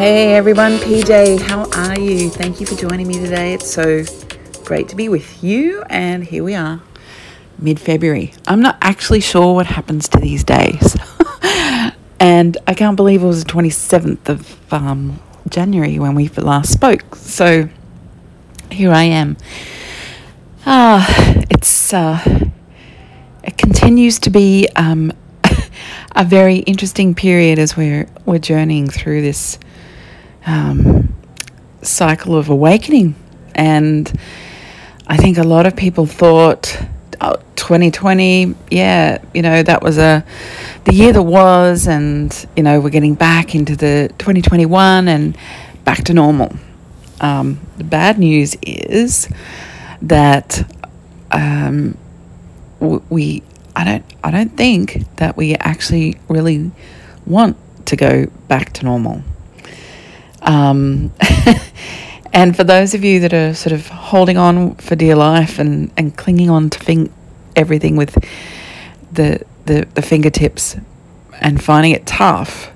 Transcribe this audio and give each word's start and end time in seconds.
Hey 0.00 0.32
everyone, 0.32 0.78
PJ, 0.78 1.42
how 1.42 1.68
are 1.72 2.00
you? 2.00 2.30
Thank 2.30 2.58
you 2.58 2.64
for 2.64 2.74
joining 2.74 3.06
me 3.06 3.20
today. 3.20 3.52
It's 3.52 3.70
so 3.70 4.02
great 4.64 4.88
to 4.88 4.96
be 4.96 5.10
with 5.10 5.44
you, 5.44 5.82
and 5.90 6.24
here 6.24 6.42
we 6.42 6.54
are, 6.54 6.80
mid 7.58 7.78
February. 7.78 8.32
I'm 8.46 8.62
not 8.62 8.78
actually 8.80 9.20
sure 9.20 9.54
what 9.54 9.66
happens 9.66 10.08
to 10.08 10.18
these 10.18 10.42
days, 10.42 10.96
and 12.18 12.56
I 12.66 12.72
can't 12.72 12.96
believe 12.96 13.22
it 13.22 13.26
was 13.26 13.44
the 13.44 13.52
27th 13.52 14.26
of 14.30 14.72
um, 14.72 15.20
January 15.50 15.98
when 15.98 16.14
we 16.14 16.28
last 16.28 16.72
spoke. 16.72 17.14
So 17.16 17.68
here 18.72 18.92
I 18.92 19.02
am. 19.02 19.36
Ah, 20.64 21.06
it's 21.50 21.92
uh, 21.92 22.48
it 23.44 23.58
continues 23.58 24.18
to 24.20 24.30
be 24.30 24.66
um, 24.76 25.12
a 26.16 26.24
very 26.24 26.60
interesting 26.60 27.14
period 27.14 27.58
as 27.58 27.76
we're 27.76 28.08
we're 28.24 28.38
journeying 28.38 28.88
through 28.88 29.20
this 29.20 29.58
um, 30.50 31.14
cycle 31.82 32.36
of 32.36 32.48
awakening. 32.48 33.14
And 33.54 34.12
I 35.06 35.16
think 35.16 35.38
a 35.38 35.42
lot 35.42 35.66
of 35.66 35.76
people 35.76 36.06
thought, 36.06 36.76
oh, 37.20 37.36
2020, 37.56 38.54
yeah, 38.70 39.18
you 39.34 39.42
know, 39.42 39.62
that 39.62 39.82
was 39.82 39.98
a 39.98 40.24
the 40.84 40.94
year 40.94 41.12
that 41.12 41.22
was, 41.22 41.86
and 41.86 42.46
you 42.56 42.62
know, 42.62 42.80
we're 42.80 42.90
getting 42.90 43.14
back 43.14 43.54
into 43.54 43.76
the 43.76 44.12
2021 44.18 45.08
and 45.08 45.36
back 45.84 46.04
to 46.04 46.14
normal. 46.14 46.54
Um, 47.20 47.60
the 47.76 47.84
bad 47.84 48.18
news 48.18 48.56
is 48.62 49.28
that 50.02 50.66
um, 51.30 51.96
we, 52.80 53.42
I 53.76 53.84
don't, 53.84 54.04
I 54.24 54.30
don't 54.30 54.56
think 54.56 55.16
that 55.16 55.36
we 55.36 55.54
actually 55.54 56.18
really 56.28 56.70
want 57.26 57.56
to 57.86 57.96
go 57.96 58.26
back 58.48 58.72
to 58.74 58.84
normal. 58.84 59.22
Um, 60.42 61.12
and 62.32 62.56
for 62.56 62.64
those 62.64 62.94
of 62.94 63.04
you 63.04 63.20
that 63.20 63.32
are 63.34 63.54
sort 63.54 63.72
of 63.72 63.88
holding 63.88 64.36
on 64.36 64.74
for 64.76 64.96
dear 64.96 65.16
life 65.16 65.58
and, 65.58 65.90
and 65.96 66.16
clinging 66.16 66.50
on 66.50 66.70
to 66.70 66.78
think 66.78 67.12
everything 67.56 67.96
with 67.96 68.14
the, 69.12 69.44
the, 69.66 69.86
the 69.94 70.02
fingertips 70.02 70.76
and 71.40 71.62
finding 71.62 71.92
it 71.92 72.06
tough, 72.06 72.70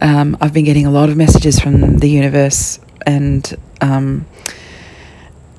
um, 0.00 0.36
I've 0.40 0.54
been 0.54 0.64
getting 0.64 0.86
a 0.86 0.90
lot 0.90 1.08
of 1.08 1.16
messages 1.16 1.60
from 1.60 1.98
the 1.98 2.08
universe 2.08 2.80
and 3.06 3.56
um, 3.80 4.26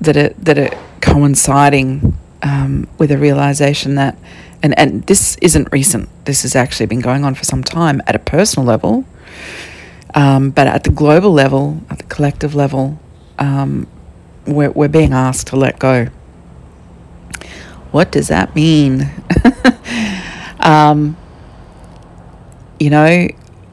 that 0.00 0.16
are 0.16 0.30
that 0.30 0.58
are 0.58 0.70
coinciding 1.00 2.16
um, 2.42 2.88
with 2.98 3.10
a 3.10 3.18
realization 3.18 3.94
that, 3.96 4.16
and 4.62 4.76
and 4.78 5.04
this 5.06 5.36
isn't 5.40 5.68
recent. 5.72 6.08
This 6.24 6.42
has 6.42 6.56
actually 6.56 6.86
been 6.86 7.00
going 7.00 7.24
on 7.24 7.34
for 7.34 7.44
some 7.44 7.62
time 7.62 8.02
at 8.06 8.14
a 8.14 8.18
personal 8.18 8.66
level. 8.66 9.04
Um, 10.14 10.50
but 10.50 10.66
at 10.66 10.84
the 10.84 10.90
global 10.90 11.32
level, 11.32 11.80
at 11.88 11.98
the 11.98 12.04
collective 12.04 12.54
level, 12.54 12.98
um, 13.38 13.86
we're, 14.46 14.70
we're 14.70 14.88
being 14.88 15.12
asked 15.12 15.48
to 15.48 15.56
let 15.56 15.78
go. 15.78 16.08
What 17.90 18.12
does 18.12 18.28
that 18.28 18.54
mean? 18.54 19.10
um, 20.60 21.16
you 22.80 22.90
know, 22.90 23.28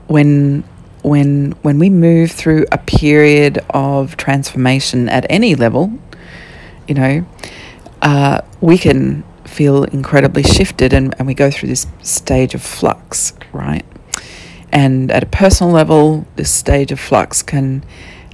when 0.08 0.64
when 1.02 1.52
when 1.62 1.80
we 1.80 1.90
move 1.90 2.32
through 2.32 2.66
a 2.72 2.78
period 2.78 3.60
of 3.70 4.18
transformation 4.18 5.08
at 5.10 5.26
any 5.30 5.56
level, 5.56 5.92
you 6.88 6.96
know, 6.96 7.26
uh, 8.02 8.42
we 8.62 8.78
can 8.78 9.24
feel 9.46 9.84
incredibly 9.86 10.44
shifted 10.44 10.94
and, 10.94 11.16
and 11.18 11.28
we 11.28 11.34
go 11.34 11.50
through 11.50 11.70
this 11.70 11.88
stage 12.02 12.54
of 12.54 12.62
flux, 12.62 13.34
right? 13.52 13.86
And 14.72 15.12
at 15.12 15.24
a 15.24 15.26
personal 15.26 15.74
level, 15.74 16.28
this 16.36 16.52
stage 16.52 16.92
of 16.92 17.00
flux 17.00 17.42
can 17.42 17.84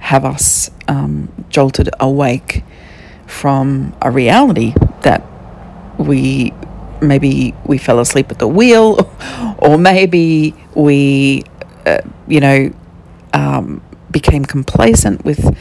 have 0.00 0.24
us 0.24 0.70
um, 0.88 1.32
jolted 1.48 1.88
awake 1.98 2.62
from 3.26 3.94
a 4.02 4.10
reality 4.10 4.74
that 5.02 5.24
we 5.98 6.52
maybe 7.00 7.54
we 7.64 7.78
fell 7.78 7.98
asleep 7.98 8.30
at 8.30 8.38
the 8.38 8.48
wheel, 8.48 9.10
or 9.58 9.78
maybe 9.78 10.54
we, 10.74 11.44
uh, 11.84 12.00
you 12.26 12.40
know, 12.40 12.72
um, 13.32 13.82
became 14.10 14.44
complacent 14.44 15.24
with 15.24 15.56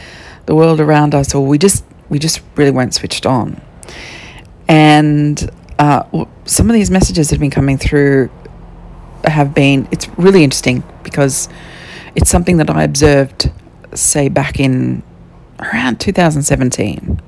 the 0.46 0.56
world 0.56 0.80
around 0.80 1.16
us, 1.16 1.34
or 1.34 1.46
we 1.46 1.58
just 1.58 1.84
we 2.10 2.20
just 2.20 2.42
really 2.56 2.72
weren't 2.72 2.94
switched 2.94 3.26
on. 3.26 3.62
And 4.68 5.50
uh, 5.80 6.26
some 6.46 6.70
of 6.70 6.74
these 6.74 6.92
messages 6.92 7.30
have 7.30 7.40
been 7.40 7.52
coming 7.52 7.78
through 7.78 8.30
have 9.30 9.54
been, 9.54 9.88
it's 9.92 10.08
really 10.18 10.44
interesting 10.44 10.84
because 11.04 11.50
it's 12.16 12.30
something 12.30 12.58
that 12.58 12.70
I 12.70 12.84
observed, 12.84 13.52
say, 13.94 14.30
back 14.30 14.60
in 14.60 15.04
around 15.60 16.00
2017 16.00 17.22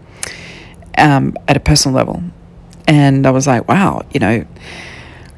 um, 0.98 1.38
at 1.48 1.58
a 1.58 1.60
personal 1.60 1.96
level. 1.96 2.24
And 2.88 3.28
I 3.28 3.32
was 3.32 3.48
like, 3.48 3.68
wow, 3.68 4.06
you 4.14 4.20
know, 4.20 4.46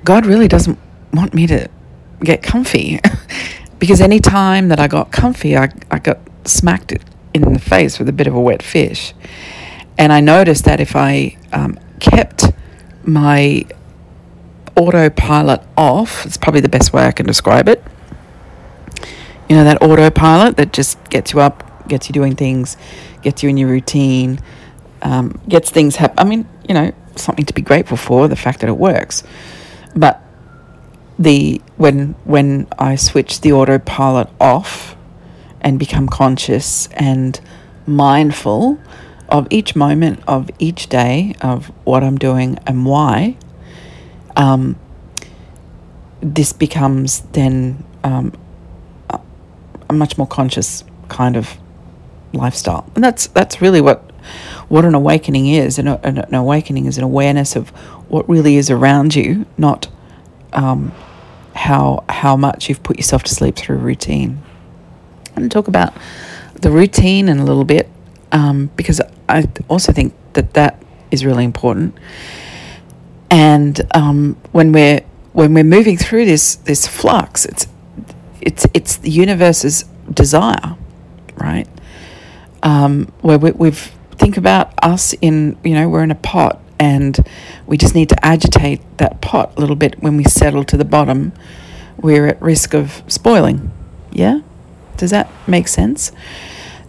God 0.04 0.26
really 0.26 0.48
doesn't 0.48 0.78
want 1.14 1.34
me 1.34 1.48
to 1.48 1.68
get 2.24 2.44
comfy. 2.44 3.00
because 3.80 4.02
any 4.02 4.20
time 4.20 4.68
that 4.70 4.80
I 4.80 4.88
got 4.88 5.12
comfy, 5.12 5.58
I, 5.58 5.70
I 5.90 6.00
got 6.00 6.20
smacked 6.46 6.94
in 7.34 7.54
the 7.54 7.60
face 7.60 8.00
with 8.00 8.10
a 8.10 8.14
bit 8.14 8.28
of 8.28 8.36
a 8.36 8.40
wet 8.40 8.62
fish. 8.62 9.14
And 9.98 10.14
I 10.14 10.20
noticed 10.20 10.66
that 10.66 10.80
if 10.80 10.96
I 10.96 11.38
um, 11.52 11.80
kept 12.00 12.46
my 13.04 13.66
autopilot 14.80 15.62
off. 15.78 16.26
It's 16.26 16.38
probably 16.38 16.62
the 16.62 16.70
best 16.70 16.94
way 16.94 17.04
I 17.06 17.12
can 17.12 17.26
describe 17.26 17.68
it. 17.68 17.84
You 19.50 19.56
know, 19.58 19.64
that 19.66 19.82
autopilot 19.82 20.58
that 20.58 20.72
just 20.72 21.04
gets 21.10 21.34
you 21.34 21.42
up, 21.42 21.88
gets 21.88 22.08
you 22.08 22.14
doing 22.14 22.36
things, 22.36 22.78
gets 23.22 23.44
you 23.44 23.50
in 23.50 23.58
your 23.58 23.68
routine, 23.68 24.40
um, 25.02 25.40
gets 25.50 25.70
things 25.70 25.98
happen. 25.98 26.18
I 26.20 26.24
mean, 26.24 26.48
you 26.68 26.74
know, 26.74 26.92
something 27.16 27.46
to 27.46 27.54
be 27.54 27.62
grateful 27.62 27.98
for, 27.98 28.28
the 28.28 28.36
fact 28.36 28.62
that 28.62 28.70
it 28.70 28.78
works. 28.78 29.24
But 29.96 30.24
the 31.18 31.62
when 31.76 32.16
when 32.24 32.68
I 32.78 32.96
switch 32.96 33.42
the 33.42 33.52
autopilot 33.52 34.30
off 34.40 34.96
and 35.60 35.78
become 35.78 36.08
conscious 36.08 36.88
and 36.94 37.40
mindful 37.86 38.80
of 39.28 39.48
each 39.50 39.76
moment 39.76 40.22
of 40.28 40.50
each 40.60 40.88
day 40.88 41.36
of 41.42 41.68
what 41.84 42.04
I'm 42.04 42.18
doing 42.18 42.58
and 42.66 42.86
why, 42.86 43.36
um, 44.40 44.78
this 46.22 46.54
becomes 46.54 47.22
then 47.34 47.84
um, 48.04 48.34
a, 49.10 49.94
much 49.94 50.18
more 50.18 50.28
conscious 50.28 50.86
kind 51.10 51.36
of 51.36 51.58
lifestyle, 52.34 52.90
and 52.96 53.04
that's 53.04 53.28
that's 53.28 53.62
really 53.62 53.82
what 53.82 54.10
what 54.70 54.86
an 54.86 54.96
awakening 54.96 55.48
is. 55.48 55.78
And 55.78 55.90
an, 55.90 56.20
an 56.20 56.34
awakening 56.34 56.86
is 56.86 56.98
an 56.98 57.04
awareness 57.04 57.56
of 57.56 57.70
what 58.08 58.28
really 58.30 58.56
is 58.56 58.70
around 58.70 59.14
you, 59.14 59.46
not 59.58 59.90
um, 60.54 60.94
how 61.54 62.06
how 62.08 62.38
much 62.38 62.70
you've 62.70 62.82
put 62.82 62.96
yourself 62.96 63.24
to 63.24 63.36
sleep 63.36 63.58
through 63.58 63.78
routine. 63.78 64.42
I'm 65.28 65.36
going 65.36 65.50
to 65.50 65.54
talk 65.54 65.68
about 65.68 65.94
the 66.54 66.72
routine 66.72 67.28
in 67.28 67.40
a 67.40 67.46
little 67.46 67.66
bit 67.66 67.90
um, 68.32 68.70
because 68.78 69.02
I 69.28 69.50
also 69.68 69.92
think 69.92 70.14
that 70.34 70.54
that 70.54 70.82
is 71.12 71.26
really 71.26 71.44
important. 71.44 71.98
And 73.32 73.82
um, 73.94 74.38
when 74.52 74.72
we're 74.72 75.02
when 75.34 75.54
we're 75.54 75.64
moving 75.64 75.98
through 75.98 76.26
this 76.26 76.56
this 76.56 76.88
flux, 76.88 77.46
it's 77.46 77.68
it's 78.42 78.66
it's 78.74 78.98
the 78.98 79.12
universe's 79.12 79.84
desire, 80.12 80.76
right? 81.36 81.68
Um, 82.64 83.12
where 83.22 83.38
we, 83.38 83.52
we've 83.52 83.92
think 84.12 84.36
about 84.36 84.74
us 84.84 85.14
in 85.22 85.58
you 85.64 85.74
know 85.74 85.88
we're 85.88 86.04
in 86.04 86.12
a 86.12 86.16
pot 86.16 86.62
and 86.80 87.20
we 87.68 87.78
just 87.78 87.94
need 87.94 88.10
to 88.10 88.26
agitate 88.26 88.82
that 88.98 89.22
pot 89.22 89.54
a 89.58 89.60
little 89.60 89.76
bit 89.76 90.02
when 90.02 90.18
we 90.18 90.24
settle 90.24 90.64
to 90.64 90.78
the 90.78 90.86
bottom. 90.86 91.34
We're 91.98 92.28
at 92.28 92.42
risk 92.42 92.74
of 92.74 93.04
spoiling. 93.08 93.72
Yeah? 94.12 94.40
Does 94.96 95.12
that 95.12 95.30
make 95.48 95.68
sense? 95.68 96.12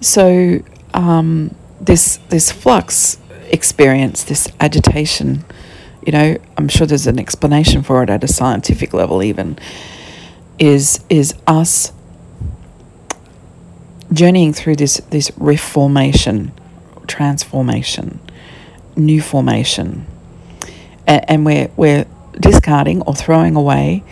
So 0.00 0.61
um, 0.94 1.55
this 1.81 2.19
this 2.29 2.53
flux 2.53 3.19
experience 3.49 4.23
this 4.23 4.49
agitation 4.61 5.44
you 6.05 6.12
know, 6.12 6.37
I'm 6.56 6.69
sure 6.69 6.87
there's 6.87 7.06
an 7.06 7.19
explanation 7.19 7.82
for 7.82 8.02
it 8.02 8.11
at 8.11 8.25
a 8.25 8.29
scientific 8.29 8.93
level, 8.93 9.23
even, 9.23 9.58
is 10.58 11.05
is 11.08 11.35
us 11.47 11.93
journeying 14.12 14.52
through 14.52 14.76
this 14.76 14.99
this 15.11 15.31
reformation, 15.37 16.52
transformation, 17.06 18.20
new 18.97 19.20
formation, 19.20 20.06
and, 21.06 21.31
and 21.31 21.47
we're 21.47 21.70
we're 21.76 22.06
discarding 22.38 23.03
or 23.03 23.14
throwing 23.14 23.56
away, 23.56 24.03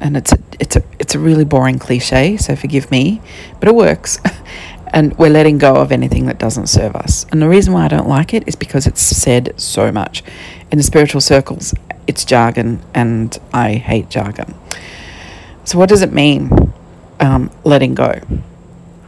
and 0.00 0.16
it's 0.16 0.32
a, 0.32 0.38
it's 0.58 0.76
a 0.76 0.82
it's 0.98 1.14
a 1.14 1.18
really 1.18 1.44
boring 1.44 1.78
cliche, 1.78 2.36
so 2.36 2.56
forgive 2.56 2.90
me, 2.90 3.20
but 3.58 3.68
it 3.68 3.74
works. 3.74 4.18
and 4.92 5.16
we're 5.18 5.30
letting 5.30 5.58
go 5.58 5.76
of 5.76 5.92
anything 5.92 6.26
that 6.26 6.38
doesn't 6.38 6.68
serve 6.68 6.96
us. 6.96 7.26
And 7.30 7.40
the 7.40 7.48
reason 7.48 7.72
why 7.72 7.84
I 7.84 7.88
don't 7.88 8.08
like 8.08 8.34
it 8.34 8.46
is 8.46 8.56
because 8.56 8.86
it's 8.86 9.00
said 9.02 9.54
so 9.56 9.90
much. 9.92 10.22
In 10.70 10.78
the 10.78 10.84
spiritual 10.84 11.20
circles, 11.20 11.74
it's 12.06 12.24
jargon, 12.24 12.80
and 12.94 13.36
I 13.52 13.74
hate 13.74 14.08
jargon. 14.08 14.54
So, 15.64 15.78
what 15.78 15.88
does 15.88 16.02
it 16.02 16.12
mean, 16.12 16.72
um, 17.20 17.50
letting 17.64 17.94
go? 17.94 18.20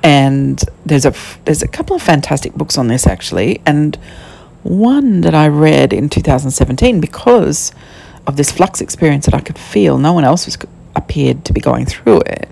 and 0.03 0.63
there's 0.85 1.07
a 1.07 1.15
there's 1.45 1.63
a 1.63 1.69
couple 1.69 1.95
of 1.95 2.03
fantastic 2.03 2.55
books 2.55 2.77
on 2.77 2.89
this 2.89 3.07
actually, 3.07 3.61
and 3.65 3.97
one 4.63 5.21
that 5.23 5.35
I 5.35 5.49
read 5.49 5.93
in 5.93 6.09
2017 6.09 7.01
because 7.01 7.73
of 8.27 8.37
this 8.37 8.51
flux 8.51 8.81
experience 8.81 9.27
that 9.27 9.35
I 9.35 9.41
could 9.41 9.59
feel. 9.59 9.99
No 9.99 10.13
one 10.13 10.25
else 10.25 10.47
was 10.47 10.57
appeared 10.95 11.45
to 11.47 11.53
be 11.53 11.61
going 11.61 11.87
through 11.87 12.21
it, 12.21 12.49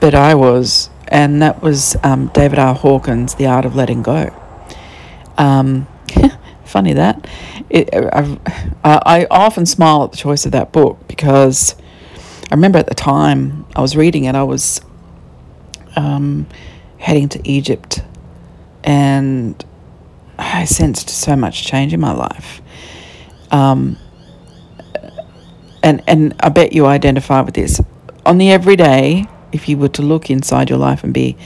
but 0.00 0.14
I 0.14 0.34
was, 0.34 0.88
and 1.14 1.40
that 1.42 1.62
was 1.62 1.96
um, 2.02 2.26
David 2.34 2.58
R. 2.58 2.74
Hawkins' 2.74 3.36
The 3.36 3.46
Art 3.46 3.64
of 3.64 3.76
Letting 3.76 4.02
Go. 4.02 4.34
Um, 5.38 5.86
funny 6.64 6.94
that 6.94 7.28
it, 7.70 7.88
I, 7.94 8.36
I 8.84 9.26
often 9.30 9.64
smile 9.64 10.02
at 10.02 10.10
the 10.10 10.16
choice 10.16 10.44
of 10.44 10.50
that 10.52 10.72
book 10.72 11.06
because 11.06 11.76
I 12.50 12.54
remember 12.56 12.78
at 12.78 12.88
the 12.88 12.96
time 12.96 13.64
I 13.76 13.80
was 13.80 13.96
reading 13.96 14.24
it, 14.24 14.34
I 14.34 14.42
was 14.42 14.80
um, 15.94 16.48
heading 16.98 17.28
to 17.28 17.48
Egypt 17.48 18.02
and 18.82 19.64
I 20.36 20.64
sensed 20.64 21.08
so 21.10 21.36
much 21.36 21.64
change 21.64 21.94
in 21.94 22.00
my 22.00 22.12
life. 22.12 22.60
Um, 23.52 23.98
and, 25.80 26.02
and 26.08 26.34
I 26.40 26.48
bet 26.48 26.72
you 26.72 26.86
identify 26.86 27.40
with 27.40 27.54
this. 27.54 27.80
On 28.26 28.38
the 28.38 28.50
everyday, 28.50 29.28
if 29.54 29.68
you 29.68 29.78
were 29.78 29.88
to 29.88 30.02
look 30.02 30.28
inside 30.30 30.68
your 30.68 30.78
life 30.78 31.04
and 31.04 31.14
be 31.14 31.36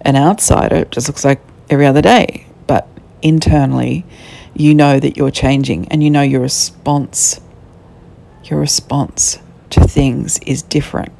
an 0.00 0.16
outsider, 0.16 0.76
it 0.76 0.90
just 0.90 1.06
looks 1.08 1.24
like 1.24 1.40
every 1.68 1.86
other 1.86 2.00
day. 2.00 2.46
But 2.66 2.88
internally, 3.20 4.04
you 4.54 4.74
know 4.74 4.98
that 4.98 5.16
you're 5.16 5.30
changing 5.30 5.86
and 5.88 6.02
you 6.02 6.10
know 6.10 6.22
your 6.22 6.40
response, 6.40 7.40
your 8.44 8.58
response 8.58 9.38
to 9.68 9.86
things 9.86 10.40
is 10.40 10.62
different. 10.62 11.12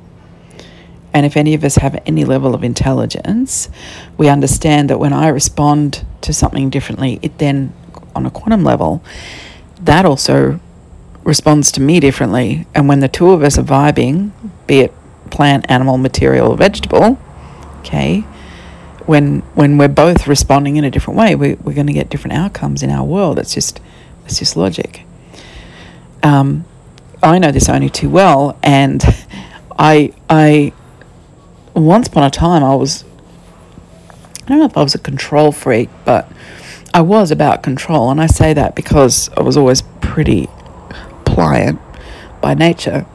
And 1.12 1.26
if 1.26 1.36
any 1.36 1.54
of 1.54 1.62
us 1.62 1.76
have 1.76 2.00
any 2.06 2.24
level 2.24 2.54
of 2.54 2.64
intelligence, 2.64 3.68
we 4.16 4.28
understand 4.28 4.88
that 4.88 4.98
when 4.98 5.12
I 5.12 5.28
respond 5.28 6.06
to 6.22 6.32
something 6.32 6.70
differently, 6.70 7.18
it 7.20 7.36
then, 7.38 7.74
on 8.16 8.24
a 8.24 8.30
quantum 8.30 8.64
level, 8.64 9.02
that 9.82 10.04
also 10.06 10.58
responds 11.22 11.70
to 11.72 11.80
me 11.80 12.00
differently. 12.00 12.66
And 12.74 12.88
when 12.88 13.00
the 13.00 13.08
two 13.08 13.32
of 13.32 13.42
us 13.42 13.58
are 13.58 13.62
vibing, 13.62 14.30
be 14.66 14.80
it 14.80 14.94
plant, 15.30 15.70
animal, 15.70 15.98
material, 15.98 16.48
or 16.48 16.56
vegetable, 16.56 17.18
okay, 17.80 18.20
when 19.06 19.40
when 19.54 19.78
we're 19.78 19.88
both 19.88 20.26
responding 20.26 20.76
in 20.76 20.84
a 20.84 20.90
different 20.90 21.18
way, 21.18 21.34
we, 21.34 21.54
we're 21.54 21.74
going 21.74 21.86
to 21.86 21.92
get 21.92 22.10
different 22.10 22.36
outcomes 22.36 22.82
in 22.82 22.90
our 22.90 23.04
world. 23.04 23.38
It's 23.38 23.54
just 23.54 23.80
it's 24.24 24.38
just 24.38 24.56
logic. 24.56 25.04
Um, 26.22 26.64
I 27.22 27.38
know 27.38 27.50
this 27.50 27.68
only 27.68 27.90
too 27.90 28.10
well, 28.10 28.58
and 28.62 29.02
I 29.78 30.12
I 30.28 30.72
once 31.74 32.08
upon 32.08 32.24
a 32.24 32.30
time 32.30 32.62
I 32.62 32.74
was 32.74 33.04
I 34.44 34.48
don't 34.48 34.58
know 34.58 34.64
if 34.66 34.76
I 34.76 34.82
was 34.82 34.94
a 34.94 34.98
control 34.98 35.52
freak, 35.52 35.88
but 36.04 36.30
I 36.92 37.02
was 37.02 37.30
about 37.30 37.62
control, 37.62 38.10
and 38.10 38.20
I 38.20 38.26
say 38.26 38.52
that 38.54 38.74
because 38.74 39.28
I 39.36 39.42
was 39.42 39.56
always 39.56 39.82
pretty 40.00 40.48
pliant 41.24 41.80
by 42.40 42.54
nature, 42.54 43.06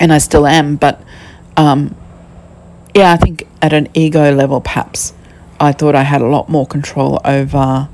and 0.00 0.12
I 0.12 0.18
still 0.18 0.46
am. 0.46 0.76
But 0.76 1.00
um, 1.56 1.94
yeah, 2.94 3.12
I 3.12 3.16
think 3.16 3.46
at 3.62 3.72
an 3.72 3.88
ego 3.94 4.32
level, 4.34 4.60
perhaps 4.60 5.12
I 5.60 5.72
thought 5.72 5.94
I 5.94 6.02
had 6.02 6.22
a 6.22 6.26
lot 6.26 6.48
more 6.48 6.66
control 6.66 7.20
over 7.24 7.88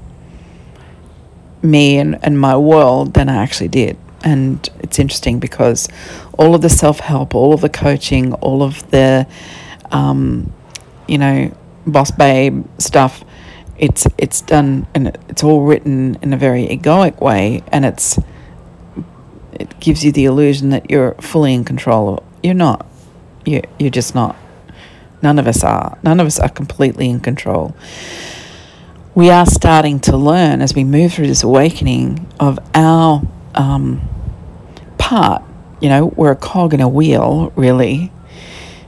me 1.63 1.99
and, 1.99 2.19
and 2.25 2.39
my 2.39 2.57
world 2.57 3.15
than 3.15 3.29
I 3.29 3.37
actually 3.37 3.69
did. 3.69 3.97
And 4.23 4.69
it's 4.81 4.99
interesting 4.99 5.39
because 5.39 5.89
all 6.39 6.55
of 6.55 6.61
the 6.61 6.69
self 6.69 7.01
help, 7.01 7.35
all 7.35 7.55
of 7.55 7.61
the 7.61 7.69
coaching, 7.69 8.35
all 8.35 8.63
of 8.63 8.91
the, 8.91 9.27
um, 9.91 10.53
you 11.09 11.19
know, 11.19 11.55
boss 11.87 12.11
babe 12.11 12.67
stuff, 12.79 13.25
it's 13.79 14.07
it's 14.19 14.43
done 14.43 14.87
and 14.95 15.17
it's 15.29 15.43
all 15.43 15.63
written 15.63 16.19
in 16.21 16.35
a 16.35 16.37
very 16.37 16.67
egoic 16.69 17.21
way, 17.21 17.63
and 17.73 17.87
it's 17.87 18.19
it 19.53 19.79
gives 19.81 20.05
you 20.05 20.13
the 20.13 20.25
illusion 20.25 20.71
that 20.71 20.91
you're 20.91 21.15
fully 21.15 21.55
in 21.55 21.65
control. 21.65 22.23
You're 22.43 22.55
not. 22.55 22.87
You 23.45 23.63
you're 23.79 23.91
just 23.91 24.15
not. 24.15 24.37
None 25.23 25.39
of 25.39 25.47
us 25.47 25.63
are. 25.63 25.99
None 26.03 26.21
of 26.21 26.27
us 26.27 26.39
are 26.39 26.49
completely 26.49 27.09
in 27.11 27.21
control. 27.21 27.75
We 29.15 29.29
are 29.31 29.45
starting 29.45 30.01
to 30.01 30.17
learn 30.17 30.63
as 30.63 30.75
we 30.75 30.85
move 30.85 31.13
through 31.13 31.27
this 31.27 31.43
awakening 31.43 32.27
of 32.39 32.59
our 32.75 33.23
um, 33.55 34.09
part. 34.99 35.43
You 35.81 35.89
know, 35.89 36.07
we're 36.07 36.31
a 36.31 36.37
cog 36.37 36.73
in 36.73 36.81
a 36.81 36.89
wheel, 36.89 37.53
really. 37.57 38.13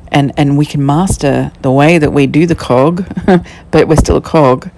And, 0.09 0.33
and 0.37 0.57
we 0.57 0.67
can 0.67 0.85
master 0.85 1.51
the 1.63 1.73
way 1.73 1.99
that 1.99 2.13
we 2.13 2.27
do 2.27 2.47
the 2.47 2.55
cog, 2.55 3.05
but 3.71 3.89
we're 3.89 3.97
still 3.97 4.19
a 4.19 4.23
cog. 4.23 4.71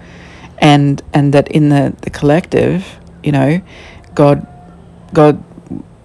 And, 0.57 1.01
and 1.13 1.33
that 1.33 1.49
in 1.49 1.69
the, 1.69 1.95
the 2.01 2.09
collective, 2.09 2.99
you 3.21 3.31
know, 3.31 3.61
God, 4.13 4.47
God 5.13 5.43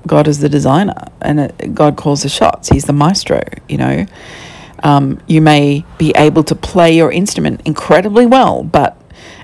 God 0.06 0.26
is 0.28 0.40
the 0.40 0.48
designer 0.48 1.08
and 1.20 1.74
God 1.74 1.96
calls 1.96 2.22
the 2.22 2.28
shots. 2.28 2.68
He's 2.68 2.84
the 2.84 2.92
maestro, 2.92 3.42
you 3.68 3.76
know. 3.76 4.06
Um, 4.82 5.20
you 5.26 5.40
may 5.42 5.84
be 5.98 6.12
able 6.16 6.42
to 6.44 6.54
play 6.54 6.96
your 6.96 7.12
instrument 7.12 7.60
incredibly 7.64 8.26
well, 8.26 8.62
but 8.62 8.96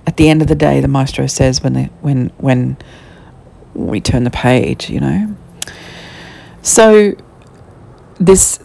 at 0.06 0.16
the 0.16 0.28
end 0.28 0.40
of 0.40 0.48
the 0.48 0.54
day, 0.54 0.80
the 0.80 0.88
maestro 0.88 1.26
says 1.26 1.62
when 1.62 1.74
the, 1.74 1.84
when 2.00 2.32
when 2.38 2.76
we 3.74 4.00
turn 4.00 4.24
the 4.24 4.30
page, 4.30 4.88
you 4.88 5.00
know. 5.00 5.36
So 6.62 7.14
this 8.18 8.60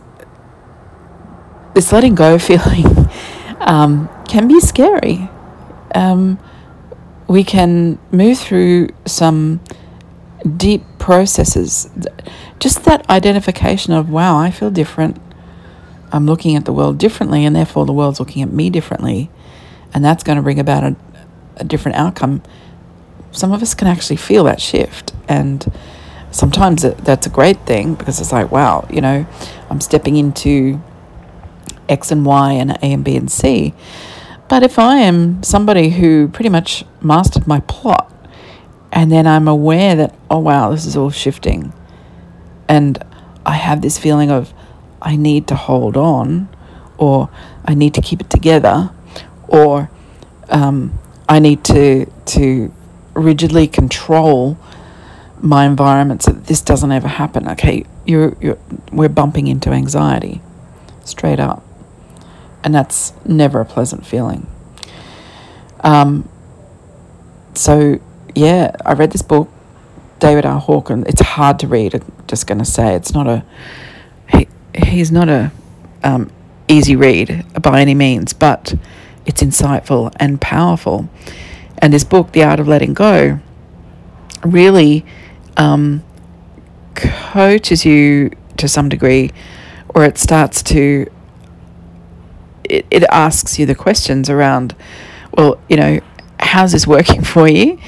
this 1.73 1.91
letting 1.91 2.15
go 2.15 2.39
feeling 2.49 3.09
um, 3.59 4.09
can 4.27 4.47
be 4.47 4.59
scary. 4.59 5.29
Um, 5.93 6.39
we 7.27 7.43
can 7.43 7.97
move 8.11 8.39
through 8.39 8.89
some 9.05 9.61
deep 10.57 10.83
processes. 10.99 11.89
Just 12.59 12.83
that 12.85 13.09
identification 13.09 13.93
of, 13.93 14.09
wow, 14.09 14.37
I 14.37 14.51
feel 14.51 14.71
different. 14.71 15.17
I'm 16.11 16.25
looking 16.25 16.55
at 16.55 16.65
the 16.65 16.73
world 16.73 16.97
differently, 16.97 17.45
and 17.45 17.55
therefore 17.55 17.85
the 17.85 17.93
world's 17.93 18.19
looking 18.19 18.41
at 18.41 18.51
me 18.51 18.69
differently. 18.69 19.29
And 19.93 20.03
that's 20.03 20.23
going 20.23 20.35
to 20.35 20.41
bring 20.41 20.59
about 20.59 20.83
a, 20.83 20.95
a 21.57 21.63
different 21.63 21.97
outcome. 21.97 22.43
Some 23.31 23.51
of 23.51 23.61
us 23.61 23.73
can 23.73 23.87
actually 23.87 24.17
feel 24.17 24.43
that 24.45 24.61
shift. 24.61 25.13
And 25.27 25.71
sometimes 26.31 26.83
it, 26.83 26.97
that's 26.99 27.27
a 27.27 27.29
great 27.29 27.59
thing 27.65 27.95
because 27.95 28.19
it's 28.19 28.31
like, 28.31 28.51
wow, 28.51 28.87
you 28.89 29.01
know, 29.01 29.25
I'm 29.69 29.81
stepping 29.81 30.17
into 30.17 30.81
X 31.87 32.11
and 32.11 32.25
Y 32.25 32.53
and 32.53 32.71
A 32.71 32.93
and 32.93 33.03
B 33.03 33.15
and 33.15 33.31
C. 33.31 33.73
But 34.49 34.63
if 34.63 34.77
I 34.77 34.97
am 34.97 35.43
somebody 35.43 35.91
who 35.91 36.27
pretty 36.27 36.49
much 36.49 36.83
mastered 37.01 37.47
my 37.47 37.61
plot 37.61 38.11
and 38.91 39.11
then 39.11 39.25
I'm 39.27 39.47
aware 39.47 39.95
that, 39.95 40.15
oh 40.29 40.39
wow, 40.39 40.71
this 40.71 40.85
is 40.85 40.97
all 40.97 41.11
shifting. 41.11 41.73
And 42.67 43.03
I 43.45 43.53
have 43.53 43.81
this 43.81 43.97
feeling 43.97 44.31
of, 44.31 44.53
I 45.01 45.15
need 45.15 45.47
to 45.47 45.55
hold 45.55 45.97
on, 45.97 46.49
or 46.97 47.29
I 47.65 47.73
need 47.73 47.93
to 47.95 48.01
keep 48.01 48.21
it 48.21 48.29
together, 48.29 48.91
or 49.47 49.89
um, 50.49 50.99
I 51.27 51.39
need 51.39 51.63
to, 51.65 52.05
to 52.05 52.73
rigidly 53.13 53.67
control 53.67 54.57
my 55.39 55.65
environment 55.65 56.21
so 56.23 56.31
that 56.31 56.45
this 56.45 56.61
doesn't 56.61 56.91
ever 56.91 57.07
happen. 57.07 57.47
Okay, 57.49 57.85
you're, 58.05 58.37
you're, 58.39 58.59
we're 58.91 59.09
bumping 59.09 59.47
into 59.47 59.71
anxiety 59.71 60.41
straight 61.03 61.39
up. 61.39 61.63
And 62.63 62.75
that's 62.75 63.13
never 63.25 63.59
a 63.59 63.65
pleasant 63.65 64.05
feeling. 64.05 64.45
Um, 65.83 66.29
so 67.55 67.99
yeah, 68.35 68.75
I 68.85 68.93
read 68.93 69.11
this 69.11 69.21
book, 69.21 69.49
David 70.19 70.45
R. 70.45 70.59
Hawkins. 70.59 70.99
And 70.99 71.07
it's 71.07 71.21
hard 71.21 71.59
to 71.59 71.67
read. 71.67 71.95
I'm 71.95 72.03
just 72.27 72.47
going 72.47 72.59
to 72.59 72.65
say 72.65 72.95
it's 72.95 73.13
not 73.13 73.27
a. 73.27 73.43
He, 74.29 74.47
he's 74.75 75.11
not 75.11 75.29
a 75.29 75.51
um, 76.03 76.31
easy 76.67 76.95
read 76.95 77.45
by 77.61 77.81
any 77.81 77.93
means, 77.93 78.33
but 78.33 78.75
it's 79.25 79.41
insightful 79.43 80.13
and 80.17 80.39
powerful. 80.39 81.09
And 81.77 81.93
this 81.93 82.03
book, 82.03 82.31
The 82.31 82.43
Art 82.43 82.59
of 82.59 82.67
Letting 82.67 82.93
Go, 82.93 83.39
really 84.45 85.05
um, 85.57 86.03
coaches 86.95 87.85
you 87.85 88.31
to 88.57 88.67
some 88.67 88.89
degree, 88.89 89.31
or 89.89 90.05
it 90.05 90.17
starts 90.17 90.63
to. 90.63 91.07
It, 92.63 92.85
it 92.89 93.03
asks 93.09 93.59
you 93.59 93.65
the 93.65 93.75
questions 93.75 94.29
around, 94.29 94.75
well, 95.33 95.59
you 95.67 95.75
know, 95.75 95.99
how's 96.39 96.71
this 96.71 96.87
working 96.87 97.23
for 97.33 97.47
you? 97.47 97.79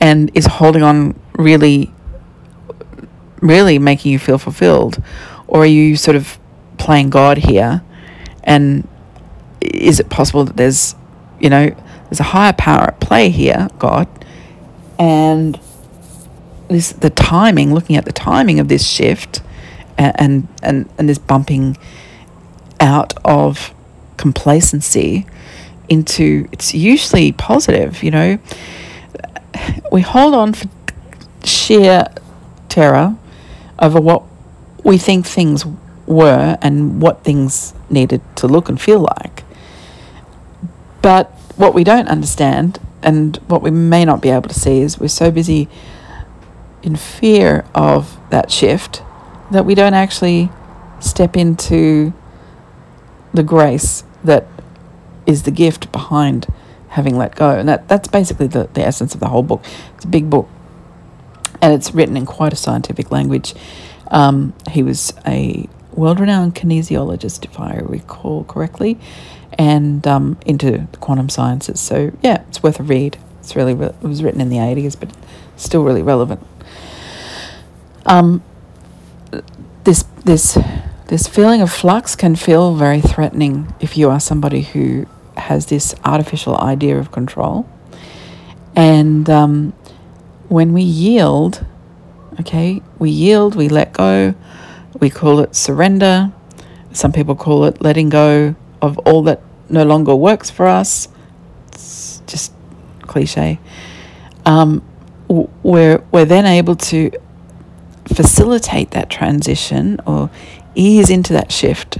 And 0.00 0.30
is 0.34 0.46
holding 0.46 0.82
on 0.82 1.18
really, 1.36 1.92
really 3.40 3.78
making 3.78 4.12
you 4.12 4.18
feel 4.18 4.38
fulfilled? 4.38 5.02
Or 5.46 5.62
are 5.62 5.66
you 5.66 5.96
sort 5.96 6.16
of 6.16 6.38
playing 6.78 7.10
God 7.10 7.38
here? 7.38 7.82
And 8.44 8.88
is 9.60 10.00
it 10.00 10.08
possible 10.08 10.44
that 10.44 10.56
there's, 10.56 10.94
you 11.38 11.50
know, 11.50 11.74
there's 12.04 12.20
a 12.20 12.24
higher 12.24 12.52
power 12.52 12.88
at 12.88 13.00
play 13.00 13.30
here, 13.30 13.68
God, 13.78 14.08
and 14.98 15.60
this 16.68 16.92
the 16.92 17.10
timing, 17.10 17.72
looking 17.74 17.96
at 17.96 18.04
the 18.04 18.12
timing 18.12 18.58
of 18.60 18.68
this 18.68 18.86
shift, 18.86 19.42
and 19.98 20.48
and 20.62 20.88
and, 20.98 21.08
this 21.08 21.18
bumping 21.18 21.76
out 22.80 23.14
of 23.24 23.74
complacency 24.16 25.26
into 25.88 26.48
it's 26.52 26.74
usually 26.74 27.32
positive, 27.32 28.02
you 28.02 28.10
know. 28.10 28.38
We 29.92 30.02
hold 30.02 30.34
on 30.34 30.52
for 30.52 30.68
sheer 31.44 32.06
terror 32.68 33.16
over 33.78 34.00
what 34.00 34.22
we 34.84 34.98
think 34.98 35.26
things 35.26 35.64
were 36.06 36.58
and 36.60 37.00
what 37.00 37.24
things 37.24 37.74
needed 37.88 38.20
to 38.36 38.46
look 38.46 38.68
and 38.68 38.80
feel 38.80 39.00
like. 39.00 39.44
But 41.02 41.30
what 41.56 41.74
we 41.74 41.84
don't 41.84 42.08
understand 42.08 42.78
and 43.02 43.36
what 43.46 43.62
we 43.62 43.70
may 43.70 44.04
not 44.04 44.20
be 44.20 44.30
able 44.30 44.48
to 44.48 44.58
see 44.58 44.80
is 44.80 44.98
we're 44.98 45.08
so 45.08 45.30
busy 45.30 45.68
in 46.82 46.96
fear 46.96 47.64
of 47.74 48.18
that 48.30 48.50
shift 48.50 49.02
that 49.50 49.64
we 49.64 49.74
don't 49.74 49.94
actually 49.94 50.50
step 51.00 51.36
into 51.36 52.12
the 53.32 53.42
grace 53.42 54.04
that 54.24 54.46
is 55.26 55.44
the 55.44 55.50
gift 55.50 55.90
behind 55.92 56.46
having 56.90 57.16
let 57.16 57.34
go. 57.34 57.50
And 57.50 57.68
that, 57.68 57.88
that's 57.88 58.08
basically 58.08 58.46
the, 58.46 58.68
the 58.74 58.82
essence 58.84 59.14
of 59.14 59.20
the 59.20 59.28
whole 59.28 59.42
book. 59.42 59.64
It's 59.96 60.04
a 60.04 60.08
big 60.08 60.28
book 60.28 60.48
and 61.62 61.72
it's 61.72 61.92
written 61.94 62.16
in 62.16 62.26
quite 62.26 62.52
a 62.52 62.56
scientific 62.56 63.10
language. 63.10 63.54
Um, 64.08 64.54
he 64.70 64.82
was 64.82 65.12
a 65.26 65.68
world 65.92 66.20
renowned 66.20 66.54
kinesiologist, 66.54 67.44
if 67.44 67.58
I 67.58 67.78
recall 67.78 68.44
correctly, 68.44 68.98
and 69.58 70.06
um, 70.06 70.38
into 70.46 70.88
quantum 71.00 71.28
sciences. 71.28 71.80
So, 71.80 72.12
yeah, 72.22 72.42
it's 72.48 72.62
worth 72.62 72.80
a 72.80 72.82
read. 72.82 73.18
It's 73.40 73.56
really, 73.56 73.74
re- 73.74 73.86
it 73.86 74.02
was 74.02 74.22
written 74.22 74.40
in 74.40 74.48
the 74.48 74.56
80s, 74.56 74.98
but 74.98 75.10
still 75.56 75.84
really 75.84 76.02
relevant. 76.02 76.44
Um, 78.06 78.42
this, 79.84 80.04
this, 80.24 80.58
this 81.06 81.26
feeling 81.26 81.60
of 81.60 81.70
flux 81.70 82.16
can 82.16 82.36
feel 82.36 82.74
very 82.74 83.00
threatening 83.00 83.74
if 83.80 83.96
you 83.96 84.10
are 84.10 84.20
somebody 84.20 84.62
who 84.62 85.06
has 85.40 85.66
this 85.66 85.94
artificial 86.04 86.56
idea 86.58 86.98
of 86.98 87.12
control. 87.12 87.68
And 88.76 89.28
um, 89.28 89.72
when 90.48 90.72
we 90.72 90.82
yield, 90.82 91.64
okay, 92.40 92.82
we 92.98 93.10
yield, 93.10 93.54
we 93.54 93.68
let 93.68 93.92
go, 93.92 94.34
we 95.00 95.10
call 95.10 95.40
it 95.40 95.54
surrender. 95.54 96.32
Some 96.92 97.12
people 97.12 97.34
call 97.34 97.64
it 97.64 97.80
letting 97.80 98.08
go 98.08 98.54
of 98.82 98.98
all 98.98 99.22
that 99.24 99.42
no 99.68 99.84
longer 99.84 100.14
works 100.14 100.50
for 100.50 100.66
us. 100.66 101.08
It's 101.68 102.22
just 102.26 102.52
cliche. 103.02 103.58
Um, 104.44 104.82
we're, 105.28 106.02
we're 106.10 106.24
then 106.24 106.46
able 106.46 106.76
to 106.76 107.10
facilitate 108.06 108.90
that 108.90 109.08
transition 109.10 110.00
or 110.06 110.30
ease 110.74 111.10
into 111.10 111.32
that 111.32 111.52
shift 111.52 111.98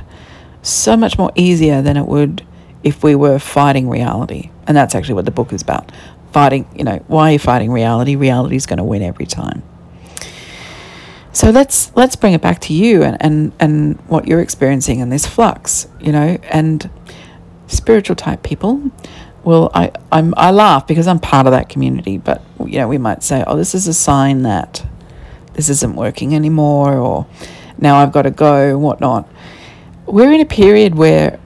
so 0.62 0.96
much 0.96 1.16
more 1.18 1.30
easier 1.34 1.82
than 1.82 1.96
it 1.96 2.06
would 2.06 2.44
if 2.82 3.02
we 3.02 3.14
were 3.14 3.38
fighting 3.38 3.88
reality. 3.88 4.50
And 4.66 4.76
that's 4.76 4.94
actually 4.94 5.14
what 5.14 5.24
the 5.24 5.30
book 5.30 5.52
is 5.52 5.62
about. 5.62 5.90
Fighting, 6.32 6.68
you 6.76 6.84
know, 6.84 7.02
why 7.08 7.30
are 7.30 7.32
you 7.32 7.38
fighting 7.38 7.72
reality? 7.72 8.16
Reality 8.16 8.56
is 8.56 8.66
going 8.66 8.78
to 8.78 8.84
win 8.84 9.02
every 9.02 9.26
time. 9.26 9.62
So 11.32 11.50
let's 11.50 11.94
let's 11.94 12.16
bring 12.16 12.32
it 12.32 12.40
back 12.40 12.60
to 12.62 12.74
you 12.74 13.02
and, 13.04 13.16
and, 13.20 13.52
and 13.60 14.00
what 14.08 14.26
you're 14.26 14.40
experiencing 14.40 14.98
in 14.98 15.10
this 15.10 15.26
flux, 15.26 15.88
you 16.00 16.10
know, 16.10 16.38
and 16.44 16.90
spiritual 17.68 18.16
type 18.16 18.42
people. 18.42 18.90
Well, 19.44 19.70
I, 19.72 19.92
I'm 20.10 20.34
I 20.36 20.50
laugh 20.50 20.86
because 20.86 21.06
I'm 21.06 21.20
part 21.20 21.46
of 21.46 21.52
that 21.52 21.68
community, 21.68 22.18
but 22.18 22.42
you 22.58 22.78
know, 22.78 22.88
we 22.88 22.98
might 22.98 23.22
say, 23.22 23.44
Oh, 23.46 23.56
this 23.56 23.74
is 23.74 23.86
a 23.86 23.94
sign 23.94 24.42
that 24.42 24.84
this 25.54 25.68
isn't 25.68 25.94
working 25.94 26.34
anymore 26.34 26.94
or 26.94 27.26
now 27.80 27.96
I've 27.96 28.12
got 28.12 28.22
to 28.22 28.30
go, 28.30 28.70
and 28.70 28.82
whatnot. 28.82 29.28
We're 30.06 30.32
in 30.32 30.40
a 30.40 30.46
period 30.46 30.94
where 30.94 31.39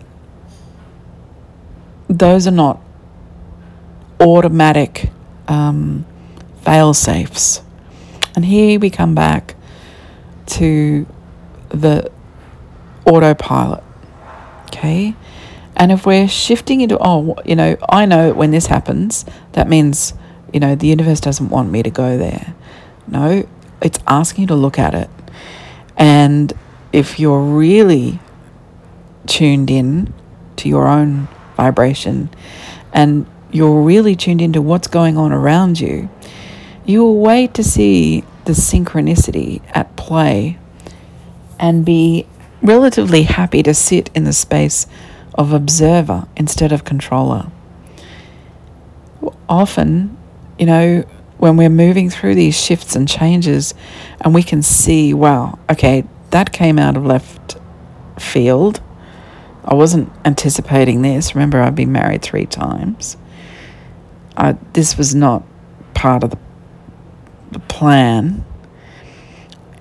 those 2.19 2.47
are 2.47 2.53
not 2.53 2.81
automatic 4.21 5.11
um, 5.49 6.07
fail 6.63 6.95
safes. 6.95 7.63
And 8.37 8.45
here 8.45 8.79
we 8.79 8.91
come 8.91 9.15
back 9.15 9.55
to 10.47 11.07
the 11.69 12.11
autopilot. 13.07 13.83
Okay? 14.67 15.15
And 15.77 15.91
if 15.91 16.07
we're 16.07 16.29
shifting 16.29 16.81
into, 16.81 16.99
oh, 17.01 17.37
you 17.45 17.57
know, 17.57 17.77
I 17.89 18.07
know 18.07 18.33
when 18.33 18.51
this 18.51 18.67
happens, 18.67 19.25
that 19.53 19.69
means, 19.69 20.15
you 20.53 20.61
know, 20.61 20.75
the 20.75 20.87
universe 20.87 21.21
doesn't 21.21 21.49
want 21.49 21.71
me 21.71 21.83
to 21.83 21.91
go 21.91 22.17
there. 22.17 22.55
No, 23.09 23.47
it's 23.83 23.99
asking 24.07 24.43
you 24.43 24.49
to 24.49 24.55
look 24.55 24.79
at 24.79 24.95
it. 24.95 25.11
And 25.97 26.53
if 26.93 27.19
you're 27.19 27.41
really 27.41 28.21
tuned 29.27 29.71
in 29.71 30.13
to 30.57 30.69
your 30.69 30.87
own 30.87 31.29
vibration 31.57 32.31
and 32.93 33.27
you're 33.51 33.83
really 33.83 34.17
tuned 34.17 34.41
into 34.41 34.61
what's 34.61 34.89
going 34.89 35.17
on 35.17 35.33
around 35.33 35.81
you, 35.81 36.09
you 36.85 37.03
will 37.03 37.19
wait 37.19 37.55
to 37.55 37.63
see 37.63 38.25
the 38.45 38.53
synchronicity 38.53 39.63
at 39.71 39.95
play 39.97 40.59
and 41.59 41.85
be 41.85 42.27
relatively 42.63 43.23
happy 43.23 43.63
to 43.63 43.73
sit 43.73 44.11
in 44.15 44.25
the 44.25 44.33
space 44.33 44.87
of 45.35 45.53
observer 45.53 46.27
instead 46.37 46.73
of 46.73 46.85
controller. 46.85 47.51
Often, 49.49 50.17
you 50.59 50.67
know, 50.67 51.05
when 51.39 51.57
we're 51.57 51.69
moving 51.69 52.11
through 52.11 52.35
these 52.35 52.59
shifts 52.59 52.97
and 52.97 53.09
changes 53.09 53.75
and 54.21 54.35
we 54.35 54.43
can 54.43 54.63
see, 54.63 55.13
wow, 55.13 55.59
okay, 55.71 56.05
that 56.31 56.53
came 56.53 56.79
out 56.79 56.97
of 56.97 57.05
left 57.05 57.57
field. 58.19 58.81
I 59.65 59.75
wasn't 59.75 60.13
anticipating 60.25 61.03
this. 61.03 61.35
Remember, 61.35 61.61
I've 61.61 61.75
been 61.75 61.93
married 61.93 62.23
three 62.23 62.47
times. 62.47 63.17
I, 64.37 64.57
this 64.73 64.99
was 64.99 65.15
not 65.15 65.43
part 65.95 66.23
of 66.23 66.31
the, 66.31 66.39
the 67.53 67.61
plan. 67.61 68.45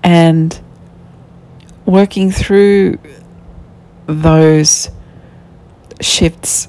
And 0.04 0.60
working 1.86 2.32
through 2.32 3.00
those 4.06 4.90
shifts, 6.02 6.68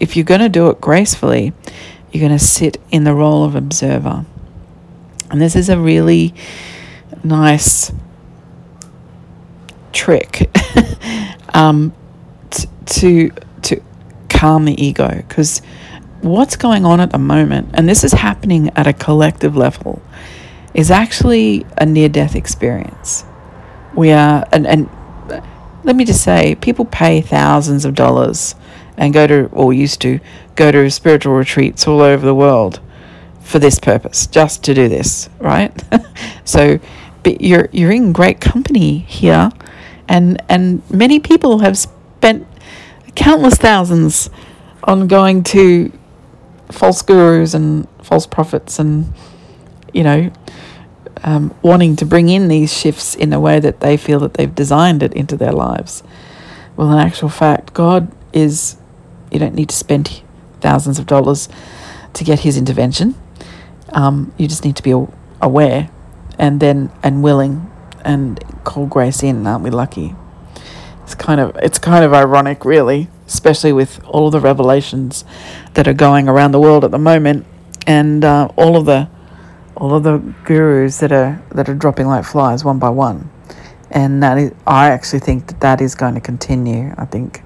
if 0.00 0.16
you're 0.16 0.24
going 0.24 0.40
to 0.40 0.48
do 0.48 0.68
it 0.68 0.80
gracefully, 0.80 1.52
you're 2.10 2.20
going 2.20 2.38
to 2.38 2.44
sit 2.44 2.78
in 2.90 3.04
the 3.04 3.14
role 3.14 3.44
of 3.44 3.54
observer. 3.54 4.26
And 5.30 5.40
this 5.40 5.56
is 5.56 5.70
a 5.70 5.78
really 5.78 6.34
nice 7.24 7.90
trick 9.92 10.50
um, 11.54 11.94
to 12.86 13.30
to 13.62 13.82
calm 14.28 14.64
the 14.64 14.82
ego 14.82 15.22
because 15.28 15.62
what's 16.22 16.56
going 16.56 16.84
on 16.84 17.00
at 17.00 17.10
the 17.10 17.18
moment, 17.18 17.70
and 17.74 17.88
this 17.88 18.04
is 18.04 18.12
happening 18.12 18.70
at 18.76 18.86
a 18.86 18.92
collective 18.92 19.56
level, 19.56 20.00
is 20.74 20.90
actually 20.90 21.66
a 21.76 21.84
near 21.84 22.08
death 22.08 22.34
experience. 22.34 23.24
We 23.94 24.12
are, 24.12 24.46
and, 24.52 24.66
and 24.66 24.88
let 25.84 25.96
me 25.96 26.04
just 26.04 26.22
say, 26.22 26.54
people 26.54 26.84
pay 26.84 27.20
thousands 27.20 27.84
of 27.84 27.94
dollars 27.94 28.54
and 28.96 29.12
go 29.12 29.26
to, 29.26 29.46
or 29.52 29.72
used 29.72 30.00
to, 30.02 30.20
go 30.54 30.70
to 30.70 30.90
spiritual 30.90 31.34
retreats 31.34 31.86
all 31.86 32.00
over 32.00 32.24
the 32.24 32.34
world 32.34 32.80
for 33.40 33.58
this 33.58 33.78
purpose, 33.78 34.26
just 34.26 34.62
to 34.64 34.74
do 34.74 34.88
this, 34.88 35.28
right? 35.40 35.72
so, 36.44 36.78
but 37.22 37.40
you're 37.40 37.68
you're 37.72 37.92
in 37.92 38.12
great 38.12 38.40
company 38.40 38.98
here, 38.98 39.50
and 40.08 40.40
and 40.48 40.88
many 40.90 41.20
people 41.20 41.60
have 41.60 41.76
countless 43.14 43.56
thousands 43.56 44.30
on 44.84 45.06
going 45.06 45.42
to 45.44 45.92
false 46.70 47.02
gurus 47.02 47.54
and 47.54 47.86
false 48.02 48.26
prophets, 48.26 48.78
and 48.78 49.12
you 49.92 50.02
know, 50.02 50.32
um, 51.22 51.54
wanting 51.62 51.96
to 51.96 52.04
bring 52.04 52.28
in 52.28 52.48
these 52.48 52.76
shifts 52.76 53.14
in 53.14 53.32
a 53.32 53.40
way 53.40 53.60
that 53.60 53.80
they 53.80 53.96
feel 53.96 54.18
that 54.20 54.34
they've 54.34 54.54
designed 54.54 55.02
it 55.02 55.12
into 55.14 55.36
their 55.36 55.52
lives. 55.52 56.02
Well, 56.76 56.90
in 56.92 56.98
actual 56.98 57.28
fact, 57.28 57.74
God 57.74 58.10
is. 58.32 58.76
You 59.30 59.38
don't 59.38 59.54
need 59.54 59.70
to 59.70 59.76
spend 59.76 60.22
thousands 60.60 60.98
of 60.98 61.06
dollars 61.06 61.48
to 62.12 62.24
get 62.24 62.40
his 62.40 62.58
intervention. 62.58 63.14
Um, 63.90 64.32
you 64.36 64.46
just 64.46 64.64
need 64.64 64.76
to 64.76 64.82
be 64.82 64.92
aware 65.40 65.90
and 66.38 66.60
then 66.60 66.90
and 67.02 67.22
willing 67.22 67.70
and 68.04 68.42
call 68.64 68.86
grace 68.86 69.22
in. 69.22 69.46
Aren't 69.46 69.64
we 69.64 69.70
lucky? 69.70 70.14
It's 71.04 71.14
kind 71.14 71.40
of 71.40 71.56
it's 71.56 71.78
kind 71.78 72.04
of 72.04 72.14
ironic, 72.14 72.64
really, 72.64 73.08
especially 73.26 73.72
with 73.72 74.02
all 74.04 74.30
the 74.30 74.40
revelations 74.40 75.24
that 75.74 75.88
are 75.88 75.94
going 75.94 76.28
around 76.28 76.52
the 76.52 76.60
world 76.60 76.84
at 76.84 76.90
the 76.90 76.98
moment, 76.98 77.46
and 77.86 78.24
uh, 78.24 78.48
all 78.56 78.76
of 78.76 78.86
the 78.86 79.08
all 79.76 79.94
of 79.94 80.02
the 80.02 80.18
gurus 80.44 80.98
that 80.98 81.12
are 81.12 81.42
that 81.50 81.68
are 81.68 81.74
dropping 81.74 82.06
like 82.06 82.24
flies 82.24 82.64
one 82.64 82.78
by 82.78 82.88
one, 82.88 83.30
and 83.90 84.22
that 84.22 84.38
is 84.38 84.52
I 84.66 84.90
actually 84.90 85.20
think 85.20 85.48
that 85.48 85.60
that 85.60 85.80
is 85.80 85.94
going 85.94 86.14
to 86.14 86.20
continue. 86.20 86.94
I 86.96 87.04
think 87.04 87.42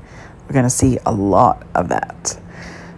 we're 0.46 0.52
going 0.52 0.64
to 0.64 0.70
see 0.70 0.98
a 1.06 1.12
lot 1.12 1.66
of 1.74 1.88
that. 1.88 2.38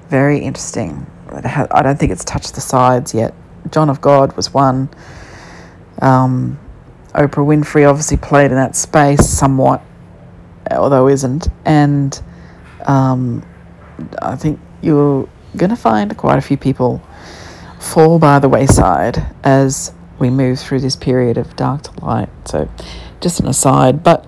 Very 0.08 0.38
interesting. 0.40 1.06
I 1.30 1.82
don't 1.82 1.98
think 1.98 2.10
it's 2.10 2.24
touched 2.24 2.54
the 2.54 2.60
sides 2.60 3.14
yet. 3.14 3.34
John 3.70 3.90
of 3.90 4.00
God 4.00 4.34
was 4.36 4.52
one. 4.52 4.88
Um, 6.00 6.58
Oprah 7.14 7.44
Winfrey 7.44 7.88
obviously 7.88 8.16
played 8.16 8.50
in 8.50 8.56
that 8.56 8.76
space 8.76 9.28
somewhat, 9.28 9.82
although 10.76 11.08
isn't. 11.08 11.48
And 11.64 12.20
um, 12.86 13.44
I 14.20 14.36
think 14.36 14.60
you're 14.82 15.28
going 15.56 15.70
to 15.70 15.76
find 15.76 16.16
quite 16.16 16.38
a 16.38 16.42
few 16.42 16.56
people 16.56 17.02
fall 17.80 18.18
by 18.18 18.38
the 18.38 18.48
wayside 18.48 19.24
as 19.44 19.92
we 20.18 20.30
move 20.30 20.58
through 20.58 20.80
this 20.80 20.96
period 20.96 21.38
of 21.38 21.54
dark 21.56 21.82
to 21.82 22.04
light. 22.04 22.28
So, 22.44 22.68
just 23.20 23.40
an 23.40 23.48
aside, 23.48 24.02
but 24.02 24.26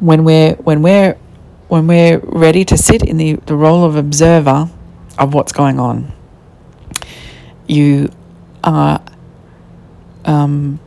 when 0.00 0.24
we're 0.24 0.54
when 0.54 0.82
we're 0.82 1.16
when 1.68 1.86
we're 1.86 2.18
ready 2.18 2.64
to 2.66 2.76
sit 2.76 3.02
in 3.02 3.16
the, 3.16 3.34
the 3.46 3.56
role 3.56 3.84
of 3.84 3.96
observer 3.96 4.68
of 5.18 5.32
what's 5.32 5.52
going 5.52 5.80
on, 5.80 6.12
you 7.66 8.10
are 8.62 9.02
um, 10.24 10.78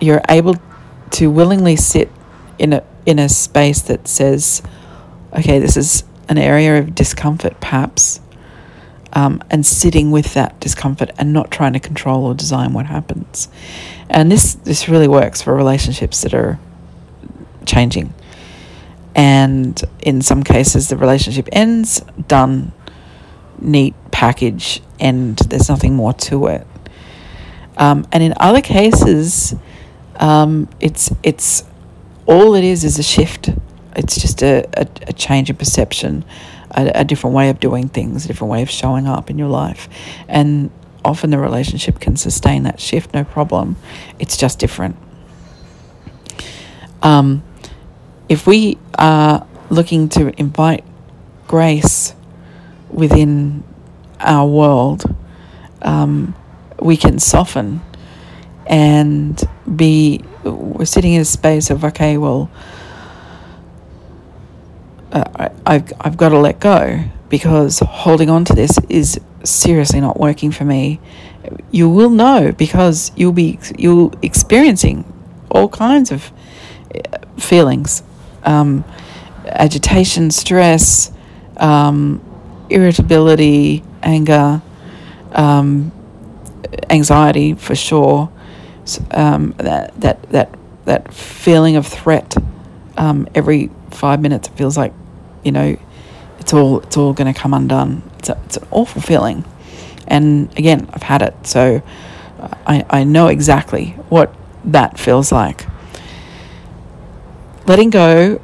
you're 0.00 0.22
able 0.28 0.56
to 1.10 1.30
willingly 1.30 1.76
sit 1.76 2.10
in 2.60 2.74
a 2.74 2.84
in 3.06 3.18
a 3.18 3.28
space 3.28 3.80
that 3.82 4.06
says, 4.06 4.62
okay, 5.32 5.58
this 5.58 5.76
is 5.76 6.04
an 6.28 6.38
area 6.38 6.78
of 6.78 6.94
discomfort, 6.94 7.58
perhaps, 7.58 8.20
um, 9.14 9.42
and 9.50 9.66
sitting 9.66 10.10
with 10.10 10.34
that 10.34 10.60
discomfort 10.60 11.10
and 11.18 11.32
not 11.32 11.50
trying 11.50 11.72
to 11.72 11.80
control 11.80 12.26
or 12.26 12.34
design 12.34 12.72
what 12.74 12.86
happens. 12.86 13.48
And 14.10 14.30
this 14.30 14.54
this 14.54 14.88
really 14.88 15.08
works 15.08 15.40
for 15.42 15.54
relationships 15.56 16.20
that 16.20 16.34
are 16.34 16.60
changing. 17.64 18.12
And 19.14 19.82
in 20.00 20.22
some 20.22 20.44
cases, 20.44 20.88
the 20.88 20.96
relationship 20.96 21.48
ends, 21.50 22.00
done, 22.28 22.72
neat 23.58 23.94
package, 24.12 24.82
and 25.00 25.36
there's 25.38 25.68
nothing 25.68 25.94
more 25.96 26.12
to 26.12 26.46
it. 26.46 26.66
Um, 27.78 28.06
and 28.12 28.22
in 28.22 28.34
other 28.36 28.60
cases, 28.60 29.54
um, 30.16 30.68
it's 30.80 31.10
it's 31.22 31.64
all 32.30 32.54
it 32.54 32.64
is 32.64 32.84
is 32.84 32.98
a 32.98 33.02
shift. 33.02 33.50
It's 33.96 34.18
just 34.18 34.42
a, 34.42 34.64
a, 34.74 34.86
a 35.08 35.12
change 35.12 35.50
in 35.50 35.56
perception, 35.56 36.24
a, 36.70 36.92
a 36.94 37.04
different 37.04 37.34
way 37.34 37.50
of 37.50 37.58
doing 37.58 37.88
things, 37.88 38.24
a 38.24 38.28
different 38.28 38.52
way 38.52 38.62
of 38.62 38.70
showing 38.70 39.06
up 39.08 39.28
in 39.28 39.36
your 39.36 39.48
life, 39.48 39.88
and 40.28 40.70
often 41.04 41.30
the 41.30 41.38
relationship 41.38 41.98
can 41.98 42.16
sustain 42.16 42.62
that 42.62 42.78
shift, 42.78 43.12
no 43.12 43.24
problem. 43.24 43.76
It's 44.20 44.36
just 44.36 44.58
different. 44.60 44.96
Um, 47.02 47.42
if 48.28 48.46
we 48.46 48.78
are 48.96 49.46
looking 49.68 50.08
to 50.10 50.32
invite 50.38 50.84
grace 51.48 52.14
within 52.90 53.64
our 54.20 54.46
world, 54.46 55.02
um, 55.82 56.36
we 56.78 56.96
can 56.96 57.18
soften 57.18 57.80
and 58.66 59.42
be 59.74 60.22
we're 60.44 60.84
sitting 60.84 61.12
in 61.12 61.20
a 61.20 61.24
space 61.24 61.70
of 61.70 61.84
okay 61.84 62.16
well 62.16 62.50
uh, 65.12 65.48
I, 65.66 65.72
have 65.74 65.92
I've 66.00 66.16
got 66.16 66.30
to 66.30 66.38
let 66.38 66.60
go 66.60 67.04
because 67.28 67.80
holding 67.80 68.30
on 68.30 68.44
to 68.46 68.54
this 68.54 68.78
is 68.88 69.20
seriously 69.44 70.00
not 70.00 70.18
working 70.18 70.50
for 70.50 70.64
me 70.64 71.00
you 71.70 71.88
will 71.88 72.10
know 72.10 72.52
because 72.52 73.10
you'll 73.16 73.32
be 73.32 73.58
you'll 73.78 74.12
experiencing 74.22 75.04
all 75.50 75.68
kinds 75.68 76.10
of 76.12 76.30
uh, 76.94 77.18
feelings 77.38 78.02
um, 78.44 78.84
agitation 79.46 80.30
stress 80.30 81.12
um, 81.56 82.20
irritability 82.70 83.82
anger 84.02 84.62
um, 85.32 85.92
anxiety 86.88 87.54
for 87.54 87.74
sure. 87.74 88.30
Um, 89.10 89.54
that 89.58 89.98
that 90.00 90.22
that 90.30 90.58
that 90.84 91.12
feeling 91.14 91.76
of 91.76 91.86
threat 91.86 92.34
um, 92.96 93.28
every 93.34 93.70
five 93.90 94.20
minutes 94.20 94.48
it 94.48 94.52
feels 94.56 94.76
like 94.76 94.92
you 95.42 95.52
know 95.52 95.76
it's 96.38 96.52
all 96.52 96.80
it's 96.80 96.96
all 96.96 97.12
going 97.12 97.32
to 97.32 97.38
come 97.38 97.54
undone. 97.54 98.02
It's 98.18 98.28
a, 98.28 98.40
it's 98.44 98.56
an 98.56 98.66
awful 98.70 99.02
feeling, 99.02 99.44
and 100.08 100.50
again 100.58 100.88
I've 100.92 101.02
had 101.02 101.22
it, 101.22 101.34
so 101.46 101.82
I 102.66 102.84
I 102.90 103.04
know 103.04 103.28
exactly 103.28 103.90
what 104.08 104.34
that 104.64 104.98
feels 104.98 105.30
like. 105.30 105.66
Letting 107.66 107.90
go, 107.90 108.40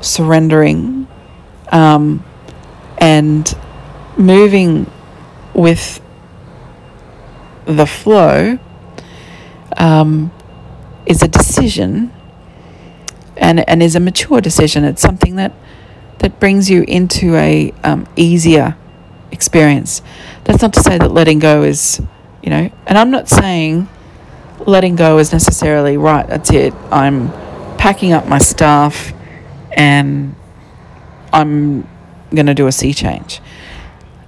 surrendering, 0.00 1.06
um, 1.72 2.24
and 2.98 3.56
moving 4.16 4.90
with 5.54 6.00
the 7.64 7.86
flow 7.86 8.58
um, 9.76 10.32
is 11.06 11.22
a 11.22 11.28
decision 11.28 12.12
and, 13.36 13.68
and 13.68 13.82
is 13.82 13.96
a 13.96 14.00
mature 14.00 14.40
decision. 14.40 14.84
It's 14.84 15.02
something 15.02 15.36
that, 15.36 15.52
that 16.18 16.38
brings 16.40 16.70
you 16.70 16.84
into 16.86 17.34
a 17.36 17.72
um, 17.82 18.06
easier 18.16 18.76
experience. 19.32 20.02
That's 20.44 20.62
not 20.62 20.72
to 20.74 20.80
say 20.80 20.98
that 20.98 21.12
letting 21.12 21.38
go 21.38 21.62
is, 21.62 22.00
you 22.42 22.50
know, 22.50 22.70
and 22.86 22.98
I'm 22.98 23.10
not 23.10 23.28
saying 23.28 23.88
letting 24.66 24.96
go 24.96 25.18
is 25.18 25.32
necessarily 25.32 25.96
right, 25.96 26.26
that's 26.26 26.50
it. 26.50 26.74
I'm 26.90 27.30
packing 27.78 28.12
up 28.12 28.26
my 28.26 28.38
stuff 28.38 29.12
and 29.72 30.34
I'm 31.32 31.82
going 32.34 32.46
to 32.46 32.54
do 32.54 32.66
a 32.66 32.72
sea 32.72 32.92
change. 32.92 33.40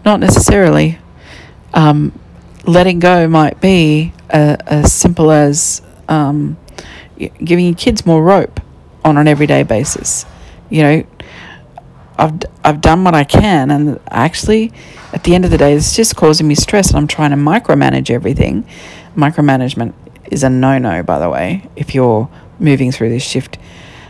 Not 0.05 0.20
necessarily. 0.20 0.98
Um, 1.74 2.18
letting 2.64 2.98
go 2.98 3.28
might 3.28 3.61
be 3.61 4.12
uh, 4.33 4.57
as 4.66 4.92
simple 4.92 5.31
as 5.31 5.83
um, 6.09 6.57
giving 7.16 7.66
your 7.66 7.75
kids 7.75 8.05
more 8.07 8.23
rope 8.23 8.61
on 9.05 9.18
an 9.18 9.29
everyday 9.29 9.62
basis. 9.62 10.25
You 10.71 10.83
know, 10.83 11.07
I've, 12.18 12.40
I've 12.64 12.81
done 12.81 13.05
what 13.05 13.14
I 13.14 13.25
can, 13.25 13.71
and 13.71 14.01
actually, 14.09 14.73
at 15.12 15.25
the 15.25 15.35
end 15.35 15.45
of 15.45 15.51
the 15.51 15.59
day, 15.59 15.75
it's 15.75 15.95
just 15.95 16.16
causing 16.16 16.49
me 16.49 16.55
stress, 16.55 16.88
and 16.88 16.99
I'm 16.99 17.07
trying 17.07 17.31
to 17.31 17.37
micromanage 17.37 18.11
everything. 18.11 18.66
Micromanagement 19.16 19.92
is 20.31 20.42
a 20.42 20.51
no 20.51 20.79
no, 20.79 21.03
by 21.03 21.18
the 21.18 21.29
way, 21.29 21.68
if 21.77 21.95
you're 21.95 22.29
moving 22.59 22.92
through 22.92 23.11
this 23.11 23.23
shift. 23.23 23.59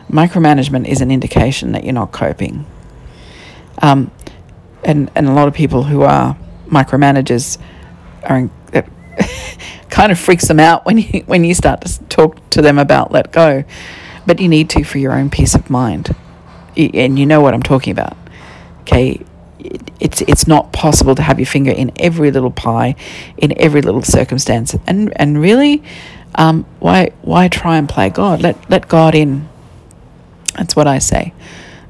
Micromanagement 0.09 0.87
is 0.87 1.01
an 1.01 1.11
indication 1.11 1.73
that 1.73 1.85
you're 1.85 1.95
not 1.95 2.13
coping. 2.13 2.67
Um, 3.81 4.11
and, 4.85 5.11
and 5.15 5.27
a 5.27 5.33
lot 5.33 5.49
of 5.49 5.55
people 5.55 5.85
who 5.85 6.03
are 6.03 6.37
micromanagers 6.67 7.59
are 8.25 8.39
it 8.39 8.51
kind 9.93 10.11
of 10.11 10.19
freaks 10.19 10.49
them 10.49 10.59
out 10.59 10.87
when 10.87 10.97
you 10.99 11.21
when 11.27 11.45
you 11.45 11.55
start 11.55 11.83
to 11.83 12.03
talk 12.05 12.51
to 12.51 12.63
them 12.63 12.79
about 12.79 13.13
let 13.13 13.31
go, 13.31 13.63
but 14.27 14.41
you 14.41 14.49
need 14.49 14.71
to 14.71 14.83
for 14.83 14.99
your 14.99 15.13
own 15.13 15.29
peace 15.29 15.55
of 15.55 15.69
mind, 15.69 16.17
and 16.77 17.19
you 17.19 17.27
know 17.27 17.41
what 17.43 17.53
I'm 17.53 17.63
talking 17.63 17.93
about. 17.93 18.17
Okay, 18.81 19.21
it's 20.01 20.23
it's 20.23 20.47
not 20.49 20.73
possible 20.73 21.15
to 21.15 21.23
have 21.23 21.39
your 21.39 21.47
finger 21.47 21.71
in 21.71 21.93
every 21.97 22.31
little 22.31 22.51
pie, 22.51 22.97
in 23.37 23.53
every 23.61 23.83
little 23.83 24.03
circumstance, 24.03 24.75
and 24.87 25.13
and 25.17 25.39
really, 25.39 25.83
um, 26.37 26.65
why 26.81 27.11
why 27.21 27.49
try 27.49 27.77
and 27.77 27.87
play 27.87 28.09
God? 28.09 28.41
Let 28.41 28.57
let 28.71 28.89
God 28.89 29.15
in. 29.15 29.47
That's 30.57 30.75
what 30.75 30.87
I 30.87 30.99
say. 30.99 31.35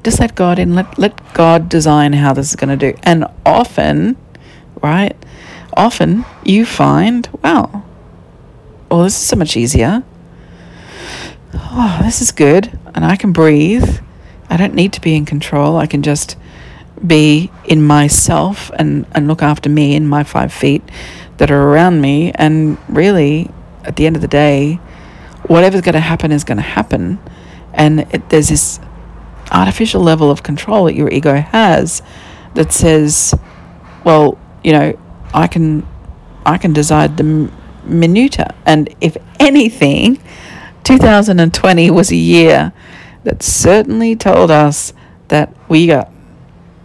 Just 0.03 0.19
let 0.19 0.35
God 0.35 0.59
in. 0.59 0.75
Let 0.75 0.99
let 0.99 1.33
God 1.33 1.69
design 1.69 2.11
how 2.11 2.33
this 2.33 2.49
is 2.49 2.57
going 2.57 2.77
to 2.77 2.91
do. 2.91 2.99
And 3.03 3.25
often, 3.45 4.17
right? 4.81 5.15
often 5.75 6.25
you 6.43 6.65
find, 6.65 7.27
wow, 7.43 7.83
well, 8.93 9.05
this 9.05 9.19
is 9.19 9.27
so 9.27 9.35
much 9.35 9.57
easier. 9.57 10.03
Oh, 11.55 11.99
this 12.03 12.21
is 12.21 12.31
good. 12.31 12.77
And 12.93 13.03
I 13.03 13.15
can 13.15 13.31
breathe. 13.31 14.01
I 14.51 14.55
don't 14.55 14.75
need 14.75 14.93
to 14.93 15.01
be 15.01 15.15
in 15.15 15.25
control. 15.25 15.77
I 15.77 15.87
can 15.87 16.03
just 16.03 16.37
be 17.03 17.49
in 17.65 17.81
myself 17.81 18.69
and, 18.77 19.07
and 19.13 19.27
look 19.27 19.41
after 19.41 19.67
me 19.67 19.95
and 19.95 20.07
my 20.07 20.23
five 20.23 20.53
feet 20.53 20.83
that 21.37 21.49
are 21.49 21.69
around 21.69 22.01
me. 22.01 22.33
And 22.35 22.77
really, 22.87 23.49
at 23.83 23.95
the 23.95 24.05
end 24.05 24.15
of 24.15 24.21
the 24.21 24.27
day, 24.27 24.75
whatever's 25.47 25.81
going 25.81 25.93
to 25.93 25.99
happen 25.99 26.31
is 26.31 26.43
going 26.43 26.57
to 26.57 26.61
happen. 26.61 27.17
And 27.73 28.01
it, 28.13 28.29
there's 28.29 28.49
this 28.49 28.79
artificial 29.51 30.03
level 30.03 30.29
of 30.29 30.43
control 30.43 30.85
that 30.85 30.93
your 30.93 31.09
ego 31.09 31.37
has 31.37 32.03
that 32.53 32.71
says, 32.71 33.33
well, 34.03 34.37
you 34.63 34.71
know, 34.71 34.99
I 35.33 35.47
can 35.47 35.87
I 36.45 36.59
can 36.59 36.73
decide 36.73 37.17
the 37.17 37.49
minuta. 37.85 38.55
And 38.65 38.93
if 39.01 39.17
anything, 39.39 40.19
2020 40.83 41.91
was 41.91 42.11
a 42.11 42.15
year 42.15 42.73
that 43.23 43.41
certainly 43.41 44.15
told 44.15 44.51
us 44.51 44.93
that 45.29 45.55
we 45.69 45.87
got 45.87 46.11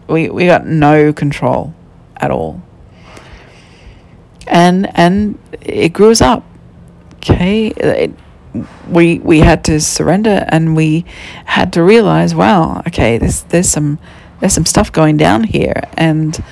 we, 0.09 0.31
we 0.31 0.47
got 0.47 0.67
no 0.67 1.13
control 1.13 1.75
at 2.17 2.31
all. 2.31 2.63
And 4.47 4.91
and 4.97 5.39
it 5.61 5.93
grew 5.93 6.11
us 6.11 6.21
up. 6.21 6.45
Okay, 7.17 7.69
it, 7.69 8.13
we 8.89 9.19
we 9.19 9.41
had 9.41 9.65
to 9.65 9.81
surrender 9.81 10.47
and 10.49 10.75
we 10.75 11.05
had 11.45 11.73
to 11.75 11.83
realize, 11.83 12.35
wow, 12.35 12.83
okay, 12.87 13.19
there's 13.19 13.43
there's 13.45 13.69
some 13.69 13.99
there's 14.41 14.55
some 14.55 14.65
stuff 14.65 14.91
going 14.93 15.17
down 15.17 15.45
here 15.45 15.83
and 15.97 16.43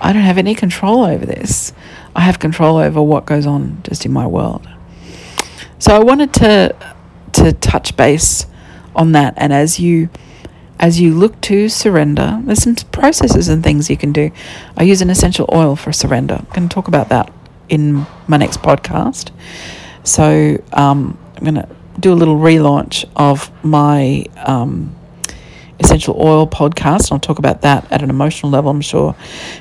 I 0.00 0.12
don't 0.12 0.22
have 0.22 0.38
any 0.38 0.54
control 0.54 1.04
over 1.04 1.24
this. 1.24 1.72
I 2.14 2.20
have 2.20 2.38
control 2.38 2.76
over 2.76 3.02
what 3.02 3.26
goes 3.26 3.46
on 3.46 3.82
just 3.82 4.04
in 4.04 4.12
my 4.12 4.26
world. 4.26 4.68
So 5.78 5.94
I 5.94 5.98
wanted 5.98 6.32
to 6.34 6.74
to 7.32 7.52
touch 7.52 7.96
base 7.96 8.46
on 8.94 9.12
that 9.12 9.34
and 9.38 9.52
as 9.52 9.80
you 9.80 10.10
as 10.82 11.00
you 11.00 11.14
look 11.14 11.40
to 11.42 11.68
surrender, 11.68 12.42
there's 12.44 12.62
some 12.62 12.74
processes 12.74 13.48
and 13.48 13.62
things 13.62 13.88
you 13.88 13.96
can 13.96 14.12
do. 14.12 14.32
I 14.76 14.82
use 14.82 15.00
an 15.00 15.10
essential 15.10 15.48
oil 15.52 15.76
for 15.76 15.92
surrender. 15.92 16.34
I'm 16.34 16.46
going 16.52 16.68
to 16.68 16.74
talk 16.74 16.88
about 16.88 17.08
that 17.10 17.32
in 17.68 18.04
my 18.26 18.36
next 18.36 18.60
podcast. 18.62 19.30
So 20.02 20.60
um, 20.72 21.16
I'm 21.36 21.44
going 21.44 21.54
to 21.54 21.68
do 22.00 22.12
a 22.12 22.16
little 22.16 22.36
relaunch 22.36 23.04
of 23.14 23.52
my 23.64 24.26
um, 24.38 24.96
essential 25.84 26.16
oil 26.18 26.46
podcast. 26.46 27.12
I'll 27.12 27.18
talk 27.18 27.38
about 27.38 27.62
that 27.62 27.90
at 27.90 28.02
an 28.02 28.10
emotional 28.10 28.50
level. 28.50 28.70
I'm 28.70 28.80
sure 28.80 29.14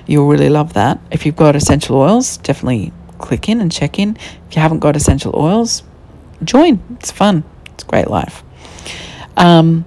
you'll 0.08 0.28
really 0.28 0.50
love 0.50 0.74
that. 0.74 1.00
If 1.12 1.26
you've 1.26 1.36
got 1.36 1.56
essential 1.56 1.98
oils, 1.98 2.38
definitely 2.38 2.94
click 3.18 3.50
in 3.50 3.62
and 3.62 3.72
check 3.72 4.00
in. 4.00 4.18
If 4.50 4.56
you 4.56 4.62
haven't 4.62 4.80
got 4.80 4.96
essential 4.96 5.34
oils, 5.36 5.84
join. 6.44 6.82
It's 6.92 7.12
fun. 7.12 7.44
It's 7.74 7.84
great 7.84 8.08
life. 8.08 8.44
Um, 9.38 9.86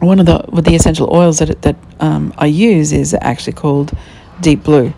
one 0.00 0.20
of 0.20 0.26
the 0.26 0.44
with 0.48 0.64
the 0.64 0.74
essential 0.74 1.14
oils 1.14 1.38
that 1.38 1.62
that 1.62 1.76
um, 2.00 2.34
I 2.36 2.46
use 2.46 2.92
is 2.92 3.14
actually 3.20 3.54
called 3.54 3.96
Deep 4.40 4.62
Blue. 4.62 4.92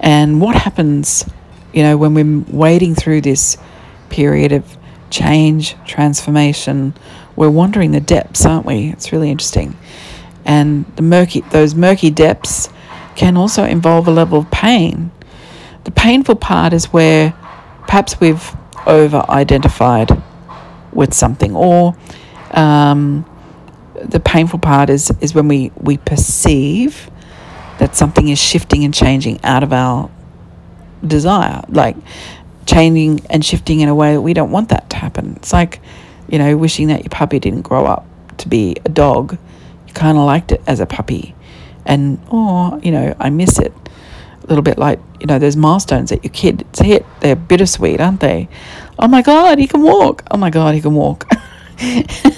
And 0.00 0.40
what 0.40 0.56
happens, 0.56 1.28
you 1.72 1.82
know, 1.82 1.96
when 1.96 2.14
we're 2.14 2.44
wading 2.54 2.94
through 2.94 3.22
this 3.22 3.56
period 4.10 4.52
of 4.52 4.76
change, 5.10 5.74
transformation, 5.86 6.94
we're 7.36 7.50
wandering 7.50 7.92
the 7.92 8.00
depths, 8.00 8.44
aren't 8.44 8.66
we? 8.66 8.90
It's 8.90 9.12
really 9.12 9.30
interesting. 9.30 9.76
And 10.44 10.84
the 10.96 11.02
murky 11.02 11.40
those 11.40 11.74
murky 11.74 12.10
depths 12.10 12.68
can 13.14 13.36
also 13.36 13.64
involve 13.64 14.08
a 14.08 14.10
level 14.10 14.38
of 14.38 14.50
pain. 14.50 15.10
The 15.84 15.90
painful 15.90 16.36
part 16.36 16.72
is 16.72 16.86
where 16.86 17.32
perhaps 17.86 18.18
we've 18.20 18.56
over 18.86 19.24
identified 19.28 20.10
with 20.92 21.12
something 21.12 21.54
or 21.54 21.96
um, 22.52 23.24
the 24.02 24.20
painful 24.20 24.58
part 24.58 24.90
is 24.90 25.10
is 25.20 25.34
when 25.34 25.48
we 25.48 25.72
we 25.76 25.96
perceive 25.98 27.10
that 27.78 27.94
something 27.94 28.28
is 28.28 28.38
shifting 28.38 28.84
and 28.84 28.94
changing 28.94 29.42
out 29.44 29.62
of 29.62 29.72
our 29.72 30.10
desire 31.06 31.62
like 31.68 31.96
changing 32.64 33.24
and 33.30 33.44
shifting 33.44 33.80
in 33.80 33.88
a 33.88 33.94
way 33.94 34.14
that 34.14 34.20
we 34.20 34.32
don't 34.32 34.50
want 34.50 34.68
that 34.70 34.88
to 34.90 34.96
happen 34.96 35.34
it's 35.36 35.52
like 35.52 35.80
you 36.28 36.38
know 36.38 36.56
wishing 36.56 36.88
that 36.88 37.02
your 37.02 37.10
puppy 37.10 37.38
didn't 37.38 37.62
grow 37.62 37.84
up 37.84 38.06
to 38.38 38.48
be 38.48 38.76
a 38.84 38.88
dog. 38.88 39.38
You 39.86 39.94
kind 39.94 40.18
of 40.18 40.24
liked 40.24 40.52
it 40.52 40.62
as 40.66 40.80
a 40.80 40.86
puppy. 40.86 41.34
And 41.84 42.20
oh 42.32 42.80
you 42.82 42.90
know 42.90 43.14
i 43.20 43.30
miss 43.30 43.60
it 43.60 43.72
a 44.42 44.46
little 44.48 44.62
bit 44.62 44.76
like 44.76 44.98
you 45.20 45.26
know 45.26 45.38
those 45.38 45.56
milestones 45.56 46.10
that 46.10 46.24
your 46.24 46.32
kid 46.32 46.66
hit. 46.76 47.06
They're 47.20 47.36
bittersweet 47.36 48.00
aren't 48.00 48.20
they? 48.20 48.48
Oh 48.98 49.08
my 49.08 49.22
god 49.22 49.58
he 49.58 49.66
can 49.66 49.82
walk. 49.82 50.24
Oh 50.30 50.36
my 50.36 50.50
god 50.50 50.74
he 50.74 50.80
can 50.80 50.94
walk. 50.94 51.24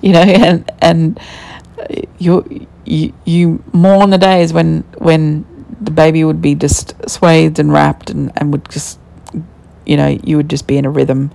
You 0.00 0.12
know, 0.12 0.20
and 0.20 0.70
and 0.80 1.20
uh, 1.78 2.02
you 2.18 2.66
you 2.84 3.12
you 3.24 3.62
mourn 3.72 4.10
the 4.10 4.18
days 4.18 4.52
when 4.52 4.82
when 4.98 5.44
the 5.80 5.90
baby 5.90 6.24
would 6.24 6.40
be 6.40 6.54
just 6.54 6.94
swathed 7.08 7.58
and 7.58 7.72
wrapped 7.72 8.10
and, 8.10 8.32
and 8.36 8.52
would 8.52 8.68
just 8.70 8.98
you 9.84 9.96
know 9.96 10.08
you 10.08 10.36
would 10.36 10.48
just 10.48 10.66
be 10.66 10.76
in 10.76 10.84
a 10.84 10.90
rhythm 10.90 11.30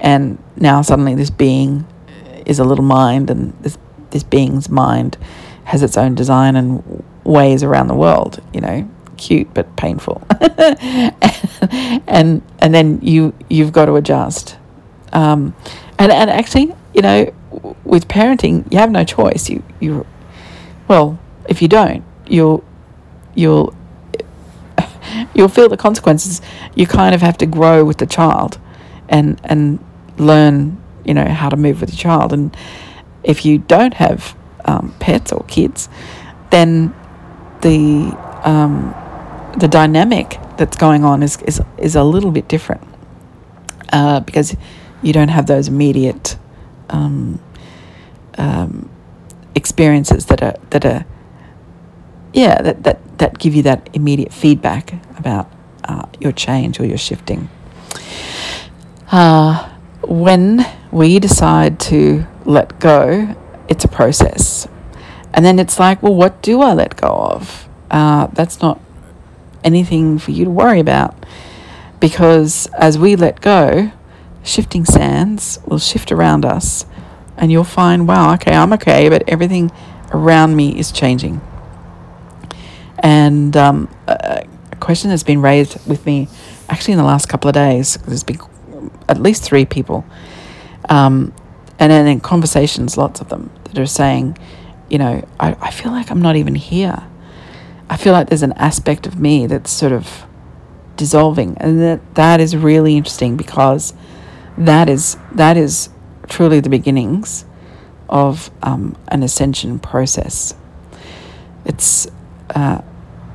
and 0.00 0.42
now 0.56 0.82
suddenly 0.82 1.14
this 1.14 1.30
being 1.30 1.86
is 2.46 2.58
a 2.58 2.64
little 2.64 2.84
mind 2.84 3.30
and 3.30 3.52
this 3.60 3.78
this 4.10 4.22
being's 4.22 4.68
mind 4.68 5.16
has 5.64 5.82
its 5.82 5.96
own 5.96 6.14
design 6.14 6.56
and 6.56 7.04
ways 7.24 7.62
around 7.62 7.86
the 7.86 7.94
world 7.94 8.42
you 8.52 8.60
know 8.60 8.88
cute 9.16 9.52
but 9.52 9.76
painful 9.76 10.22
and 12.06 12.42
and 12.58 12.74
then 12.74 12.98
you 13.02 13.32
you've 13.48 13.72
got 13.72 13.84
to 13.84 13.94
adjust 13.94 14.56
um, 15.12 15.54
and 15.98 16.10
and 16.10 16.30
actually 16.30 16.74
you 16.94 17.02
know 17.02 17.32
with 17.84 18.08
parenting, 18.08 18.70
you 18.72 18.78
have 18.78 18.90
no 18.90 19.04
choice. 19.04 19.48
You 19.48 19.62
you 19.80 20.06
well, 20.88 21.18
if 21.48 21.60
you 21.62 21.68
don't, 21.68 22.04
you'll 22.26 22.64
you'll 23.34 23.74
you'll 25.34 25.48
feel 25.48 25.68
the 25.68 25.76
consequences. 25.76 26.40
You 26.74 26.86
kind 26.86 27.14
of 27.14 27.20
have 27.20 27.38
to 27.38 27.46
grow 27.46 27.84
with 27.84 27.98
the 27.98 28.06
child, 28.06 28.58
and 29.08 29.40
and 29.44 29.84
learn 30.18 30.80
you 31.04 31.14
know 31.14 31.26
how 31.26 31.48
to 31.48 31.56
move 31.56 31.80
with 31.80 31.90
the 31.90 31.96
child. 31.96 32.32
And 32.32 32.56
if 33.22 33.44
you 33.44 33.58
don't 33.58 33.94
have 33.94 34.36
um, 34.64 34.94
pets 35.00 35.32
or 35.32 35.44
kids, 35.44 35.88
then 36.50 36.94
the 37.62 38.16
um, 38.44 38.94
the 39.58 39.68
dynamic 39.68 40.38
that's 40.56 40.76
going 40.76 41.04
on 41.04 41.22
is 41.22 41.40
is 41.42 41.60
is 41.78 41.96
a 41.96 42.04
little 42.04 42.30
bit 42.30 42.48
different 42.48 42.82
uh, 43.92 44.20
because 44.20 44.56
you 45.02 45.12
don't 45.12 45.28
have 45.28 45.46
those 45.46 45.68
immediate 45.68 46.36
um, 46.90 47.40
um, 48.38 48.90
experiences 49.54 50.26
that 50.26 50.42
are 50.42 50.54
that 50.70 50.84
are 50.84 51.04
yeah 52.32 52.60
that 52.62 52.82
that 52.84 53.18
that 53.18 53.38
give 53.38 53.54
you 53.54 53.62
that 53.62 53.88
immediate 53.92 54.32
feedback 54.32 54.94
about 55.18 55.50
uh, 55.84 56.06
your 56.20 56.32
change 56.32 56.78
or 56.80 56.86
your 56.86 56.98
shifting. 56.98 57.48
Uh, 59.10 59.69
when 60.02 60.66
we 60.90 61.18
decide 61.18 61.78
to 61.80 62.26
let 62.44 62.78
go, 62.80 63.34
it's 63.68 63.84
a 63.84 63.88
process, 63.88 64.66
and 65.32 65.44
then 65.44 65.58
it's 65.58 65.78
like, 65.78 66.02
well, 66.02 66.14
what 66.14 66.42
do 66.42 66.60
I 66.60 66.72
let 66.72 66.96
go 66.96 67.08
of? 67.08 67.68
Uh, 67.90 68.26
that's 68.28 68.60
not 68.60 68.80
anything 69.62 70.18
for 70.18 70.30
you 70.30 70.44
to 70.44 70.50
worry 70.50 70.80
about, 70.80 71.14
because 72.00 72.66
as 72.78 72.98
we 72.98 73.14
let 73.14 73.40
go, 73.40 73.92
shifting 74.42 74.84
sands 74.84 75.58
will 75.66 75.78
shift 75.78 76.10
around 76.10 76.44
us 76.44 76.86
and 77.36 77.52
you'll 77.52 77.62
find, 77.62 78.08
wow, 78.08 78.34
okay, 78.34 78.54
I'm 78.54 78.72
okay, 78.72 79.08
but 79.08 79.22
everything 79.28 79.70
around 80.12 80.56
me 80.56 80.78
is 80.78 80.90
changing. 80.90 81.40
And 82.98 83.56
um, 83.56 83.88
a 84.06 84.44
question 84.80 85.10
that's 85.10 85.22
been 85.22 85.40
raised 85.40 85.86
with 85.86 86.04
me 86.06 86.28
actually 86.68 86.92
in 86.92 86.98
the 86.98 87.04
last 87.04 87.28
couple 87.28 87.48
of 87.48 87.54
days, 87.54 87.96
because 87.96 88.08
there's 88.08 88.24
been 88.24 88.38
at 89.08 89.20
least 89.20 89.42
three 89.42 89.64
people, 89.64 90.04
um, 90.88 91.32
and 91.78 91.90
then 91.90 92.06
in 92.06 92.20
conversations, 92.20 92.96
lots 92.96 93.20
of 93.20 93.28
them 93.28 93.50
that 93.64 93.78
are 93.78 93.86
saying, 93.86 94.36
you 94.88 94.98
know, 94.98 95.26
I, 95.38 95.56
I 95.60 95.70
feel 95.70 95.92
like 95.92 96.10
I'm 96.10 96.22
not 96.22 96.36
even 96.36 96.54
here. 96.54 97.02
I 97.88 97.96
feel 97.96 98.12
like 98.12 98.28
there's 98.28 98.42
an 98.42 98.52
aspect 98.52 99.06
of 99.06 99.18
me 99.18 99.46
that's 99.46 99.70
sort 99.70 99.92
of 99.92 100.24
dissolving, 100.96 101.56
and 101.58 101.80
that 101.80 102.14
that 102.14 102.40
is 102.40 102.56
really 102.56 102.96
interesting 102.96 103.36
because 103.36 103.94
that 104.58 104.88
is 104.88 105.16
that 105.32 105.56
is 105.56 105.88
truly 106.28 106.60
the 106.60 106.68
beginnings 106.68 107.44
of 108.08 108.50
um, 108.62 108.96
an 109.08 109.22
ascension 109.22 109.78
process. 109.78 110.54
It's 111.64 112.06
uh, 112.54 112.82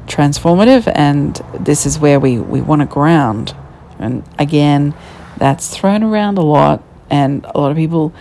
transformative, 0.08 0.92
and 0.94 1.36
this 1.60 1.86
is 1.86 1.98
where 1.98 2.20
we, 2.20 2.38
we 2.38 2.62
want 2.62 2.82
to 2.82 2.86
ground. 2.86 3.56
And 4.00 4.24
again, 4.38 4.94
that's 5.38 5.76
thrown 5.76 6.04
around 6.04 6.38
a 6.38 6.42
lot, 6.42 6.84
and 7.10 7.46
a 7.46 7.60
lot 7.60 7.72
of 7.72 7.78
people, 7.78 8.14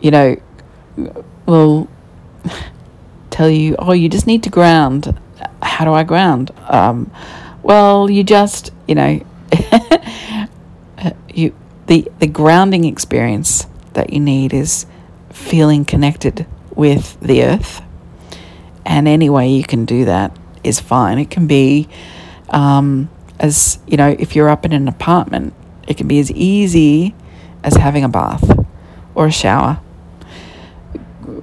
you 0.00 0.10
know, 0.10 0.36
will 1.46 1.88
tell 3.30 3.50
you, 3.50 3.76
oh, 3.78 3.92
you 3.92 4.08
just 4.08 4.26
need 4.26 4.42
to 4.44 4.50
ground. 4.50 5.18
How 5.62 5.84
do 5.84 5.92
I 5.92 6.04
ground? 6.04 6.50
Um, 6.68 7.10
well, 7.62 8.10
you 8.10 8.22
just, 8.22 8.72
you 8.86 8.94
know, 8.94 9.20
you 11.34 11.54
the, 11.86 12.10
the 12.18 12.26
grounding 12.26 12.84
experience 12.84 13.66
that 13.92 14.12
you 14.12 14.20
need 14.20 14.52
is 14.52 14.86
feeling 15.30 15.84
connected 15.84 16.46
with 16.74 17.18
the 17.20 17.44
earth. 17.44 17.82
And 18.86 19.08
any 19.08 19.30
way 19.30 19.48
you 19.48 19.64
can 19.64 19.84
do 19.84 20.04
that 20.04 20.36
is 20.62 20.80
fine. 20.80 21.18
It 21.18 21.30
can 21.30 21.46
be, 21.46 21.88
um, 22.50 23.10
as 23.38 23.78
you 23.86 23.96
know, 23.96 24.14
if 24.18 24.36
you're 24.36 24.48
up 24.48 24.64
in 24.64 24.72
an 24.72 24.88
apartment, 24.88 25.54
it 25.86 25.96
can 25.96 26.08
be 26.08 26.18
as 26.18 26.30
easy 26.32 27.14
as 27.62 27.74
having 27.76 28.04
a 28.04 28.08
bath 28.08 28.66
or 29.14 29.26
a 29.26 29.32
shower. 29.32 29.80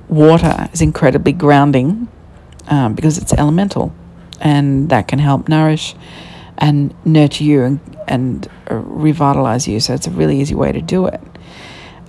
Water 0.08 0.69
is 0.73 0.82
incredibly 0.82 1.32
grounding 1.32 2.08
um, 2.67 2.93
because 2.93 3.17
it's 3.17 3.34
elemental, 3.34 3.93
and 4.39 4.89
that 4.89 5.08
can 5.08 5.19
help 5.19 5.47
nourish 5.47 5.95
and 6.58 6.93
nurture 7.06 7.43
you 7.43 7.63
and, 7.63 7.80
and 8.08 8.47
revitalize 8.69 9.67
you. 9.67 9.80
So 9.80 9.93
it's 9.93 10.08
a 10.08 10.12
really 10.12 10.39
easy 10.39 10.56
way 10.56 10.71
to 10.71 10.82
do 10.82 11.08
it. 11.08 11.21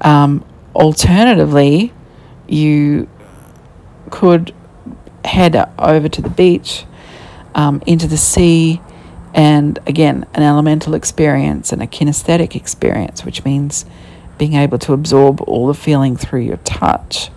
Um, 0.02 0.44
alternatively, 0.74 1.92
you 2.48 3.08
could 4.10 4.54
head 5.24 5.56
over 5.78 6.08
to 6.08 6.20
the 6.20 6.28
beach, 6.28 6.84
um, 7.54 7.82
into 7.86 8.06
the 8.06 8.16
sea, 8.16 8.80
and 9.34 9.78
again, 9.86 10.26
an 10.34 10.42
elemental 10.42 10.94
experience 10.94 11.72
and 11.72 11.82
a 11.82 11.86
kinesthetic 11.86 12.54
experience, 12.54 13.24
which 13.24 13.44
means 13.44 13.84
being 14.38 14.54
able 14.54 14.78
to 14.78 14.92
absorb 14.92 15.40
all 15.42 15.66
the 15.66 15.74
feeling 15.74 16.16
through 16.16 16.40
your 16.40 16.58
touch. 16.58 17.30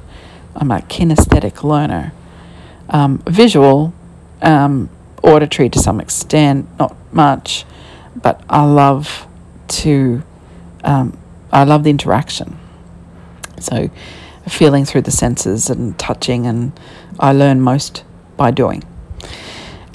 I'm 0.55 0.71
a 0.71 0.79
kinesthetic 0.79 1.63
learner. 1.63 2.13
Um, 2.89 3.19
visual, 3.27 3.93
um, 4.41 4.89
auditory 5.23 5.69
to 5.69 5.79
some 5.79 5.99
extent, 5.99 6.67
not 6.79 6.95
much, 7.13 7.65
but 8.15 8.41
I 8.49 8.63
love 8.65 9.27
to, 9.67 10.23
um, 10.83 11.17
I 11.51 11.63
love 11.63 11.83
the 11.83 11.89
interaction. 11.89 12.57
So, 13.59 13.89
feeling 14.47 14.85
through 14.85 15.01
the 15.01 15.11
senses 15.11 15.69
and 15.69 15.97
touching, 15.97 16.45
and 16.45 16.71
I 17.19 17.31
learn 17.31 17.61
most 17.61 18.03
by 18.37 18.51
doing. 18.51 18.83